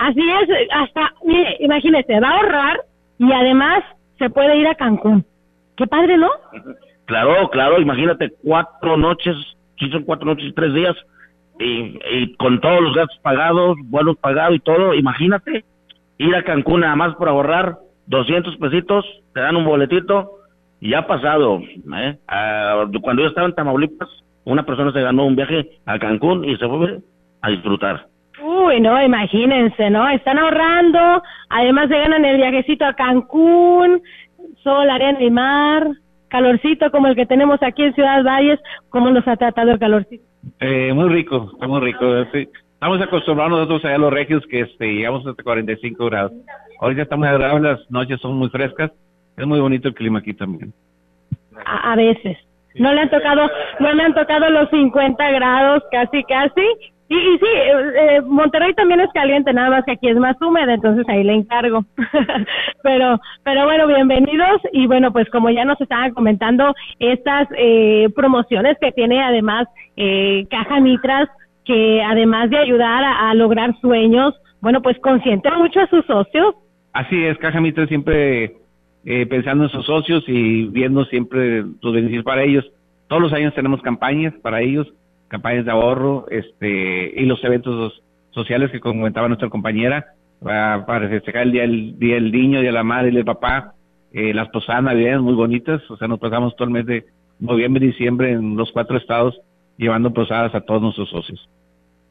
Así 0.00 0.18
es, 0.18 0.48
hasta, 0.72 1.12
mire, 1.26 1.58
imagínese, 1.60 2.20
va 2.20 2.30
a 2.30 2.36
ahorrar 2.36 2.80
y 3.18 3.30
además 3.30 3.84
se 4.18 4.30
puede 4.30 4.56
ir 4.56 4.66
a 4.66 4.74
Cancún. 4.74 5.26
Qué 5.76 5.86
padre, 5.86 6.16
¿no? 6.16 6.30
Claro, 7.04 7.50
claro, 7.50 7.78
imagínate 7.78 8.32
cuatro 8.42 8.96
noches, 8.96 9.36
si 9.78 9.90
son 9.90 10.04
cuatro 10.04 10.24
noches 10.24 10.46
y 10.46 10.52
tres 10.52 10.72
días, 10.72 10.96
y, 11.58 12.34
con 12.36 12.62
todos 12.62 12.80
los 12.80 12.94
gastos 12.94 13.18
pagados, 13.18 13.76
vuelos 13.84 14.16
pagados 14.16 14.56
y 14.56 14.60
todo, 14.60 14.94
imagínate 14.94 15.66
ir 16.16 16.34
a 16.34 16.44
Cancún 16.44 16.80
nada 16.80 16.96
más 16.96 17.14
por 17.16 17.28
ahorrar 17.28 17.76
200 18.06 18.56
pesitos, 18.56 19.04
te 19.34 19.40
dan 19.40 19.56
un 19.56 19.66
boletito 19.66 20.30
y 20.80 20.92
ya 20.92 21.00
ha 21.00 21.06
pasado. 21.06 21.60
¿eh? 21.60 22.16
Ah, 22.26 22.86
cuando 23.02 23.22
yo 23.22 23.28
estaba 23.28 23.46
en 23.46 23.54
Tamaulipas, 23.54 24.08
una 24.44 24.64
persona 24.64 24.92
se 24.92 25.02
ganó 25.02 25.26
un 25.26 25.36
viaje 25.36 25.72
a 25.84 25.98
Cancún 25.98 26.46
y 26.46 26.56
se 26.56 26.66
fue 26.66 27.00
a 27.42 27.50
disfrutar. 27.50 28.06
Uy, 28.42 28.80
no, 28.80 29.02
imagínense, 29.02 29.90
¿no? 29.90 30.08
Están 30.08 30.38
ahorrando, 30.38 31.22
además 31.48 31.88
se 31.88 31.98
ganan 31.98 32.24
el 32.24 32.36
viajecito 32.36 32.84
a 32.84 32.94
Cancún, 32.94 34.02
sol, 34.62 34.88
arena 34.88 35.22
y 35.22 35.30
mar, 35.30 35.86
calorcito 36.28 36.90
como 36.90 37.08
el 37.08 37.16
que 37.16 37.26
tenemos 37.26 37.62
aquí 37.62 37.82
en 37.82 37.94
Ciudad 37.94 38.24
Valles, 38.24 38.58
¿cómo 38.88 39.10
nos 39.10 39.26
ha 39.28 39.36
tratado 39.36 39.72
el 39.72 39.78
calorcito? 39.78 40.24
Eh, 40.60 40.92
muy 40.94 41.08
rico, 41.10 41.50
está 41.52 41.68
muy 41.68 41.80
rico. 41.80 42.06
Estamos 42.14 43.00
acostumbrados 43.02 43.52
nosotros 43.52 43.84
allá 43.84 43.96
a 43.96 43.98
los 43.98 44.12
regios 44.12 44.42
que 44.46 44.60
este, 44.60 44.86
llegamos 44.86 45.26
hasta 45.26 45.42
45 45.42 46.06
grados. 46.06 46.32
Ahorita 46.80 47.02
estamos 47.02 47.28
agradables, 47.28 47.62
las 47.62 47.90
noches 47.90 48.20
son 48.20 48.36
muy 48.36 48.48
frescas. 48.48 48.90
Es 49.36 49.46
muy 49.46 49.60
bonito 49.60 49.88
el 49.88 49.94
clima 49.94 50.20
aquí 50.20 50.32
también. 50.32 50.72
A, 51.66 51.94
veces. 51.94 52.38
No 52.74 52.92
le 52.94 53.02
han 53.02 53.10
tocado, 53.10 53.50
no 53.80 53.92
le 53.92 54.02
han 54.02 54.14
tocado 54.14 54.48
los 54.48 54.70
50 54.70 55.30
grados 55.30 55.82
casi, 55.90 56.24
casi. 56.24 56.62
Y, 57.10 57.16
y 57.16 57.38
sí, 57.38 57.44
eh, 57.44 57.72
eh, 57.98 58.20
Monterrey 58.22 58.72
también 58.74 59.00
es 59.00 59.10
caliente, 59.12 59.52
nada 59.52 59.68
más 59.68 59.84
que 59.84 59.90
aquí 59.90 60.08
es 60.08 60.16
más 60.16 60.40
húmedo, 60.40 60.70
entonces 60.70 61.04
ahí 61.08 61.24
le 61.24 61.34
encargo. 61.34 61.84
pero, 62.84 63.20
pero 63.42 63.64
bueno, 63.64 63.88
bienvenidos 63.88 64.62
y 64.72 64.86
bueno, 64.86 65.12
pues 65.12 65.28
como 65.30 65.50
ya 65.50 65.64
nos 65.64 65.80
estaban 65.80 66.14
comentando, 66.14 66.72
estas 67.00 67.48
eh, 67.58 68.08
promociones 68.14 68.76
que 68.80 68.92
tiene 68.92 69.20
además 69.20 69.66
eh, 69.96 70.46
Caja 70.50 70.78
Mitras, 70.78 71.28
que 71.64 72.00
además 72.00 72.48
de 72.48 72.58
ayudar 72.58 73.02
a, 73.02 73.34
lograr 73.34 73.74
sueños, 73.80 74.32
bueno, 74.60 74.80
pues 74.80 74.96
consiente 75.00 75.50
mucho 75.50 75.80
a 75.80 75.88
sus 75.88 76.06
socios. 76.06 76.54
Así 76.92 77.24
es, 77.24 77.36
Caja 77.38 77.60
Mitras 77.60 77.88
siempre 77.88 78.54
pensando 79.28 79.64
en 79.64 79.70
sus 79.70 79.84
socios 79.84 80.22
y 80.28 80.66
viendo 80.66 81.04
siempre 81.06 81.64
sus 81.80 81.92
beneficios 81.92 82.24
para 82.24 82.44
ellos. 82.44 82.70
Todos 83.08 83.20
los 83.20 83.32
años 83.32 83.52
tenemos 83.54 83.82
campañas 83.82 84.32
para 84.42 84.60
ellos 84.60 84.86
campañas 85.30 85.64
de 85.64 85.70
ahorro 85.70 86.26
este 86.28 87.12
y 87.16 87.24
los 87.24 87.42
eventos 87.44 88.02
sociales 88.30 88.70
que 88.70 88.80
comentaba 88.80 89.28
nuestra 89.28 89.48
compañera 89.48 90.04
para 90.42 91.08
festejar 91.08 91.42
el 91.42 91.52
día, 91.52 91.64
el 91.64 91.98
día 91.98 92.14
del 92.16 92.32
niño, 92.32 92.58
el 92.58 92.62
día 92.64 92.70
de 92.70 92.76
la 92.76 92.82
madre 92.82 93.10
y 93.10 93.14
del 93.14 93.24
papá, 93.24 93.74
eh, 94.12 94.34
las 94.34 94.48
posadas 94.48 94.82
navideñas 94.82 95.20
muy 95.20 95.34
bonitas, 95.34 95.82
o 95.90 95.96
sea, 95.96 96.08
nos 96.08 96.18
pasamos 96.18 96.56
todo 96.56 96.66
el 96.66 96.74
mes 96.74 96.86
de 96.86 97.04
noviembre 97.38 97.84
y 97.84 97.88
diciembre 97.88 98.32
en 98.32 98.56
los 98.56 98.72
cuatro 98.72 98.96
estados 98.96 99.38
llevando 99.76 100.12
posadas 100.12 100.54
a 100.54 100.60
todos 100.60 100.82
nuestros 100.82 101.08
socios. 101.10 101.48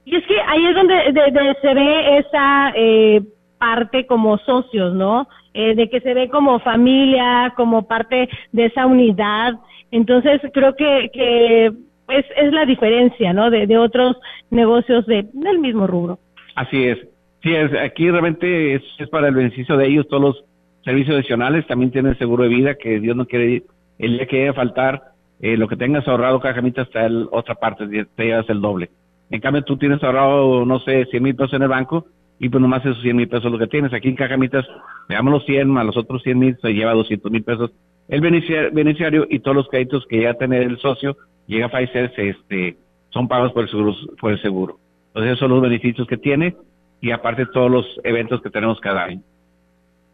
Y 0.05 0.15
es 0.15 0.25
que 0.25 0.35
ahí 0.47 0.65
es 0.65 0.75
donde 0.75 1.55
se 1.61 1.73
ve 1.73 2.17
esa 2.17 2.73
eh, 2.75 3.21
parte 3.59 4.07
como 4.07 4.37
socios, 4.39 4.93
¿no? 4.93 5.27
Eh, 5.53 5.75
de 5.75 5.89
que 5.89 5.99
se 6.01 6.13
ve 6.13 6.29
como 6.29 6.59
familia, 6.59 7.53
como 7.55 7.87
parte 7.87 8.29
de 8.51 8.65
esa 8.65 8.85
unidad. 8.85 9.53
Entonces 9.91 10.41
creo 10.53 10.75
que, 10.75 11.09
que 11.13 11.71
es, 12.09 12.25
es 12.35 12.51
la 12.53 12.65
diferencia, 12.65 13.33
¿no? 13.33 13.49
De, 13.49 13.67
de 13.67 13.77
otros 13.77 14.17
negocios 14.49 15.05
de, 15.05 15.27
del 15.33 15.59
mismo 15.59 15.87
rubro. 15.87 16.19
Así 16.55 16.85
es. 16.85 16.97
Sí, 17.41 17.53
es, 17.55 17.71
aquí 17.73 18.09
realmente 18.09 18.75
es, 18.75 18.83
para 19.09 19.27
el 19.29 19.35
beneficio 19.35 19.77
de 19.77 19.87
ellos 19.87 20.07
todos 20.07 20.21
los 20.21 20.43
servicios 20.83 21.15
adicionales. 21.15 21.67
También 21.67 21.91
tienen 21.91 22.17
seguro 22.17 22.43
de 22.43 22.49
vida, 22.49 22.75
que 22.75 22.99
Dios 22.99 23.15
no 23.15 23.25
quiere, 23.25 23.63
el 23.97 24.17
día 24.17 24.27
que 24.27 24.39
debe 24.39 24.53
faltar, 24.53 25.01
eh, 25.41 25.55
lo 25.55 25.67
que 25.67 25.77
tengas 25.77 26.07
ahorrado, 26.07 26.39
cajamita, 26.39 26.81
está 26.81 27.05
en 27.05 27.27
otra 27.31 27.55
parte, 27.55 27.85
te 28.15 28.25
llevas 28.25 28.49
el 28.49 28.61
doble. 28.61 28.89
En 29.29 29.39
cambio, 29.39 29.63
tú 29.63 29.77
tienes 29.77 30.03
ahorrado, 30.03 30.65
no 30.65 30.79
sé, 30.79 31.05
100 31.05 31.23
mil 31.23 31.35
pesos 31.35 31.53
en 31.53 31.61
el 31.61 31.69
banco 31.69 32.07
y 32.39 32.49
pues 32.49 32.61
nomás 32.61 32.85
esos 32.85 33.01
100 33.01 33.15
mil 33.15 33.27
pesos 33.29 33.51
lo 33.51 33.59
que 33.59 33.67
tienes. 33.67 33.93
Aquí 33.93 34.09
en 34.09 34.15
Cajamitas, 34.15 34.65
veamos 35.07 35.31
los 35.31 35.45
100 35.45 35.69
más 35.69 35.85
los 35.85 35.97
otros 35.97 36.23
100 36.23 36.39
mil, 36.39 36.57
se 36.61 36.73
lleva 36.73 36.93
200 36.93 37.31
mil 37.31 37.43
pesos 37.43 37.71
el 38.09 38.21
beneficiario 38.21 39.27
y 39.29 39.39
todos 39.39 39.55
los 39.55 39.67
créditos 39.69 40.05
que 40.07 40.17
llega 40.17 40.31
a 40.31 40.37
tener 40.37 40.63
el 40.63 40.79
socio 40.79 41.15
llega 41.49 41.69
fallecerse, 41.69 42.29
este, 42.29 42.77
son 43.09 43.27
pagos 43.27 43.51
por 43.51 43.63
el 43.63 43.69
seguro. 43.69 43.95
Por 44.21 44.31
el 44.31 44.41
seguro. 44.41 44.79
Entonces 45.07 45.31
esos 45.31 45.39
son 45.39 45.51
los 45.51 45.61
beneficios 45.61 46.07
que 46.07 46.17
tiene 46.17 46.55
y 47.01 47.11
aparte 47.11 47.45
todos 47.47 47.71
los 47.71 47.85
eventos 48.03 48.41
que 48.41 48.49
tenemos 48.49 48.79
cada 48.79 49.05
año. 49.05 49.21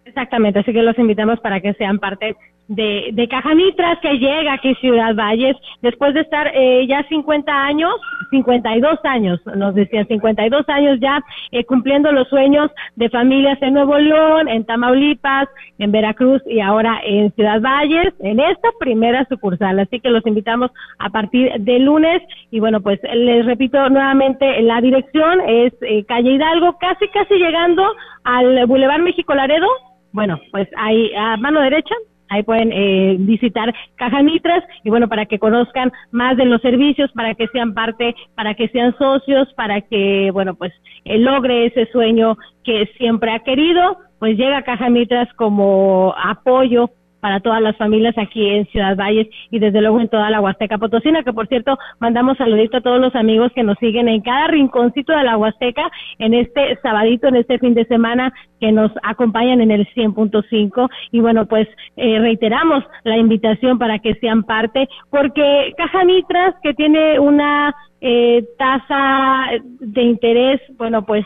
Exactamente, 0.06 0.60
así 0.60 0.72
que 0.72 0.82
los 0.82 0.98
invitamos 0.98 1.40
para 1.42 1.60
que 1.60 1.74
sean 1.74 2.00
parte 2.00 2.36
de, 2.68 3.10
de 3.14 3.28
Caja 3.28 3.54
Mitras 3.54 4.00
que 4.02 4.18
llega 4.18 4.54
aquí 4.54 4.74
Ciudad 4.76 5.16
Valles 5.16 5.56
después 5.82 6.14
de 6.14 6.22
estar 6.22 6.52
eh, 6.54 6.86
ya 6.88 7.04
50 7.08 7.52
años, 7.52 7.94
52 8.32 9.00
años, 9.04 9.40
nos 9.56 9.76
decían 9.76 10.08
52 10.08 10.68
años 10.70 11.00
ya 11.00 11.22
eh, 11.52 11.64
cumpliendo 11.66 12.12
los 12.12 12.28
sueños 12.28 12.72
de 12.96 13.10
familias 13.10 13.58
en 13.62 13.74
Nuevo 13.74 13.98
León, 13.98 14.48
en 14.48 14.66
Tamaulipas, 14.66 15.48
en 15.78 15.92
Veracruz 15.92 16.42
y 16.48 16.60
ahora 16.60 17.00
en 17.04 17.32
Ciudad 17.34 17.62
Valles, 17.62 18.14
en 18.20 18.40
esta 18.40 18.70
primera 18.80 19.26
sucursal. 19.30 19.80
Así 19.80 20.00
que 20.00 20.10
los 20.10 20.26
invitamos 20.26 20.72
a 21.00 21.10
partir 21.10 21.52
de 21.60 21.80
lunes 21.80 22.22
y 22.52 22.60
bueno, 22.60 22.82
pues 22.82 23.00
les 23.14 23.46
repito 23.46 23.90
nuevamente, 23.90 24.62
la 24.64 24.82
dirección 24.82 25.42
es 25.48 25.74
eh, 25.82 26.04
calle 26.06 26.32
Hidalgo, 26.32 26.78
casi 26.80 27.08
casi 27.10 27.36
llegando 27.36 27.84
al 28.24 28.66
Boulevard 28.66 29.02
México 29.02 29.36
Laredo. 29.36 29.68
Bueno, 30.12 30.40
pues 30.52 30.68
ahí 30.78 31.12
a 31.16 31.38
mano 31.38 31.60
derecha 31.60 31.94
Ahí 32.30 32.44
pueden 32.44 32.72
eh, 32.72 33.16
visitar 33.20 33.74
Caja 33.96 34.24
Mitras 34.24 34.64
y 34.84 34.90
bueno, 34.90 35.08
para 35.08 35.26
que 35.26 35.40
conozcan 35.40 35.92
más 36.12 36.38
de 36.38 36.46
los 36.46 36.62
servicios, 36.62 37.12
para 37.14 37.36
que 37.36 37.48
sean 37.48 37.74
parte, 37.74 38.16
para 38.36 38.54
que 38.56 38.68
sean 38.70 38.96
socios, 38.98 39.52
para 39.54 39.82
que, 39.82 40.32
bueno, 40.32 40.56
pues 40.56 40.74
eh, 41.06 41.18
logre 41.18 41.68
ese 41.68 41.86
sueño 41.92 42.38
que 42.64 42.90
siempre 42.98 43.32
ha 43.32 43.40
querido, 43.40 43.98
pues 44.20 44.38
llega 44.38 44.64
Caja 44.64 44.90
Mitras 44.90 45.32
como 45.36 46.16
apoyo 46.18 46.90
para 47.20 47.40
todas 47.40 47.62
las 47.62 47.76
familias 47.78 48.18
aquí 48.18 48.48
en 48.50 48.66
Ciudad 48.68 48.96
Valles 48.96 49.28
y 49.52 49.60
desde 49.60 49.82
luego 49.82 50.00
en 50.00 50.10
toda 50.10 50.30
la 50.30 50.42
Huasteca 50.42 50.78
Potosina, 50.78 51.24
que 51.24 51.34
por 51.34 51.48
cierto 51.48 51.78
mandamos 52.00 52.38
saludito 52.38 52.78
a 52.78 52.82
todos 52.82 53.00
los 53.00 53.16
amigos 53.16 53.52
que 53.54 53.64
nos 53.64 53.78
siguen 53.80 54.08
en 54.08 54.22
cada 54.22 54.48
rinconcito 54.48 55.14
de 55.14 55.24
la 55.24 55.38
Huasteca 55.38 55.90
en 56.20 56.34
este 56.34 56.78
sabadito, 56.82 57.28
en 57.28 57.38
este 57.38 57.60
fin 57.60 57.74
de 57.74 57.86
semana 57.86 58.34
que 58.60 58.72
nos 58.72 58.92
acompañan 59.04 59.62
en 59.62 59.72
el 59.72 59.88
100.5 59.94 60.90
y 61.12 61.20
bueno 61.20 61.46
pues 61.46 61.68
eh, 61.98 62.20
reiteramos 62.20 62.84
la 63.04 63.18
invitación 63.18 63.78
para 63.78 64.00
que 64.00 64.16
sean 64.16 64.44
parte 64.44 64.88
porque 65.10 65.74
Caja 65.78 66.04
Mitras 66.04 66.56
que 66.64 66.74
tiene 66.74 67.20
una 67.20 67.76
eh, 68.02 68.44
tasa 68.58 69.48
de 69.62 70.02
interés 70.02 70.62
bueno 70.78 71.06
pues 71.06 71.26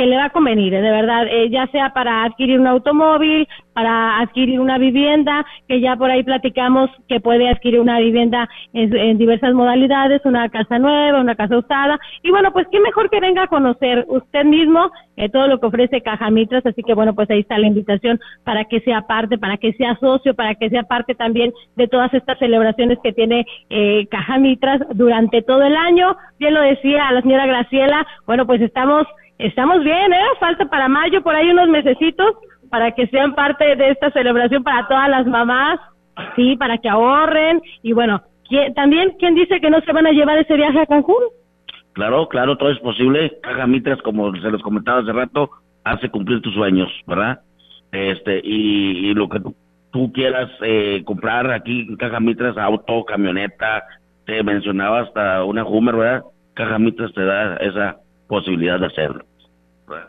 que 0.00 0.06
le 0.06 0.16
va 0.16 0.24
a 0.24 0.30
convenir, 0.30 0.72
¿eh? 0.72 0.80
de 0.80 0.90
verdad, 0.90 1.26
eh, 1.28 1.50
ya 1.50 1.66
sea 1.66 1.90
para 1.92 2.24
adquirir 2.24 2.58
un 2.58 2.66
automóvil, 2.66 3.46
para 3.74 4.18
adquirir 4.20 4.58
una 4.58 4.78
vivienda, 4.78 5.44
que 5.68 5.78
ya 5.78 5.94
por 5.94 6.10
ahí 6.10 6.22
platicamos 6.22 6.88
que 7.06 7.20
puede 7.20 7.50
adquirir 7.50 7.80
una 7.80 7.98
vivienda 7.98 8.48
en, 8.72 9.18
diversas 9.18 9.52
modalidades, 9.52 10.22
una 10.24 10.48
casa 10.48 10.78
nueva, 10.78 11.20
una 11.20 11.34
casa 11.34 11.58
usada, 11.58 12.00
y 12.22 12.30
bueno, 12.30 12.50
pues 12.50 12.66
qué 12.72 12.80
mejor 12.80 13.10
que 13.10 13.20
venga 13.20 13.42
a 13.42 13.48
conocer 13.48 14.06
usted 14.08 14.44
mismo 14.44 14.90
eh, 15.18 15.28
todo 15.28 15.48
lo 15.48 15.60
que 15.60 15.66
ofrece 15.66 16.00
Caja 16.00 16.30
Mitras, 16.30 16.64
así 16.64 16.82
que 16.82 16.94
bueno, 16.94 17.14
pues 17.14 17.28
ahí 17.28 17.40
está 17.40 17.58
la 17.58 17.66
invitación 17.66 18.18
para 18.42 18.64
que 18.64 18.80
sea 18.80 19.02
parte, 19.02 19.36
para 19.36 19.58
que 19.58 19.74
sea 19.74 19.98
socio, 20.00 20.32
para 20.32 20.54
que 20.54 20.70
sea 20.70 20.84
parte 20.84 21.14
también 21.14 21.52
de 21.76 21.88
todas 21.88 22.14
estas 22.14 22.38
celebraciones 22.38 22.96
que 23.04 23.12
tiene 23.12 23.44
Caja 24.10 24.38
Mitras 24.38 24.80
durante 24.94 25.42
todo 25.42 25.62
el 25.62 25.76
año. 25.76 26.16
Bien 26.38 26.54
lo 26.54 26.62
decía 26.62 27.12
la 27.12 27.20
señora 27.20 27.44
Graciela, 27.44 28.06
bueno, 28.26 28.46
pues 28.46 28.62
estamos 28.62 29.06
Estamos 29.40 29.82
bien, 29.82 30.12
¿eh? 30.12 30.26
Falta 30.38 30.66
para 30.66 30.86
mayo, 30.86 31.22
por 31.22 31.34
ahí 31.34 31.48
unos 31.48 31.68
mesecitos, 31.68 32.32
para 32.68 32.92
que 32.92 33.06
sean 33.06 33.34
parte 33.34 33.74
de 33.74 33.90
esta 33.90 34.10
celebración 34.10 34.62
para 34.62 34.86
todas 34.86 35.08
las 35.08 35.26
mamás, 35.26 35.80
sí, 36.36 36.56
para 36.58 36.76
que 36.76 36.90
ahorren. 36.90 37.62
Y 37.82 37.94
bueno, 37.94 38.22
también, 38.74 39.16
¿quién 39.18 39.34
dice 39.34 39.58
que 39.60 39.70
no 39.70 39.80
se 39.80 39.92
van 39.92 40.06
a 40.06 40.12
llevar 40.12 40.36
ese 40.36 40.54
viaje 40.56 40.80
a 40.80 40.86
Cancún? 40.86 41.22
Claro, 41.94 42.28
claro, 42.28 42.56
todo 42.56 42.70
es 42.70 42.78
posible. 42.80 43.32
Caja 43.42 43.66
Mitras, 43.66 44.02
como 44.02 44.30
se 44.36 44.50
los 44.50 44.62
comentaba 44.62 45.00
hace 45.00 45.12
rato, 45.12 45.50
hace 45.84 46.10
cumplir 46.10 46.42
tus 46.42 46.52
sueños, 46.52 46.90
¿verdad? 47.06 47.40
Este, 47.92 48.42
y, 48.44 49.14
lo 49.14 49.26
que 49.30 49.40
tú, 49.90 50.12
quieras 50.12 50.50
eh, 50.60 51.02
comprar 51.06 51.50
aquí 51.50 51.96
Caja 51.96 52.20
Mitras, 52.20 52.58
auto, 52.58 53.06
camioneta, 53.06 53.84
te 54.26 54.42
mencionaba 54.42 55.00
hasta 55.00 55.44
una 55.44 55.64
Hummer, 55.64 55.96
¿verdad? 55.96 56.24
Caja 56.52 56.78
Mitras 56.78 57.14
te 57.14 57.24
da 57.24 57.56
esa 57.56 57.96
posibilidad 58.28 58.78
de 58.78 58.86
hacerlo. 58.86 59.29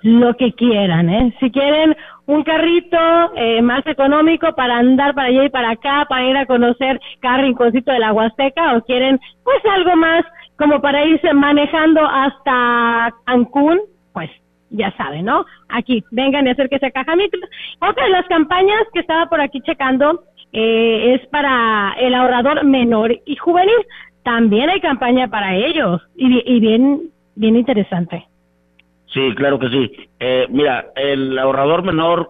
Lo 0.02 0.36
que 0.36 0.54
quieran, 0.54 1.10
¿eh? 1.10 1.36
Si 1.40 1.52
quieren 1.52 1.96
un 2.26 2.44
carrito 2.44 2.98
eh, 3.36 3.62
más 3.62 3.86
económico 3.88 4.54
para 4.56 4.78
andar 4.78 5.14
para 5.14 5.28
allá 5.28 5.46
y 5.46 5.50
para 5.50 5.72
acá, 5.72 6.06
para 6.08 6.26
ir 6.26 6.38
a 6.38 6.46
conocer 6.46 7.00
cada 7.20 7.38
rinconcito 7.40 7.92
de 7.92 8.00
la 8.00 8.14
Huasteca, 8.14 8.76
o 8.76 8.82
quieren 8.84 9.20
pues 9.44 9.58
algo 9.74 9.96
más 9.96 10.24
como 10.58 10.82
para 10.82 11.06
irse 11.06 11.34
manejando 11.34 12.06
hasta 12.06 13.14
Cancún, 13.26 13.82
pues 14.14 14.30
ya 14.70 14.96
saben, 14.96 15.26
¿no? 15.26 15.46
Aquí, 15.70 16.04
vengan 16.12 16.48
y 16.48 16.52
acérquese 16.52 16.86
a 16.86 16.92
Cajamitla. 16.92 17.48
Otra 17.80 18.06
de 18.06 18.12
las 18.12 18.28
campañas 18.28 18.84
que 18.94 19.00
estaba 19.00 19.28
por 19.28 19.42
aquí 19.42 19.60
checando 19.62 20.24
eh, 20.54 21.16
es 21.16 21.28
para 21.28 21.94
el 22.00 22.14
ahorrador 22.14 22.64
menor 22.64 23.12
y 23.26 23.36
juvenil. 23.36 23.86
También 24.24 24.70
hay 24.70 24.80
campaña 24.80 25.28
para 25.28 25.56
ellos 25.56 26.02
y, 26.16 26.44
y 26.46 26.60
bien, 26.60 27.10
bien 27.36 27.56
interesante. 27.56 28.31
Sí, 29.14 29.36
claro 29.36 29.60
que 29.60 29.70
sí. 29.70 29.92
Eh, 30.20 30.48
mira, 30.50 30.92
el 30.96 31.38
ahorrador 31.38 31.84
menor, 31.84 32.30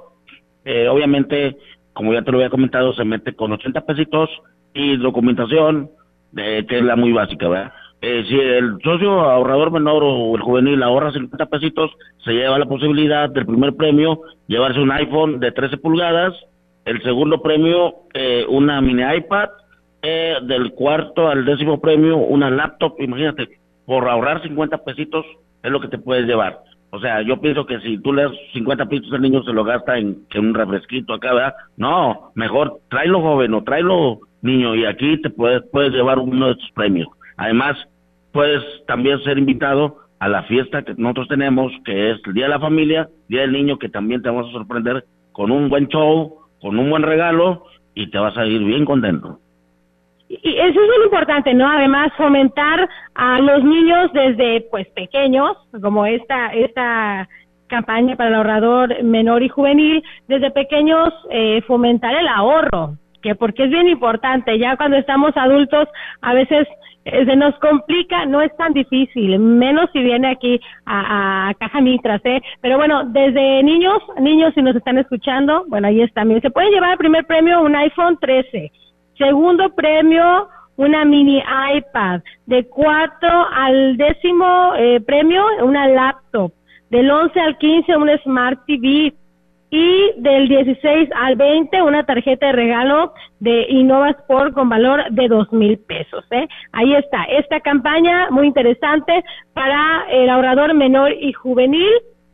eh, 0.66 0.88
obviamente, 0.88 1.58
como 1.94 2.14
ya 2.14 2.24
te 2.24 2.32
lo 2.32 2.38
había 2.38 2.50
comentado, 2.50 2.94
se 2.94 3.06
mete 3.06 3.34
con 3.34 3.52
80 3.52 3.82
pesitos 3.82 4.30
y 4.74 4.98
documentación, 4.98 5.92
eh, 6.38 6.66
que 6.68 6.78
es 6.78 6.84
la 6.84 6.96
muy 6.96 7.12
básica, 7.12 7.48
¿verdad? 7.48 7.72
Eh, 8.04 8.26
si 8.28 8.36
el 8.36 8.80
socio 8.84 9.22
ahorrador 9.22 9.72
menor 9.72 10.02
o 10.04 10.36
el 10.36 10.42
juvenil 10.42 10.82
ahorra 10.82 11.12
50 11.12 11.46
pesitos, 11.46 11.92
se 12.26 12.34
lleva 12.34 12.58
la 12.58 12.66
posibilidad 12.66 13.30
del 13.30 13.46
primer 13.46 13.76
premio 13.76 14.22
llevarse 14.48 14.80
un 14.80 14.92
iPhone 14.92 15.40
de 15.40 15.52
13 15.52 15.78
pulgadas, 15.78 16.34
el 16.86 17.00
segundo 17.04 17.44
premio 17.44 17.94
eh, 18.16 18.44
una 18.50 18.82
mini 18.82 19.04
iPad, 19.04 19.50
eh, 20.02 20.38
del 20.42 20.72
cuarto 20.72 21.30
al 21.30 21.46
décimo 21.46 21.80
premio 21.80 22.18
una 22.18 22.50
laptop, 22.50 22.96
imagínate, 23.00 23.60
por 23.86 24.10
ahorrar 24.10 24.42
50 24.42 24.84
pesitos 24.84 25.24
es 25.62 25.72
lo 25.72 25.80
que 25.80 25.88
te 25.88 26.00
puedes 26.00 26.26
llevar. 26.26 26.60
O 26.92 27.00
sea, 27.00 27.22
yo 27.22 27.40
pienso 27.40 27.66
que 27.66 27.80
si 27.80 27.98
tú 28.00 28.14
le 28.14 28.24
das 28.24 28.34
50 28.54 28.86
pesitos 28.86 29.14
al 29.14 29.22
niño 29.22 29.44
se 29.44 29.54
lo 29.54 29.64
gasta 29.64 29.98
en, 29.98 30.26
en 30.30 30.46
un 30.46 30.54
refresquito 30.54 31.14
acá, 31.14 31.34
¿verdad? 31.34 31.54
No, 31.78 32.32
mejor 32.36 32.80
tráelo 32.90 33.22
joven 33.22 33.54
o 33.54 33.64
tráelo 33.64 34.20
niño 34.42 34.76
y 34.76 34.86
aquí 34.86 35.22
te 35.22 35.30
puedes, 35.30 35.64
puedes 35.72 35.94
llevar 35.94 36.20
uno 36.20 36.50
de 36.50 36.56
tus 36.56 36.72
premios. 36.72 37.08
Además, 37.38 37.78
puedes 38.34 38.62
también 38.88 39.20
ser 39.24 39.38
invitado 39.38 39.98
a 40.20 40.28
la 40.28 40.44
fiesta 40.44 40.84
que 40.84 40.94
nosotros 40.98 41.28
tenemos, 41.30 41.72
que 41.86 42.12
es 42.12 42.20
el 42.26 42.34
Día 42.34 42.46
de 42.46 42.52
la 42.52 42.60
Familia, 42.60 43.10
Día 43.28 43.42
del 43.42 43.54
Niño, 43.54 43.80
que 43.80 43.90
también 43.90 44.22
te 44.22 44.30
vamos 44.30 44.50
a 44.50 44.52
sorprender 44.52 45.06
con 45.32 45.50
un 45.50 45.70
buen 45.70 45.88
show, 45.88 46.36
con 46.62 46.78
un 46.78 46.90
buen 46.90 47.04
regalo 47.04 47.64
y 47.96 48.12
te 48.12 48.20
vas 48.20 48.38
a 48.38 48.46
ir 48.46 48.64
bien 48.64 48.86
contento. 48.86 49.40
Y 50.44 50.58
eso 50.58 50.82
es 50.82 50.88
muy 50.88 51.06
importante, 51.06 51.54
¿no? 51.54 51.70
Además, 51.70 52.14
fomentar 52.16 52.88
a 53.16 53.40
los 53.42 53.64
niños 53.66 54.14
desde, 54.14 54.62
pues, 54.72 54.88
pequeños, 54.90 55.58
como 55.82 56.06
esta, 56.06 56.54
esta 56.54 57.28
campaña 57.68 58.16
para 58.16 58.30
el 58.30 58.36
ahorrador 58.36 59.04
menor 59.04 59.44
y 59.44 59.50
juvenil, 59.50 60.02
desde 60.30 60.52
pequeños 60.52 61.14
eh, 61.32 61.62
fomentar 61.68 62.16
el 62.16 62.30
ahorro, 62.30 62.96
que 63.22 63.36
porque 63.36 63.66
es 63.66 63.70
bien 63.72 63.90
importante, 63.90 64.58
ya 64.58 64.78
cuando 64.78 64.98
estamos 64.98 65.36
adultos 65.36 65.88
a 66.22 66.34
veces 66.34 66.68
eh, 67.04 67.26
se 67.26 67.36
nos 67.36 67.58
complica, 67.60 68.26
no 68.26 68.42
es 68.42 68.56
tan 68.56 68.74
difícil, 68.74 69.38
menos 69.40 69.90
si 69.92 70.00
viene 70.00 70.30
aquí 70.30 70.62
a, 70.86 71.50
a 71.50 71.54
Caja 71.56 71.82
Mitras, 71.82 72.22
¿eh? 72.26 72.42
Pero 72.62 72.78
bueno, 72.78 73.04
desde 73.06 73.64
niños, 73.64 74.00
niños 74.20 74.54
si 74.54 74.62
nos 74.62 74.76
están 74.76 74.98
escuchando, 74.98 75.66
bueno, 75.68 75.88
ahí 75.88 76.02
está, 76.02 76.22
también 76.22 76.42
se 76.42 76.52
puede 76.52 76.70
llevar 76.70 76.92
el 76.92 76.98
primer 76.98 77.26
premio 77.26 77.62
un 77.62 77.76
iPhone 77.76 78.18
13, 78.20 78.72
segundo 79.22 79.70
premio 79.76 80.50
una 80.78 81.06
mini 81.06 81.44
iPad, 81.76 82.22
de 82.46 82.68
cuarto 82.68 83.28
al 83.28 83.98
décimo 83.98 84.74
eh, 84.76 85.00
premio 85.02 85.44
una 85.64 85.88
laptop, 85.88 86.52
del 86.90 87.10
11 87.10 87.40
al 87.40 87.58
15 87.58 87.98
un 87.98 88.10
Smart 88.24 88.60
TV, 88.66 89.14
y 89.72 90.12
del 90.18 90.50
16 90.50 91.10
al 91.16 91.38
20 91.38 91.82
una 91.82 92.04
tarjeta 92.04 92.48
de 92.48 92.52
regalo 92.52 93.14
de 93.40 93.68
Innova 93.70 94.10
Sport 94.10 94.54
con 94.54 94.68
valor 94.68 95.10
de 95.12 95.30
dos 95.30 95.52
mil 95.54 95.78
pesos. 95.80 96.26
¿eh? 96.32 96.48
Ahí 96.74 96.94
está, 96.94 97.24
esta 97.24 97.62
campaña 97.62 98.30
muy 98.32 98.48
interesante 98.48 99.24
para 99.54 100.06
el 100.10 100.30
ahorrador 100.30 100.74
menor 100.74 101.14
y 101.14 101.32
juvenil. 101.32 101.90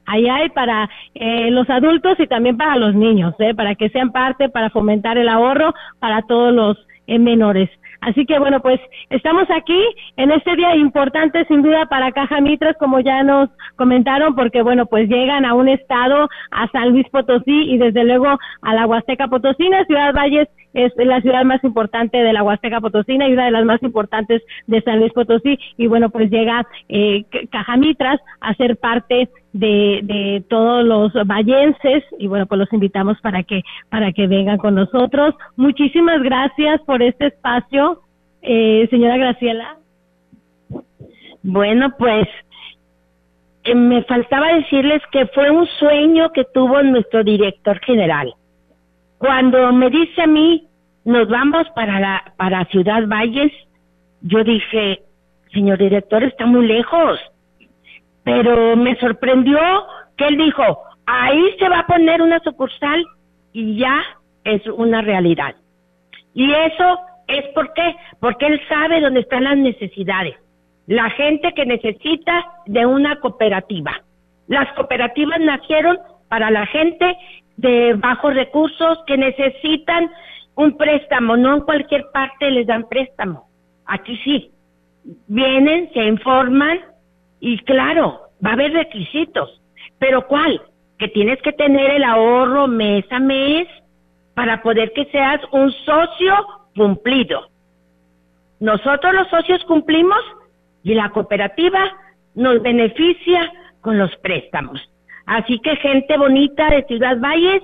Ahí 0.08 0.28
hay 0.28 0.50
para 0.50 0.90
eh, 1.14 1.52
los 1.52 1.70
adultos 1.70 2.20
y 2.20 2.28
también 2.28 2.58
para 2.58 2.78
los 2.78 2.96
niños, 2.96 3.36
¿eh? 3.40 3.54
para 3.54 3.76
que 3.76 3.90
sean 3.90 4.12
parte, 4.12 4.50
para 4.50 4.70
fomentar 4.70 5.18
el 5.18 5.30
ahorro 5.30 5.74
para 6.00 6.22
todos 6.24 6.54
los 6.54 6.78
eh, 7.08 7.20
menores. 7.20 7.70
Así 8.02 8.26
que 8.26 8.40
bueno, 8.40 8.62
pues 8.62 8.80
estamos 9.10 9.48
aquí 9.50 9.80
en 10.18 10.32
este 10.32 10.56
día 10.56 10.76
importante 10.76 11.46
sin 11.46 11.62
duda 11.62 11.88
para 11.88 12.12
Caja 12.12 12.40
Mitras, 12.42 12.76
como 12.78 13.00
ya 13.00 13.24
nos 13.24 13.50
comentaron, 13.76 14.36
porque 14.36 14.62
bueno, 14.62 14.86
pues 14.86 15.10
llegan 15.10 15.46
a 15.46 15.54
un 15.54 15.68
estado, 15.68 16.30
a 16.52 16.68
San 16.70 16.92
Luis 16.92 17.08
Potosí 17.10 17.74
y 17.74 17.78
desde 17.78 18.06
luego 18.06 18.38
a 18.62 18.74
la 18.74 18.86
Huasteca 18.86 19.28
Potosina, 19.28 19.84
Ciudad 19.86 20.14
Valles 20.14 20.48
es 20.74 20.94
la 20.98 21.22
ciudad 21.22 21.44
más 21.44 21.64
importante 21.64 22.18
de 22.18 22.34
la 22.34 22.44
Huasteca 22.44 22.80
Potosina 22.80 23.28
y 23.28 23.34
una 23.34 23.46
de 23.46 23.52
las 23.52 23.66
más 23.66 23.82
importantes 23.82 24.44
de 24.68 24.82
San 24.82 25.00
Luis 25.00 25.12
Potosí 25.12 25.58
y 25.76 25.88
bueno, 25.88 26.10
pues 26.10 26.30
llega 26.30 26.68
eh, 26.90 27.26
Caja 27.52 27.78
Mitras 27.78 28.20
a 28.42 28.54
ser 28.54 28.78
parte 28.78 29.30
de, 29.54 30.02
de 30.04 30.44
todos 30.50 30.84
los 30.84 31.14
vallenses 31.26 32.04
y 32.20 32.28
bueno, 32.28 32.46
pues 32.46 32.60
los 32.60 32.74
invitamos 32.74 33.20
para 33.22 33.44
que 33.44 33.64
para 33.90 34.12
que 34.12 34.28
vengan 34.28 34.58
con 34.58 34.76
nosotros. 34.76 35.36
Muchísimas 35.56 36.22
gracias 36.22 36.82
por 36.82 37.02
este 37.02 37.28
espacio, 37.28 38.02
eh, 38.42 38.88
señora 38.90 39.18
Graciela. 39.18 39.78
Bueno, 41.44 41.96
pues 41.98 42.28
eh, 43.64 43.76
me 43.76 44.04
faltaba 44.04 44.54
decirles 44.54 45.02
que 45.12 45.28
fue 45.28 45.50
un 45.50 45.66
sueño 45.80 46.32
que 46.32 46.46
tuvo 46.54 46.82
nuestro 46.84 47.24
director 47.24 47.80
general. 47.80 48.34
Cuando 49.18 49.72
me 49.72 49.90
dice 49.90 50.24
a 50.24 50.28
mí, 50.28 50.68
nos 51.06 51.28
vamos 51.30 51.68
para 51.74 52.00
la 52.00 52.34
para 52.38 52.66
Ciudad 52.66 53.08
Valles, 53.08 53.52
yo 54.22 54.44
dije, 54.44 55.02
señor 55.54 55.78
director, 55.78 56.24
está 56.24 56.46
muy 56.46 56.68
lejos 56.68 57.20
pero 58.28 58.76
me 58.76 58.96
sorprendió 58.98 59.58
que 60.18 60.28
él 60.28 60.38
dijo, 60.38 60.84
ahí 61.06 61.56
se 61.60 61.70
va 61.70 61.80
a 61.80 61.88
poner 61.88 62.22
una 62.22 62.40
sucursal 62.40 63.06
y 63.54 63.78
ya 63.78 64.04
es 64.44 64.68
una 64.68 65.02
realidad. 65.02 65.56
Y 66.34 66.52
eso 66.52 67.00
es 67.28 67.46
por 67.56 67.74
qué, 67.74 67.96
porque 68.20 68.48
él 68.48 68.62
sabe 68.68 69.00
dónde 69.00 69.22
están 69.22 69.46
las 69.46 69.58
necesidades, 69.58 70.36
la 70.88 71.10
gente 71.12 71.54
que 71.54 71.66
necesita 71.66 72.46
de 72.66 72.86
una 72.86 73.16
cooperativa. 73.22 74.02
Las 74.48 74.72
cooperativas 74.74 75.40
nacieron 75.40 75.98
para 76.28 76.52
la 76.52 76.66
gente 76.66 77.18
de 77.56 77.94
bajos 77.94 78.34
recursos 78.34 79.00
que 79.08 79.18
necesitan 79.18 80.12
un 80.56 80.76
préstamo, 80.76 81.38
no 81.38 81.56
en 81.56 81.62
cualquier 81.62 82.06
parte 82.12 82.52
les 82.52 82.68
dan 82.68 82.90
préstamo. 82.90 83.48
Aquí 83.86 84.18
sí. 84.26 84.52
Vienen, 85.28 85.90
se 85.94 86.04
informan, 86.04 86.80
y 87.40 87.60
claro, 87.60 88.22
va 88.46 88.52
a 88.52 88.54
haber 88.54 88.74
requisitos, 88.74 89.62
pero 90.00 90.28
¿cuál? 90.28 90.62
Que 90.98 91.08
tienes 91.08 91.42
que 91.42 91.54
tener 91.54 91.92
el 91.92 92.04
ahorro 92.04 92.68
mes 92.68 93.06
a 93.12 93.20
mes 93.20 93.68
para 94.34 94.62
poder 94.62 94.92
que 94.94 95.06
seas 95.06 95.42
un 95.52 95.72
socio 95.72 96.36
cumplido. 96.76 97.50
Nosotros 98.60 99.14
los 99.14 99.28
socios 99.30 99.64
cumplimos 99.66 100.20
y 100.84 100.94
la 100.94 101.10
cooperativa 101.10 101.92
nos 102.36 102.62
beneficia 102.62 103.52
con 103.82 103.98
los 103.98 104.16
préstamos. 104.18 104.80
Así 105.26 105.60
que 105.60 105.76
gente 105.78 106.18
bonita 106.18 106.70
de 106.70 106.84
Ciudad 106.86 107.18
Valles, 107.20 107.62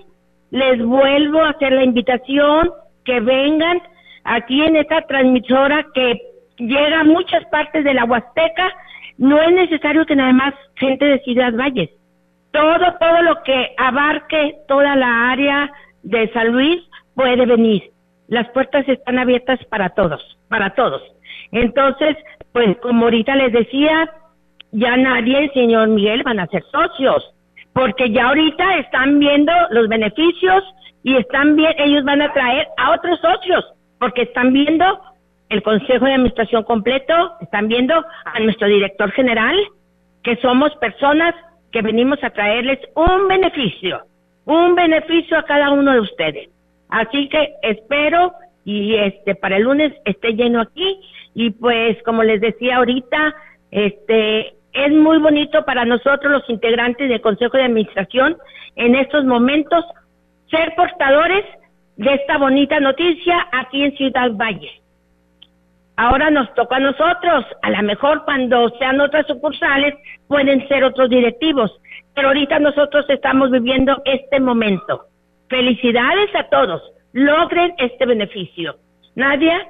les 0.52 0.84
vuelvo 0.84 1.42
a 1.42 1.50
hacer 1.50 1.72
la 1.72 1.84
invitación 1.84 2.72
que 3.06 3.20
vengan 3.20 3.82
aquí 4.24 4.64
en 4.64 4.76
esta 4.76 5.02
transmisora 5.08 5.86
que 5.94 6.22
llega 6.58 7.02
a 7.02 7.04
muchas 7.04 7.46
partes 7.46 7.84
de 7.84 7.94
la 7.94 8.06
Huasteca 8.06 8.72
no 9.18 9.42
es 9.42 9.52
necesario 9.52 10.06
que 10.06 10.16
nada 10.16 10.34
más 10.34 10.54
gente 10.76 11.06
de 11.06 11.20
Ciudad 11.20 11.54
Valles. 11.54 11.90
Todo, 12.52 12.94
todo 13.00 13.22
lo 13.24 13.42
que 13.44 13.74
abarque 13.78 14.58
toda 14.68 14.96
la 14.96 15.32
área 15.32 15.72
de 16.04 16.32
San 16.34 16.50
Luis 16.50 16.82
puede 17.16 17.46
venir. 17.46 17.92
Las 18.28 18.48
puertas 18.50 18.88
están 18.88 19.20
abiertas 19.20 19.60
para 19.66 19.90
todos, 19.90 20.22
para 20.50 20.72
todos. 20.76 21.02
Entonces, 21.52 22.18
pues 22.52 22.78
como 22.78 23.06
ahorita 23.06 23.36
les 23.36 23.54
decía, 23.54 24.10
ya 24.72 24.98
nadie, 24.98 25.52
señor 25.54 25.90
Miguel, 25.90 26.24
van 26.24 26.40
a 26.40 26.48
ser 26.48 26.64
socios, 26.72 27.34
porque 27.74 28.12
ya 28.12 28.28
ahorita 28.28 28.78
están 28.78 29.20
viendo 29.20 29.52
los 29.72 29.88
beneficios 29.88 30.64
y 31.04 31.16
están 31.16 31.56
bien, 31.56 31.74
ellos 31.78 32.04
van 32.04 32.22
a 32.22 32.34
traer 32.34 32.68
a 32.78 32.92
otros 32.92 33.20
socios, 33.20 33.66
porque 34.00 34.24
están 34.24 34.54
viendo 34.54 35.00
el 35.54 35.62
Consejo 35.62 36.06
de 36.06 36.14
Administración 36.14 36.64
completo, 36.64 37.14
están 37.40 37.68
viendo 37.68 37.94
a 38.26 38.40
nuestro 38.40 38.68
director 38.68 39.12
general, 39.12 39.56
que 40.24 40.36
somos 40.38 40.76
personas 40.78 41.36
que 41.72 41.84
venimos 41.84 42.18
a 42.24 42.32
traerles 42.32 42.80
un 42.96 43.28
beneficio, 43.28 44.02
un 44.46 44.74
beneficio 44.74 45.38
a 45.38 45.44
cada 45.44 45.72
uno 45.72 45.94
de 45.94 46.00
ustedes. 46.00 46.50
Así 46.90 47.30
que 47.30 47.54
espero 47.62 48.34
y 48.66 48.96
este 48.96 49.36
para 49.36 49.58
el 49.58 49.64
lunes 49.64 49.94
esté 50.06 50.34
lleno 50.34 50.62
aquí 50.62 51.00
y 51.36 51.52
pues 51.52 52.02
como 52.04 52.24
les 52.24 52.42
decía 52.42 52.78
ahorita, 52.78 53.36
este 53.70 54.56
es 54.74 54.92
muy 54.92 55.20
bonito 55.20 55.66
para 55.66 55.86
nosotros 55.86 56.32
los 56.32 56.50
integrantes 56.50 57.10
del 57.10 57.22
Consejo 57.22 57.58
de 57.58 57.66
Administración 57.66 58.38
en 58.76 58.96
estos 58.96 59.24
momentos 59.26 59.86
ser 60.50 60.74
portadores 60.76 61.46
de 61.98 62.12
esta 62.16 62.40
bonita 62.40 62.80
noticia 62.80 63.48
aquí 63.52 63.84
en 63.84 63.96
Ciudad 63.98 64.32
Valle. 64.32 64.83
Ahora 65.96 66.32
nos 66.32 66.52
toca 66.56 66.78
a 66.78 66.80
nosotros, 66.80 67.46
a 67.62 67.70
lo 67.70 67.84
mejor 67.84 68.26
cuando 68.26 68.70
sean 68.80 69.00
otras 69.00 69.28
sucursales 69.28 69.94
pueden 70.28 70.68
ser 70.68 70.84
otros 70.84 71.10
directivos, 71.10 71.72
pero 72.16 72.30
ahorita 72.30 72.58
nosotros 72.60 73.06
estamos 73.10 73.52
viviendo 73.52 74.02
este 74.06 74.40
momento. 74.40 75.06
Felicidades 75.50 76.34
a 76.36 76.50
todos, 76.50 76.82
logren 77.12 77.76
este 77.78 78.06
beneficio. 78.08 78.78
Nadia, 79.16 79.68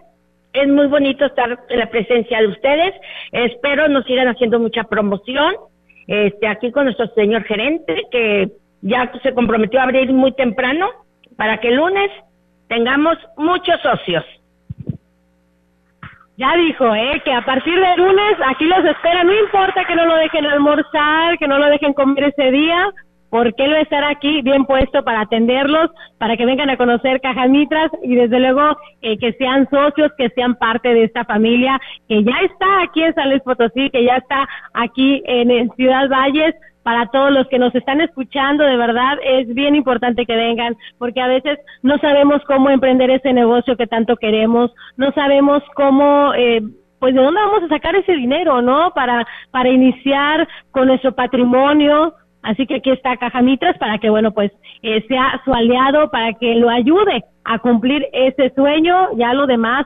es 0.53 0.67
muy 0.67 0.87
bonito 0.87 1.25
estar 1.25 1.59
en 1.67 1.79
la 1.79 1.89
presencia 1.89 2.39
de 2.39 2.47
ustedes. 2.47 2.93
Espero 3.31 3.89
nos 3.89 4.05
sigan 4.05 4.27
haciendo 4.27 4.59
mucha 4.59 4.83
promoción. 4.83 5.55
Este, 6.07 6.47
aquí 6.47 6.71
con 6.71 6.85
nuestro 6.85 7.07
señor 7.07 7.43
gerente, 7.43 8.03
que 8.11 8.51
ya 8.81 9.11
se 9.23 9.33
comprometió 9.33 9.79
a 9.79 9.83
abrir 9.83 10.13
muy 10.13 10.31
temprano 10.33 10.89
para 11.37 11.57
que 11.57 11.69
el 11.69 11.75
lunes 11.75 12.11
tengamos 12.67 13.17
muchos 13.35 13.81
socios. 13.81 14.23
Ya 16.43 16.57
dijo, 16.57 16.93
¿eh? 16.93 17.21
Que 17.23 17.31
a 17.31 17.45
partir 17.45 17.79
de 17.79 17.95
lunes 17.95 18.33
aquí 18.45 18.65
los 18.65 18.83
espera. 18.83 19.23
No 19.23 19.33
importa 19.33 19.85
que 19.85 19.95
no 19.95 20.05
lo 20.05 20.15
dejen 20.15 20.45
almorzar, 20.45 21.37
que 21.37 21.47
no 21.47 21.57
lo 21.57 21.67
dejen 21.67 21.93
comer 21.93 22.33
ese 22.35 22.51
día 22.51 22.91
porque 23.29 23.63
él 23.63 23.71
va 23.73 23.77
a 23.77 23.81
estar 23.81 24.03
aquí 24.03 24.41
bien 24.43 24.65
puesto 24.65 25.03
para 25.03 25.21
atenderlos, 25.21 25.89
para 26.19 26.35
que 26.37 26.45
vengan 26.45 26.69
a 26.69 26.77
conocer 26.77 27.19
Cajas 27.21 27.49
Mitras 27.49 27.89
y 28.03 28.13
desde 28.13 28.39
luego 28.39 28.77
eh, 29.01 29.17
que 29.17 29.33
sean 29.39 29.67
socios, 29.71 30.11
que 30.17 30.29
sean 30.35 30.53
parte 30.53 30.93
de 30.93 31.05
esta 31.05 31.23
familia 31.25 31.79
que 32.07 32.23
ya 32.23 32.35
está 32.43 32.83
aquí 32.83 33.01
en 33.01 33.15
San 33.15 33.29
Luis 33.29 33.41
Potosí, 33.41 33.89
que 33.89 34.03
ya 34.03 34.17
está 34.17 34.47
aquí 34.73 35.23
en, 35.25 35.71
Ciudad 35.77 36.09
Valles, 36.09 36.53
para 36.83 37.07
todos 37.07 37.31
los 37.31 37.47
que 37.47 37.59
nos 37.59 37.73
están 37.73 38.01
escuchando, 38.01 38.63
de 38.63 38.77
verdad 38.77 39.17
es 39.23 39.53
bien 39.53 39.75
importante 39.75 40.25
que 40.25 40.35
vengan, 40.35 40.75
porque 40.97 41.21
a 41.21 41.27
veces 41.27 41.59
no 41.81 41.97
sabemos 41.97 42.41
cómo 42.45 42.69
emprender 42.69 43.09
ese 43.09 43.33
negocio 43.33 43.77
que 43.77 43.87
tanto 43.87 44.15
queremos, 44.17 44.71
no 44.97 45.11
sabemos 45.13 45.63
cómo, 45.75 46.33
eh, 46.35 46.61
pues 46.99 47.15
de 47.15 47.21
dónde 47.21 47.41
vamos 47.41 47.63
a 47.63 47.69
sacar 47.69 47.95
ese 47.95 48.13
dinero, 48.13 48.61
¿no? 48.61 48.91
Para, 48.93 49.25
para 49.51 49.69
iniciar 49.69 50.47
con 50.71 50.87
nuestro 50.87 51.13
patrimonio, 51.13 52.13
Así 52.43 52.67
que 52.67 52.75
aquí 52.75 52.91
está 52.91 53.15
Caja 53.15 53.41
Mitras 53.41 53.77
para 53.77 53.97
que, 53.97 54.09
bueno, 54.09 54.31
pues 54.31 54.51
eh, 54.81 55.03
sea 55.07 55.41
su 55.45 55.53
aliado, 55.53 56.11
para 56.11 56.33
que 56.33 56.55
lo 56.55 56.69
ayude 56.69 57.23
a 57.45 57.57
cumplir 57.59 58.05
ese 58.11 58.53
sueño. 58.53 59.15
Ya 59.15 59.33
lo 59.33 59.47
demás 59.47 59.85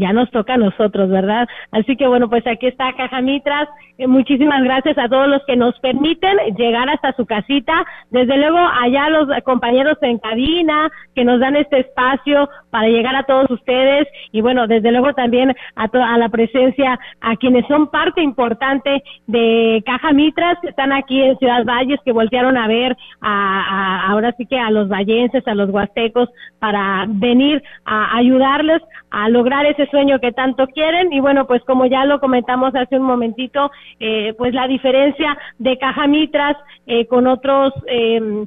ya 0.00 0.12
nos 0.12 0.30
toca 0.30 0.54
a 0.54 0.56
nosotros, 0.56 1.10
¿verdad? 1.10 1.46
Así 1.70 1.96
que 1.96 2.06
bueno, 2.06 2.28
pues 2.28 2.46
aquí 2.46 2.66
está 2.66 2.92
Caja 2.94 3.20
Mitras. 3.20 3.68
Eh, 3.98 4.06
muchísimas 4.06 4.64
gracias 4.64 4.96
a 4.96 5.08
todos 5.08 5.28
los 5.28 5.44
que 5.44 5.56
nos 5.56 5.78
permiten 5.80 6.36
llegar 6.56 6.88
hasta 6.88 7.12
su 7.12 7.26
casita. 7.26 7.84
Desde 8.10 8.36
luego, 8.38 8.58
allá 8.58 9.10
los 9.10 9.28
compañeros 9.44 9.98
en 10.00 10.18
cabina 10.18 10.90
que 11.14 11.24
nos 11.24 11.38
dan 11.38 11.54
este 11.54 11.80
espacio 11.80 12.48
para 12.70 12.88
llegar 12.88 13.14
a 13.14 13.24
todos 13.24 13.50
ustedes. 13.50 14.08
Y 14.32 14.40
bueno, 14.40 14.66
desde 14.66 14.90
luego 14.90 15.12
también 15.12 15.54
a, 15.76 15.84
a 15.84 16.18
la 16.18 16.28
presencia, 16.30 16.98
a 17.20 17.36
quienes 17.36 17.66
son 17.66 17.88
parte 17.88 18.22
importante 18.22 19.02
de 19.26 19.82
Caja 19.84 20.12
Mitras, 20.12 20.58
que 20.62 20.68
están 20.68 20.92
aquí 20.92 21.20
en 21.22 21.36
Ciudad 21.38 21.64
Valles, 21.64 22.00
que 22.04 22.12
voltearon 22.12 22.56
a 22.56 22.66
ver 22.68 22.96
a, 23.20 24.10
ahora 24.10 24.34
sí 24.38 24.46
que 24.46 24.58
a 24.58 24.70
los 24.70 24.88
vallenses, 24.88 25.46
a 25.46 25.54
los 25.54 25.68
huastecos, 25.68 26.30
para 26.58 27.04
venir 27.06 27.62
a 27.84 28.16
ayudarles 28.16 28.80
a 29.10 29.28
lograr 29.28 29.66
ese 29.66 29.86
sueño 29.90 30.18
que 30.20 30.32
tanto 30.32 30.66
quieren. 30.68 31.12
Y 31.12 31.20
bueno 31.20 31.46
pues 31.46 31.62
como 31.64 31.86
ya 31.86 32.04
lo 32.04 32.20
comentamos 32.20 32.74
hace 32.74 32.96
un 32.96 33.04
momentito 33.04 33.70
eh, 33.98 34.34
pues 34.38 34.54
la 34.54 34.66
diferencia 34.68 35.36
de 35.58 35.78
Caja 35.78 36.06
Mitras 36.06 36.56
eh, 36.86 37.06
con 37.06 37.26
otros 37.26 37.72
em, 37.86 38.46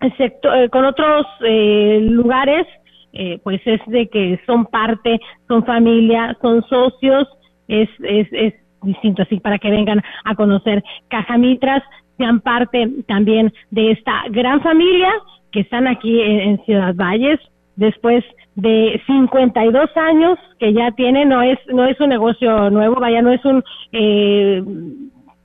eh, 0.00 0.68
con 0.70 0.84
otros 0.84 1.26
eh, 1.44 1.98
lugares 2.02 2.66
eh, 3.12 3.38
pues 3.42 3.60
es 3.66 3.80
de 3.86 4.08
que 4.08 4.40
son 4.46 4.66
parte 4.66 5.20
son 5.46 5.64
familia 5.64 6.36
son 6.40 6.62
socios 6.68 7.28
es 7.68 7.88
es 8.02 8.28
es 8.32 8.54
distinto 8.82 9.22
así 9.22 9.40
para 9.40 9.58
que 9.58 9.70
vengan 9.70 10.00
a 10.24 10.34
conocer 10.34 10.82
Caja 11.08 11.36
Mitras 11.36 11.82
sean 12.16 12.40
parte 12.40 12.88
también 13.08 13.52
de 13.70 13.92
esta 13.92 14.24
gran 14.30 14.60
familia 14.62 15.10
que 15.52 15.60
están 15.60 15.86
aquí 15.86 16.20
en 16.20 16.62
Ciudad 16.64 16.94
Valles. 16.94 17.40
Después 17.76 18.24
de 18.54 19.00
52 19.06 19.96
años 19.96 20.38
que 20.58 20.72
ya 20.72 20.90
tiene, 20.92 21.24
no 21.24 21.42
es, 21.42 21.58
no 21.68 21.86
es 21.86 21.98
un 22.00 22.08
negocio 22.10 22.70
nuevo, 22.70 22.96
vaya, 22.96 23.22
no 23.22 23.32
es 23.32 23.44
un, 23.44 23.62
eh, 23.92 24.62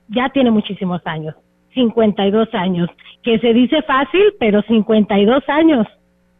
ya 0.08 0.28
tiene 0.30 0.50
muchísimos 0.50 1.00
años, 1.06 1.34
52 1.74 2.48
años, 2.54 2.90
que 3.22 3.38
se 3.38 3.52
dice 3.52 3.82
fácil, 3.82 4.34
pero 4.38 4.62
52 4.62 5.48
años. 5.48 5.86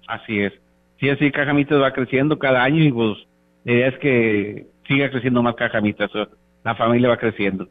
Así 0.09 0.41
es. 0.41 0.53
Sí, 0.99 1.11
así 1.11 1.31
Cajamitas 1.31 1.81
va 1.81 1.93
creciendo 1.93 2.39
cada 2.39 2.63
año 2.63 2.83
y 2.83 2.91
pues 2.91 3.19
la 3.65 3.73
idea 3.73 3.89
es 3.89 3.99
que 3.99 4.67
siga 4.89 5.11
creciendo 5.11 5.43
más 5.43 5.55
Cajamitas, 5.55 6.11
la 6.65 6.75
familia 6.75 7.09
va 7.09 7.17
creciendo. 7.17 7.69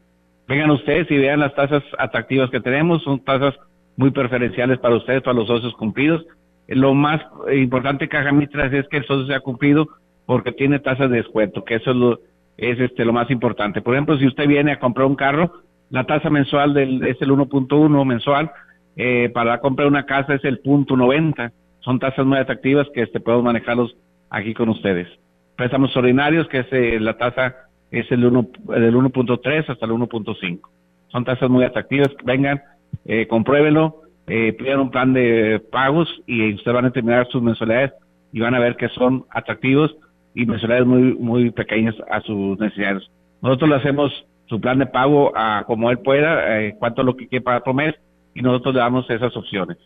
Vengan 0.48 0.70
ustedes 0.70 1.10
y 1.10 1.18
vean 1.18 1.40
las 1.40 1.54
tasas 1.54 1.82
atractivas 1.98 2.50
que 2.50 2.60
tenemos, 2.60 3.02
son 3.02 3.24
tasas 3.24 3.54
muy 3.96 4.10
preferenciales 4.10 4.78
para 4.78 4.96
ustedes, 4.96 5.22
para 5.22 5.36
los 5.36 5.48
socios 5.48 5.74
cumplidos 5.74 6.24
lo 6.68 6.94
más 6.94 7.20
importante 7.52 8.08
Caja 8.08 8.32
Mitras 8.32 8.72
es 8.72 8.88
que 8.88 8.98
el 8.98 9.06
socio 9.06 9.26
se 9.26 9.34
ha 9.34 9.40
cumplido 9.40 9.88
porque 10.26 10.52
tiene 10.52 10.80
tasas 10.80 11.10
de 11.10 11.18
descuento, 11.18 11.64
que 11.64 11.76
eso 11.76 11.90
es 11.90 11.96
lo, 11.96 12.20
es 12.56 12.80
este 12.80 13.04
lo 13.04 13.12
más 13.12 13.30
importante. 13.30 13.80
Por 13.80 13.94
ejemplo, 13.94 14.18
si 14.18 14.26
usted 14.26 14.48
viene 14.48 14.72
a 14.72 14.80
comprar 14.80 15.06
un 15.06 15.14
carro, 15.14 15.52
la 15.90 16.04
tasa 16.04 16.30
mensual 16.30 16.74
del, 16.74 17.04
es 17.06 17.20
el 17.22 17.30
1.1 17.30 18.04
mensual, 18.04 18.50
eh, 18.96 19.30
para 19.32 19.60
comprar 19.60 19.86
una 19.86 20.04
casa 20.04 20.34
es 20.34 20.44
el 20.44 20.58
punto 20.58 20.96
90. 20.96 21.52
Son 21.80 21.98
tasas 22.00 22.26
muy 22.26 22.38
atractivas 22.38 22.88
que 22.92 23.02
este, 23.02 23.20
podemos 23.20 23.44
manejarlos 23.44 23.96
aquí 24.30 24.54
con 24.54 24.68
ustedes. 24.68 25.06
Préstamos 25.54 25.96
ordinarios, 25.96 26.48
que 26.48 26.60
es 26.60 26.66
eh, 26.72 26.98
la 26.98 27.16
tasa 27.16 27.54
es 27.90 28.10
el 28.10 28.24
1, 28.24 28.48
del 28.64 28.94
1.3 28.94 29.68
hasta 29.68 29.86
el 29.86 29.92
1.5. 29.92 30.60
Son 31.08 31.24
tasas 31.24 31.48
muy 31.48 31.64
atractivas. 31.64 32.08
Vengan, 32.24 32.60
eh, 33.04 33.28
compruébenlo 33.28 34.02
eh, 34.26 34.52
pidan 34.52 34.80
un 34.80 34.90
plan 34.90 35.12
de 35.12 35.62
pagos 35.70 36.08
y 36.26 36.54
ustedes 36.54 36.74
van 36.74 36.84
a 36.84 36.88
determinar 36.88 37.28
sus 37.28 37.42
mensualidades 37.42 37.92
y 38.32 38.40
van 38.40 38.54
a 38.54 38.58
ver 38.58 38.76
que 38.76 38.88
son 38.88 39.24
atractivos 39.30 39.96
y 40.34 40.46
mensualidades 40.46 40.86
muy 40.86 41.14
muy 41.14 41.50
pequeñas 41.50 41.94
a 42.10 42.20
sus 42.20 42.58
necesidades. 42.58 43.08
Nosotros 43.40 43.70
le 43.70 43.76
hacemos 43.76 44.26
su 44.46 44.60
plan 44.60 44.78
de 44.78 44.86
pago 44.86 45.32
a 45.36 45.64
como 45.66 45.90
él 45.90 45.98
pueda, 45.98 46.60
eh, 46.60 46.76
cuánto 46.78 47.02
lo 47.02 47.16
que 47.16 47.28
quiere 47.28 47.44
pagar 47.44 47.62
por 47.62 47.76
y 48.34 48.42
nosotros 48.42 48.74
le 48.74 48.80
damos 48.80 49.08
esas 49.10 49.36
opciones. 49.36 49.78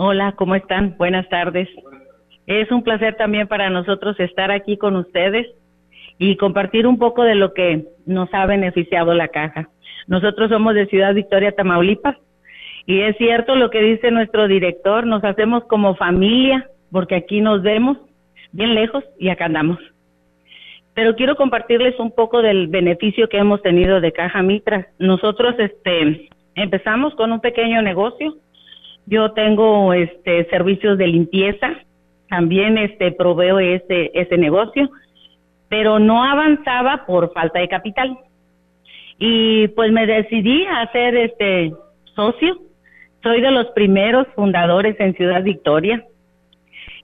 Hola, 0.00 0.30
¿cómo 0.36 0.54
están? 0.54 0.94
Buenas 0.96 1.28
tardes. 1.28 1.68
Es 2.46 2.70
un 2.70 2.84
placer 2.84 3.16
también 3.16 3.48
para 3.48 3.68
nosotros 3.68 4.14
estar 4.20 4.52
aquí 4.52 4.76
con 4.76 4.94
ustedes 4.94 5.48
y 6.20 6.36
compartir 6.36 6.86
un 6.86 7.00
poco 7.00 7.24
de 7.24 7.34
lo 7.34 7.52
que 7.52 7.84
nos 8.06 8.32
ha 8.32 8.46
beneficiado 8.46 9.12
la 9.12 9.26
caja. 9.26 9.68
Nosotros 10.06 10.50
somos 10.50 10.76
de 10.76 10.86
Ciudad 10.86 11.14
Victoria, 11.14 11.50
Tamaulipas, 11.50 12.16
y 12.86 13.00
es 13.00 13.16
cierto 13.16 13.56
lo 13.56 13.70
que 13.70 13.82
dice 13.82 14.12
nuestro 14.12 14.46
director, 14.46 15.04
nos 15.04 15.24
hacemos 15.24 15.64
como 15.64 15.96
familia, 15.96 16.70
porque 16.92 17.16
aquí 17.16 17.40
nos 17.40 17.64
vemos 17.64 17.98
bien 18.52 18.76
lejos 18.76 19.02
y 19.18 19.30
acá 19.30 19.46
andamos. 19.46 19.80
Pero 20.94 21.16
quiero 21.16 21.34
compartirles 21.34 21.98
un 21.98 22.12
poco 22.12 22.40
del 22.40 22.68
beneficio 22.68 23.28
que 23.28 23.38
hemos 23.38 23.62
tenido 23.62 24.00
de 24.00 24.12
Caja 24.12 24.44
Mitra. 24.44 24.86
Nosotros 25.00 25.56
este 25.58 26.28
empezamos 26.54 27.16
con 27.16 27.32
un 27.32 27.40
pequeño 27.40 27.82
negocio. 27.82 28.36
Yo 29.08 29.32
tengo 29.32 29.92
este 29.92 30.44
servicios 30.50 30.98
de 30.98 31.06
limpieza, 31.06 31.70
también 32.28 32.78
este 32.78 33.12
proveo 33.12 33.58
ese 33.58 34.10
ese 34.14 34.36
negocio 34.36 34.90
pero 35.68 35.98
no 35.98 36.24
avanzaba 36.24 37.04
por 37.06 37.32
falta 37.32 37.60
de 37.60 37.68
capital. 37.68 38.18
Y 39.18 39.68
pues 39.68 39.92
me 39.92 40.06
decidí 40.06 40.64
a 40.64 40.90
ser 40.92 41.16
este 41.16 41.72
socio. 42.14 42.58
Soy 43.22 43.40
de 43.40 43.50
los 43.50 43.66
primeros 43.68 44.26
fundadores 44.34 44.98
en 44.98 45.14
Ciudad 45.14 45.42
Victoria. 45.42 46.04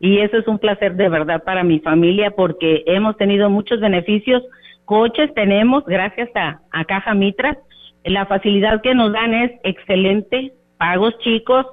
Y 0.00 0.18
eso 0.18 0.38
es 0.38 0.46
un 0.46 0.58
placer 0.58 0.94
de 0.96 1.08
verdad 1.08 1.42
para 1.44 1.64
mi 1.64 1.80
familia 1.80 2.30
porque 2.30 2.82
hemos 2.86 3.16
tenido 3.16 3.50
muchos 3.50 3.80
beneficios. 3.80 4.42
Coches 4.84 5.32
tenemos 5.34 5.84
gracias 5.84 6.30
a, 6.34 6.60
a 6.70 6.84
Caja 6.84 7.14
Mitras. 7.14 7.58
La 8.04 8.26
facilidad 8.26 8.82
que 8.82 8.94
nos 8.94 9.12
dan 9.12 9.32
es 9.32 9.52
excelente, 9.62 10.52
pagos 10.76 11.18
chicos, 11.20 11.66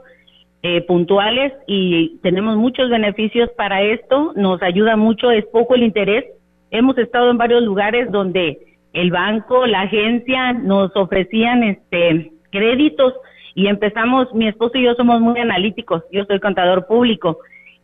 eh, 0.63 0.81
puntuales 0.81 1.53
y 1.67 2.19
tenemos 2.21 2.57
muchos 2.57 2.89
beneficios 2.89 3.49
para 3.57 3.81
esto. 3.81 4.33
Nos 4.35 4.61
ayuda 4.61 4.95
mucho, 4.95 5.31
es 5.31 5.45
poco 5.45 5.75
el 5.75 5.83
interés. 5.83 6.25
Hemos 6.69 6.97
estado 6.97 7.31
en 7.31 7.37
varios 7.37 7.63
lugares 7.63 8.11
donde 8.11 8.59
el 8.93 9.11
banco, 9.11 9.65
la 9.65 9.81
agencia 9.81 10.53
nos 10.53 10.95
ofrecían 10.95 11.63
este 11.63 12.31
créditos 12.51 13.13
y 13.55 13.67
empezamos, 13.67 14.33
mi 14.33 14.47
esposo 14.47 14.77
y 14.77 14.83
yo 14.83 14.93
somos 14.95 15.19
muy 15.21 15.39
analíticos, 15.39 16.03
yo 16.11 16.25
soy 16.25 16.39
contador 16.39 16.85
público 16.85 17.39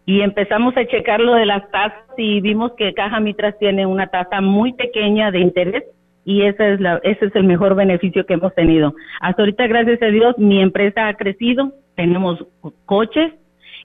y 0.06 0.22
empezamos 0.22 0.76
a 0.78 0.86
checar 0.86 1.20
lo 1.20 1.34
de 1.34 1.46
las 1.46 1.70
tasas 1.72 2.04
y 2.18 2.40
vimos 2.42 2.74
que 2.78 2.94
Caja 2.94 3.20
Mitras 3.20 3.58
tiene 3.60 3.86
una 3.86 4.08
tasa 4.08 4.40
muy 4.40 4.74
pequeña 4.74 5.32
de 5.32 5.40
interés 5.40 5.84
y 6.24 6.44
esa 6.44 6.68
es 6.68 6.80
la, 6.80 7.00
ese 7.04 7.26
es 7.26 7.36
el 7.36 7.44
mejor 7.44 7.76
beneficio 7.76 8.26
que 8.26 8.34
hemos 8.34 8.54
tenido. 8.54 8.94
Hasta 9.22 9.42
ahorita, 9.42 9.68
gracias 9.68 10.02
a 10.02 10.08
Dios, 10.08 10.38
mi 10.38 10.62
empresa 10.62 11.08
ha 11.08 11.14
crecido, 11.16 11.74
tenemos 11.98 12.46
coches 12.86 13.34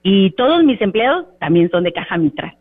y 0.03 0.31
todos 0.31 0.63
mis 0.63 0.79
empleados 0.81 1.25
también 1.39 1.69
son 1.69 1.83
de 1.83 1.91
Caja 1.91 2.17
Mitras. 2.17 2.53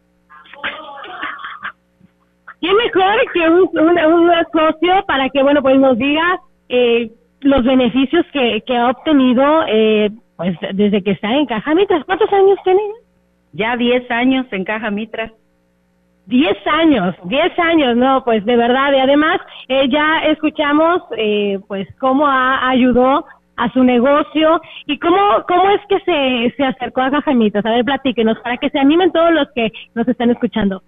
¿Qué 2.61 2.72
mejor 2.72 3.32
que 3.32 3.48
un, 3.48 3.98
un, 3.98 4.30
socio 4.53 5.05
para 5.07 5.28
que, 5.28 5.42
bueno, 5.42 5.62
pues 5.62 5.78
nos 5.78 5.98
diga 5.98 6.40
eh, 6.68 7.11
los 7.40 7.64
beneficios 7.64 8.24
que, 8.32 8.62
que 8.64 8.76
ha 8.76 8.90
obtenido 8.90 9.64
eh, 9.68 10.11
pues 10.36 10.57
desde 10.72 11.03
que 11.03 11.11
está 11.11 11.36
en 11.36 11.46
Caja 11.46 11.74
Mitras? 11.74 12.05
¿Cuántos 12.05 12.32
años 12.32 12.59
tiene? 12.64 12.80
Ya 13.53 13.76
10 13.76 14.11
años 14.11 14.46
en 14.53 14.64
Caja 14.64 14.90
Mitras. 14.90 15.32
10 16.26 16.66
años, 16.66 17.16
10 17.24 17.59
años, 17.59 17.96
no, 17.96 18.22
pues 18.24 18.44
de 18.44 18.57
verdad, 18.57 18.92
y 18.92 19.00
además 19.00 19.40
eh, 19.66 19.88
ya 19.88 20.20
escuchamos 20.28 21.03
eh, 21.16 21.59
pues 21.66 21.88
cómo 21.98 22.28
ha, 22.28 22.68
ayudó 22.68 23.26
a 23.57 23.72
su 23.72 23.84
negocio 23.84 24.61
y 24.86 24.98
cómo, 24.98 25.44
cómo 25.46 25.70
es 25.70 25.80
que 25.88 26.00
se, 26.00 26.55
se 26.57 26.64
acercó 26.64 27.03
a 27.03 27.11
Caja 27.11 27.34
Mitras. 27.34 27.64
A 27.66 27.70
ver, 27.70 27.84
platíquenos, 27.84 28.38
para 28.40 28.57
que 28.57 28.70
se 28.70 28.78
animen 28.78 29.12
todos 29.12 29.32
los 29.32 29.48
que 29.55 29.72
nos 29.94 30.09
están 30.09 30.30
escuchando. 30.30 30.82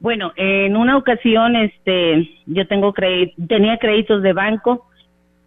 Bueno, 0.00 0.32
en 0.36 0.76
una 0.76 0.96
ocasión, 0.96 1.56
este, 1.56 2.30
yo 2.46 2.66
tengo 2.66 2.94
tenía 3.48 3.78
créditos 3.78 4.22
de 4.22 4.32
banco 4.32 4.86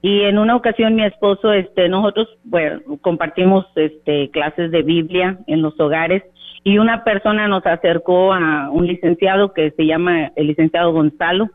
y 0.02 0.22
en 0.24 0.38
una 0.38 0.56
ocasión 0.56 0.96
mi 0.96 1.04
esposo, 1.04 1.54
este, 1.54 1.90
nosotros, 1.90 2.28
bueno, 2.44 2.82
compartimos, 3.02 3.66
este, 3.76 4.30
clases 4.30 4.70
de 4.70 4.84
Biblia 4.84 5.40
en 5.48 5.62
los 5.62 5.80
hogares 5.80 6.24
y 6.64 6.78
una 6.78 7.04
persona 7.04 7.48
nos 7.48 7.66
acercó 7.66 8.34
a 8.34 8.70
un 8.70 8.86
licenciado 8.86 9.54
que 9.54 9.72
se 9.72 9.86
llama 9.86 10.32
el 10.36 10.48
licenciado 10.48 10.92
Gonzalo. 10.94 11.50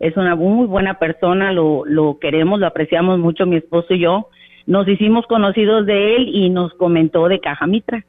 Es 0.00 0.16
una 0.16 0.36
muy 0.36 0.66
buena 0.66 0.98
persona, 0.98 1.52
lo, 1.52 1.84
lo 1.84 2.18
queremos, 2.18 2.60
lo 2.60 2.66
apreciamos 2.66 3.18
mucho 3.18 3.46
mi 3.46 3.56
esposo 3.56 3.94
y 3.94 4.00
yo. 4.00 4.28
Nos 4.66 4.86
hicimos 4.86 5.26
conocidos 5.26 5.86
de 5.86 6.16
él 6.16 6.28
y 6.28 6.50
nos 6.50 6.74
comentó 6.74 7.28
de 7.28 7.40
Caja 7.40 7.66
Mitra. 7.66 8.04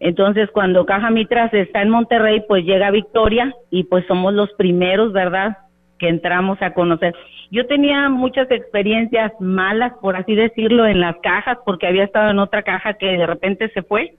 Entonces, 0.00 0.50
cuando 0.50 0.84
Caja 0.84 1.10
Mitras 1.10 1.54
está 1.54 1.80
en 1.82 1.90
Monterrey, 1.90 2.42
pues 2.46 2.64
llega 2.64 2.90
Victoria 2.90 3.54
y 3.70 3.84
pues 3.84 4.04
somos 4.06 4.34
los 4.34 4.52
primeros, 4.54 5.12
¿verdad?, 5.12 5.56
que 5.98 6.08
entramos 6.08 6.60
a 6.60 6.74
conocer. 6.74 7.14
Yo 7.50 7.66
tenía 7.66 8.08
muchas 8.08 8.50
experiencias 8.50 9.32
malas, 9.40 9.92
por 10.02 10.16
así 10.16 10.34
decirlo, 10.34 10.86
en 10.86 11.00
las 11.00 11.16
cajas, 11.22 11.58
porque 11.64 11.86
había 11.86 12.04
estado 12.04 12.30
en 12.30 12.40
otra 12.40 12.62
caja 12.62 12.94
que 12.94 13.06
de 13.06 13.26
repente 13.26 13.70
se 13.70 13.82
fue 13.82 14.14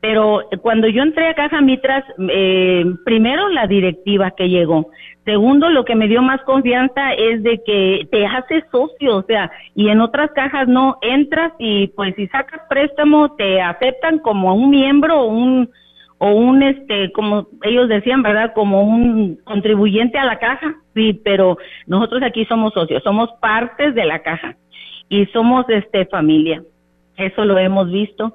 pero 0.00 0.42
cuando 0.62 0.88
yo 0.88 1.02
entré 1.02 1.28
a 1.28 1.34
Caja 1.34 1.60
Mitras, 1.60 2.04
eh, 2.30 2.84
primero 3.04 3.48
la 3.50 3.66
directiva 3.66 4.30
que 4.30 4.48
llegó, 4.48 4.88
segundo 5.26 5.68
lo 5.68 5.84
que 5.84 5.94
me 5.94 6.08
dio 6.08 6.22
más 6.22 6.40
confianza 6.42 7.12
es 7.12 7.42
de 7.42 7.62
que 7.64 8.08
te 8.10 8.24
haces 8.24 8.64
socio, 8.72 9.18
o 9.18 9.22
sea, 9.24 9.50
y 9.74 9.88
en 9.88 10.00
otras 10.00 10.30
cajas 10.32 10.68
no 10.68 10.96
entras 11.02 11.52
y 11.58 11.88
pues 11.88 12.14
si 12.16 12.26
sacas 12.28 12.62
préstamo 12.68 13.34
te 13.36 13.60
aceptan 13.60 14.20
como 14.20 14.54
un 14.54 14.70
miembro 14.70 15.20
o 15.20 15.26
un 15.26 15.70
o 16.16 16.32
un 16.32 16.62
este 16.62 17.12
como 17.12 17.48
ellos 17.62 17.88
decían, 17.88 18.22
¿verdad? 18.22 18.52
Como 18.54 18.82
un 18.82 19.36
contribuyente 19.44 20.18
a 20.18 20.24
la 20.24 20.38
caja. 20.38 20.76
Sí, 20.94 21.12
pero 21.24 21.58
nosotros 21.86 22.22
aquí 22.22 22.46
somos 22.46 22.72
socios, 22.72 23.02
somos 23.02 23.30
partes 23.40 23.94
de 23.94 24.04
la 24.06 24.20
caja 24.20 24.56
y 25.10 25.26
somos 25.26 25.66
este 25.68 26.06
familia. 26.06 26.62
Eso 27.16 27.44
lo 27.44 27.58
hemos 27.58 27.90
visto 27.90 28.32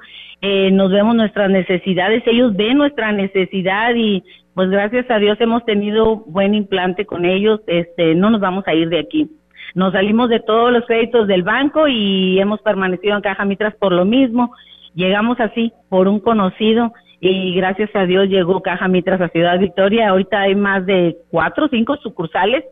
eh, 0.47 0.69
nos 0.69 0.91
vemos 0.91 1.15
nuestras 1.15 1.49
necesidades, 1.49 2.21
ellos 2.27 2.55
ven 2.55 2.77
nuestra 2.77 3.11
necesidad 3.11 3.95
y 3.95 4.23
pues 4.53 4.69
gracias 4.69 5.09
a 5.09 5.17
Dios 5.17 5.41
hemos 5.41 5.65
tenido 5.65 6.17
buen 6.17 6.53
implante 6.53 7.07
con 7.07 7.25
ellos, 7.25 7.61
este, 7.65 8.13
no 8.13 8.29
nos 8.29 8.41
vamos 8.41 8.63
a 8.67 8.75
ir 8.75 8.89
de 8.89 8.99
aquí. 8.99 9.27
Nos 9.73 9.93
salimos 9.93 10.29
de 10.29 10.39
todos 10.39 10.71
los 10.71 10.85
créditos 10.85 11.27
del 11.27 11.41
banco 11.41 11.87
y 11.87 12.39
hemos 12.39 12.61
permanecido 12.61 13.15
en 13.15 13.23
Caja 13.23 13.43
Mitras 13.43 13.73
por 13.73 13.91
lo 13.91 14.05
mismo. 14.05 14.53
Llegamos 14.93 15.39
así 15.39 15.73
por 15.89 16.07
un 16.07 16.19
conocido 16.19 16.93
y 17.19 17.55
gracias 17.55 17.89
a 17.95 18.05
Dios 18.05 18.29
llegó 18.29 18.61
Caja 18.61 18.87
Mitras 18.87 19.21
a 19.21 19.29
Ciudad 19.29 19.57
Victoria. 19.57 20.09
Ahorita 20.09 20.41
hay 20.41 20.53
más 20.53 20.85
de 20.85 21.17
cuatro 21.31 21.65
o 21.65 21.69
cinco 21.69 21.95
sucursales 21.97 22.65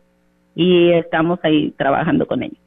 y 0.54 0.90
estamos 0.90 1.40
ahí 1.42 1.74
trabajando 1.76 2.24
con 2.24 2.44
ellos. 2.44 2.63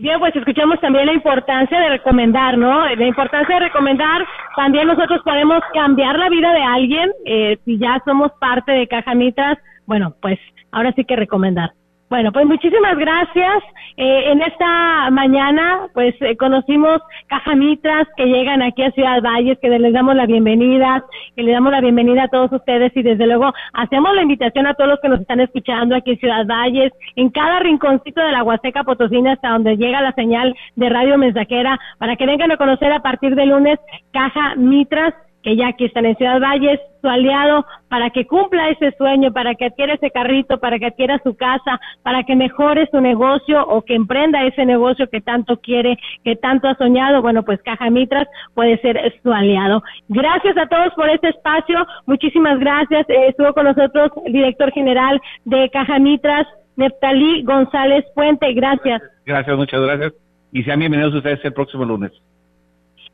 Bien, 0.00 0.20
pues 0.20 0.34
escuchamos 0.36 0.80
también 0.80 1.06
la 1.06 1.12
importancia 1.12 1.80
de 1.80 1.88
recomendar, 1.88 2.56
¿no? 2.56 2.86
La 2.86 3.06
importancia 3.06 3.56
de 3.56 3.66
recomendar, 3.66 4.24
también 4.54 4.86
nosotros 4.86 5.20
podemos 5.24 5.60
cambiar 5.74 6.16
la 6.18 6.28
vida 6.28 6.52
de 6.52 6.62
alguien, 6.62 7.10
eh, 7.24 7.58
si 7.64 7.78
ya 7.78 8.00
somos 8.04 8.30
parte 8.40 8.72
de 8.72 8.86
Caja 8.86 9.14
Mitras, 9.14 9.58
bueno, 9.86 10.14
pues 10.22 10.38
ahora 10.70 10.92
sí 10.92 11.04
que 11.04 11.16
recomendar. 11.16 11.72
Bueno, 12.10 12.32
pues 12.32 12.46
muchísimas 12.46 12.96
gracias. 12.96 13.62
Eh, 13.98 14.30
en 14.32 14.40
esta 14.40 15.10
mañana, 15.10 15.88
pues 15.92 16.14
eh, 16.20 16.36
conocimos 16.36 17.02
Cajamitras 17.26 18.06
que 18.16 18.26
llegan 18.26 18.62
aquí 18.62 18.82
a 18.82 18.90
Ciudad 18.92 19.20
Valles, 19.20 19.58
que 19.60 19.68
les 19.68 19.92
damos 19.92 20.14
la 20.14 20.24
bienvenida, 20.24 21.04
que 21.36 21.42
le 21.42 21.52
damos 21.52 21.70
la 21.70 21.82
bienvenida 21.82 22.24
a 22.24 22.28
todos 22.28 22.50
ustedes 22.52 22.96
y 22.96 23.02
desde 23.02 23.26
luego 23.26 23.52
hacemos 23.74 24.14
la 24.14 24.22
invitación 24.22 24.66
a 24.66 24.74
todos 24.74 24.88
los 24.88 25.00
que 25.00 25.10
nos 25.10 25.20
están 25.20 25.40
escuchando 25.40 25.96
aquí 25.96 26.12
en 26.12 26.18
Ciudad 26.18 26.46
Valles, 26.46 26.92
en 27.16 27.28
cada 27.28 27.58
rinconcito 27.58 28.22
de 28.22 28.32
la 28.32 28.42
Huasteca 28.42 28.84
Potosina 28.84 29.32
hasta 29.32 29.50
donde 29.50 29.76
llega 29.76 30.00
la 30.00 30.12
señal 30.12 30.54
de 30.76 30.88
Radio 30.88 31.18
Mensajera, 31.18 31.78
para 31.98 32.16
que 32.16 32.24
vengan 32.24 32.52
a 32.52 32.56
conocer 32.56 32.90
a 32.90 33.02
partir 33.02 33.34
de 33.34 33.44
lunes 33.44 33.78
Caja 34.12 34.54
Mitras 34.56 35.12
que 35.42 35.56
ya 35.56 35.68
aquí 35.68 35.84
están 35.84 36.06
en 36.06 36.16
Ciudad 36.16 36.40
Valles, 36.40 36.80
su 37.00 37.08
aliado, 37.08 37.64
para 37.88 38.10
que 38.10 38.26
cumpla 38.26 38.70
ese 38.70 38.92
sueño, 38.96 39.32
para 39.32 39.54
que 39.54 39.66
adquiera 39.66 39.94
ese 39.94 40.10
carrito, 40.10 40.58
para 40.58 40.78
que 40.78 40.86
adquiera 40.86 41.20
su 41.22 41.36
casa, 41.36 41.80
para 42.02 42.24
que 42.24 42.34
mejore 42.34 42.88
su 42.90 43.00
negocio 43.00 43.64
o 43.66 43.82
que 43.82 43.94
emprenda 43.94 44.44
ese 44.44 44.64
negocio 44.64 45.08
que 45.08 45.20
tanto 45.20 45.58
quiere, 45.60 45.96
que 46.24 46.36
tanto 46.36 46.68
ha 46.68 46.74
soñado, 46.74 47.22
bueno, 47.22 47.44
pues 47.44 47.62
Caja 47.62 47.88
Mitras 47.90 48.26
puede 48.54 48.78
ser 48.80 48.98
su 49.22 49.32
aliado. 49.32 49.82
Gracias 50.08 50.56
a 50.56 50.66
todos 50.66 50.92
por 50.94 51.08
este 51.08 51.28
espacio, 51.28 51.86
muchísimas 52.06 52.58
gracias. 52.58 53.08
Eh, 53.08 53.28
estuvo 53.28 53.52
con 53.52 53.64
nosotros 53.64 54.10
el 54.26 54.32
director 54.32 54.72
general 54.72 55.20
de 55.44 55.70
Caja 55.70 55.98
Mitras, 55.98 56.46
Neptalí 56.76 57.42
González 57.44 58.04
Puente, 58.14 58.52
gracias. 58.54 59.02
Gracias, 59.24 59.56
muchas 59.56 59.80
gracias. 59.80 60.12
Y 60.52 60.62
sean 60.64 60.78
bienvenidos 60.80 61.14
ustedes 61.14 61.44
el 61.44 61.52
próximo 61.52 61.84
lunes. 61.84 62.12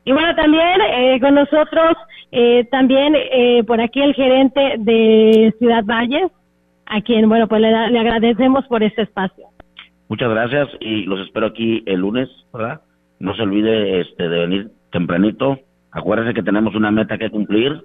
Y 0.05 0.11
bueno, 0.11 0.35
también 0.35 0.81
eh, 0.81 1.19
con 1.19 1.33
nosotros, 1.33 1.97
eh, 2.31 2.63
también 2.65 3.15
eh, 3.15 3.63
por 3.65 3.81
aquí 3.81 4.01
el 4.01 4.13
gerente 4.13 4.75
de 4.77 5.53
Ciudad 5.57 5.83
Valles, 5.83 6.31
a 6.85 7.01
quien, 7.01 7.27
bueno, 7.27 7.47
pues 7.47 7.59
le, 7.59 7.71
le, 7.89 7.99
agradecemos 7.99 8.65
por 8.67 8.83
este 8.83 9.01
espacio. 9.01 9.45
Muchas 10.07 10.29
gracias 10.29 10.69
y 10.79 11.05
los 11.05 11.19
espero 11.21 11.47
aquí 11.47 11.81
el 11.87 12.01
lunes. 12.01 12.29
No 13.19 13.35
se 13.35 13.41
olvide 13.41 14.01
este, 14.01 14.29
de 14.29 14.39
venir 14.39 14.71
tempranito. 14.91 15.57
Acuérdense 15.91 16.35
que 16.35 16.43
tenemos 16.43 16.75
una 16.75 16.91
meta 16.91 17.17
que 17.17 17.31
cumplir, 17.31 17.81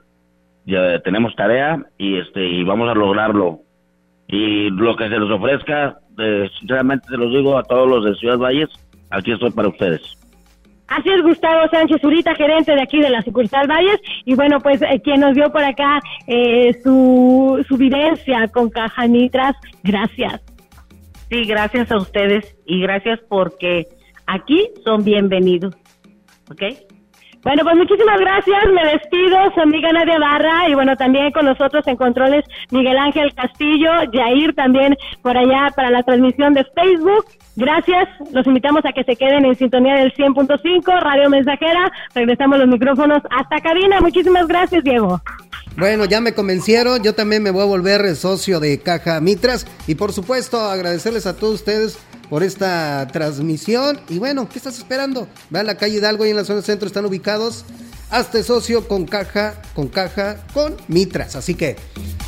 ya 0.66 0.98
tenemos 1.00 1.34
tarea 1.36 1.82
y 1.96 2.18
este 2.18 2.46
y 2.46 2.62
vamos 2.64 2.90
a 2.90 2.94
lograrlo. 2.94 3.60
Y 4.28 4.68
lo 4.70 4.94
que 4.94 5.08
se 5.08 5.18
les 5.18 5.30
ofrezca, 5.30 5.98
sinceramente 6.58 7.06
se 7.08 7.16
los 7.16 7.30
digo 7.30 7.56
a 7.56 7.62
todos 7.62 7.88
los 7.88 8.04
de 8.04 8.14
Ciudad 8.16 8.36
Valles, 8.36 8.68
aquí 9.10 9.32
estoy 9.32 9.52
para 9.52 9.68
ustedes. 9.68 10.19
Así 10.90 11.08
es, 11.08 11.22
Gustavo 11.22 11.68
Sánchez 11.70 12.00
Zurita, 12.00 12.34
gerente 12.34 12.72
de 12.72 12.82
aquí 12.82 13.00
de 13.00 13.10
la 13.10 13.22
sucursal 13.22 13.68
Valles. 13.68 14.00
Y 14.24 14.34
bueno, 14.34 14.58
pues 14.58 14.82
eh, 14.82 15.00
quien 15.02 15.20
nos 15.20 15.34
dio 15.34 15.50
por 15.52 15.62
acá 15.62 16.00
eh, 16.26 16.76
su, 16.82 17.64
su 17.68 17.76
vivencia 17.76 18.48
con 18.48 18.70
Caja 18.70 19.06
Nitras, 19.06 19.54
gracias. 19.84 20.42
Sí, 21.28 21.44
gracias 21.44 21.92
a 21.92 21.96
ustedes 21.96 22.56
y 22.66 22.80
gracias 22.80 23.20
porque 23.28 23.86
aquí 24.26 24.68
son 24.84 25.04
bienvenidos. 25.04 25.76
¿Ok? 26.50 26.62
Bueno, 27.42 27.62
pues 27.64 27.76
muchísimas 27.76 28.20
gracias. 28.20 28.64
Me 28.74 28.84
despido. 28.92 29.36
Su 29.54 29.60
amiga 29.60 29.92
Nadia 29.92 30.18
Barra 30.18 30.68
y 30.68 30.74
bueno, 30.74 30.96
también 30.96 31.32
con 31.32 31.46
nosotros 31.46 31.86
en 31.86 31.96
controles 31.96 32.44
Miguel 32.70 32.98
Ángel 32.98 33.34
Castillo, 33.34 33.90
Jair 34.12 34.54
también 34.54 34.96
por 35.22 35.36
allá 35.36 35.72
para 35.74 35.90
la 35.90 36.02
transmisión 36.02 36.54
de 36.54 36.64
Facebook. 36.74 37.26
Gracias. 37.56 38.08
Los 38.32 38.46
invitamos 38.46 38.84
a 38.84 38.92
que 38.92 39.04
se 39.04 39.16
queden 39.16 39.44
en 39.44 39.54
sintonía 39.56 39.94
del 39.96 40.12
100.5 40.14 41.00
Radio 41.00 41.30
Mensajera. 41.30 41.90
Regresamos 42.14 42.58
los 42.58 42.68
micrófonos 42.68 43.22
hasta 43.30 43.60
cabina. 43.60 44.00
Muchísimas 44.00 44.46
gracias, 44.46 44.84
Diego. 44.84 45.20
Bueno, 45.76 46.04
ya 46.04 46.20
me 46.20 46.34
convencieron, 46.34 47.02
yo 47.02 47.14
también 47.14 47.42
me 47.42 47.50
voy 47.50 47.62
a 47.62 47.66
volver 47.66 48.14
socio 48.16 48.60
de 48.60 48.80
Caja 48.80 49.20
Mitras 49.20 49.66
y 49.86 49.94
por 49.94 50.12
supuesto 50.12 50.60
agradecerles 50.60 51.26
a 51.26 51.36
todos 51.36 51.54
ustedes 51.54 51.98
por 52.30 52.42
esta 52.44 53.06
transmisión. 53.12 54.00
Y 54.08 54.18
bueno, 54.18 54.48
¿qué 54.48 54.58
estás 54.58 54.78
esperando? 54.78 55.28
Ve 55.50 55.58
a 55.58 55.62
la 55.64 55.76
calle 55.76 55.96
Hidalgo 55.96 56.24
y 56.24 56.30
en 56.30 56.36
la 56.36 56.44
zona 56.44 56.62
centro 56.62 56.86
están 56.86 57.04
ubicados. 57.04 57.66
Hazte 58.08 58.42
socio 58.42 58.88
con 58.88 59.04
caja, 59.04 59.60
con 59.74 59.88
caja, 59.88 60.44
con 60.54 60.76
Mitras. 60.88 61.36
Así 61.36 61.54
que 61.54 61.76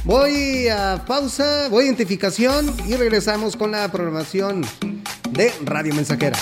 voy 0.05 0.69
a 0.69 1.05
pausa, 1.07 1.69
voy 1.71 1.85
a 1.85 1.87
identificación 1.87 2.73
y 2.87 2.95
regresamos 2.97 3.57
con 3.57 3.71
la 3.71 3.91
programación 3.91 4.63
de 5.31 5.53
Radio 5.65 5.95
Mensajera. 5.95 6.39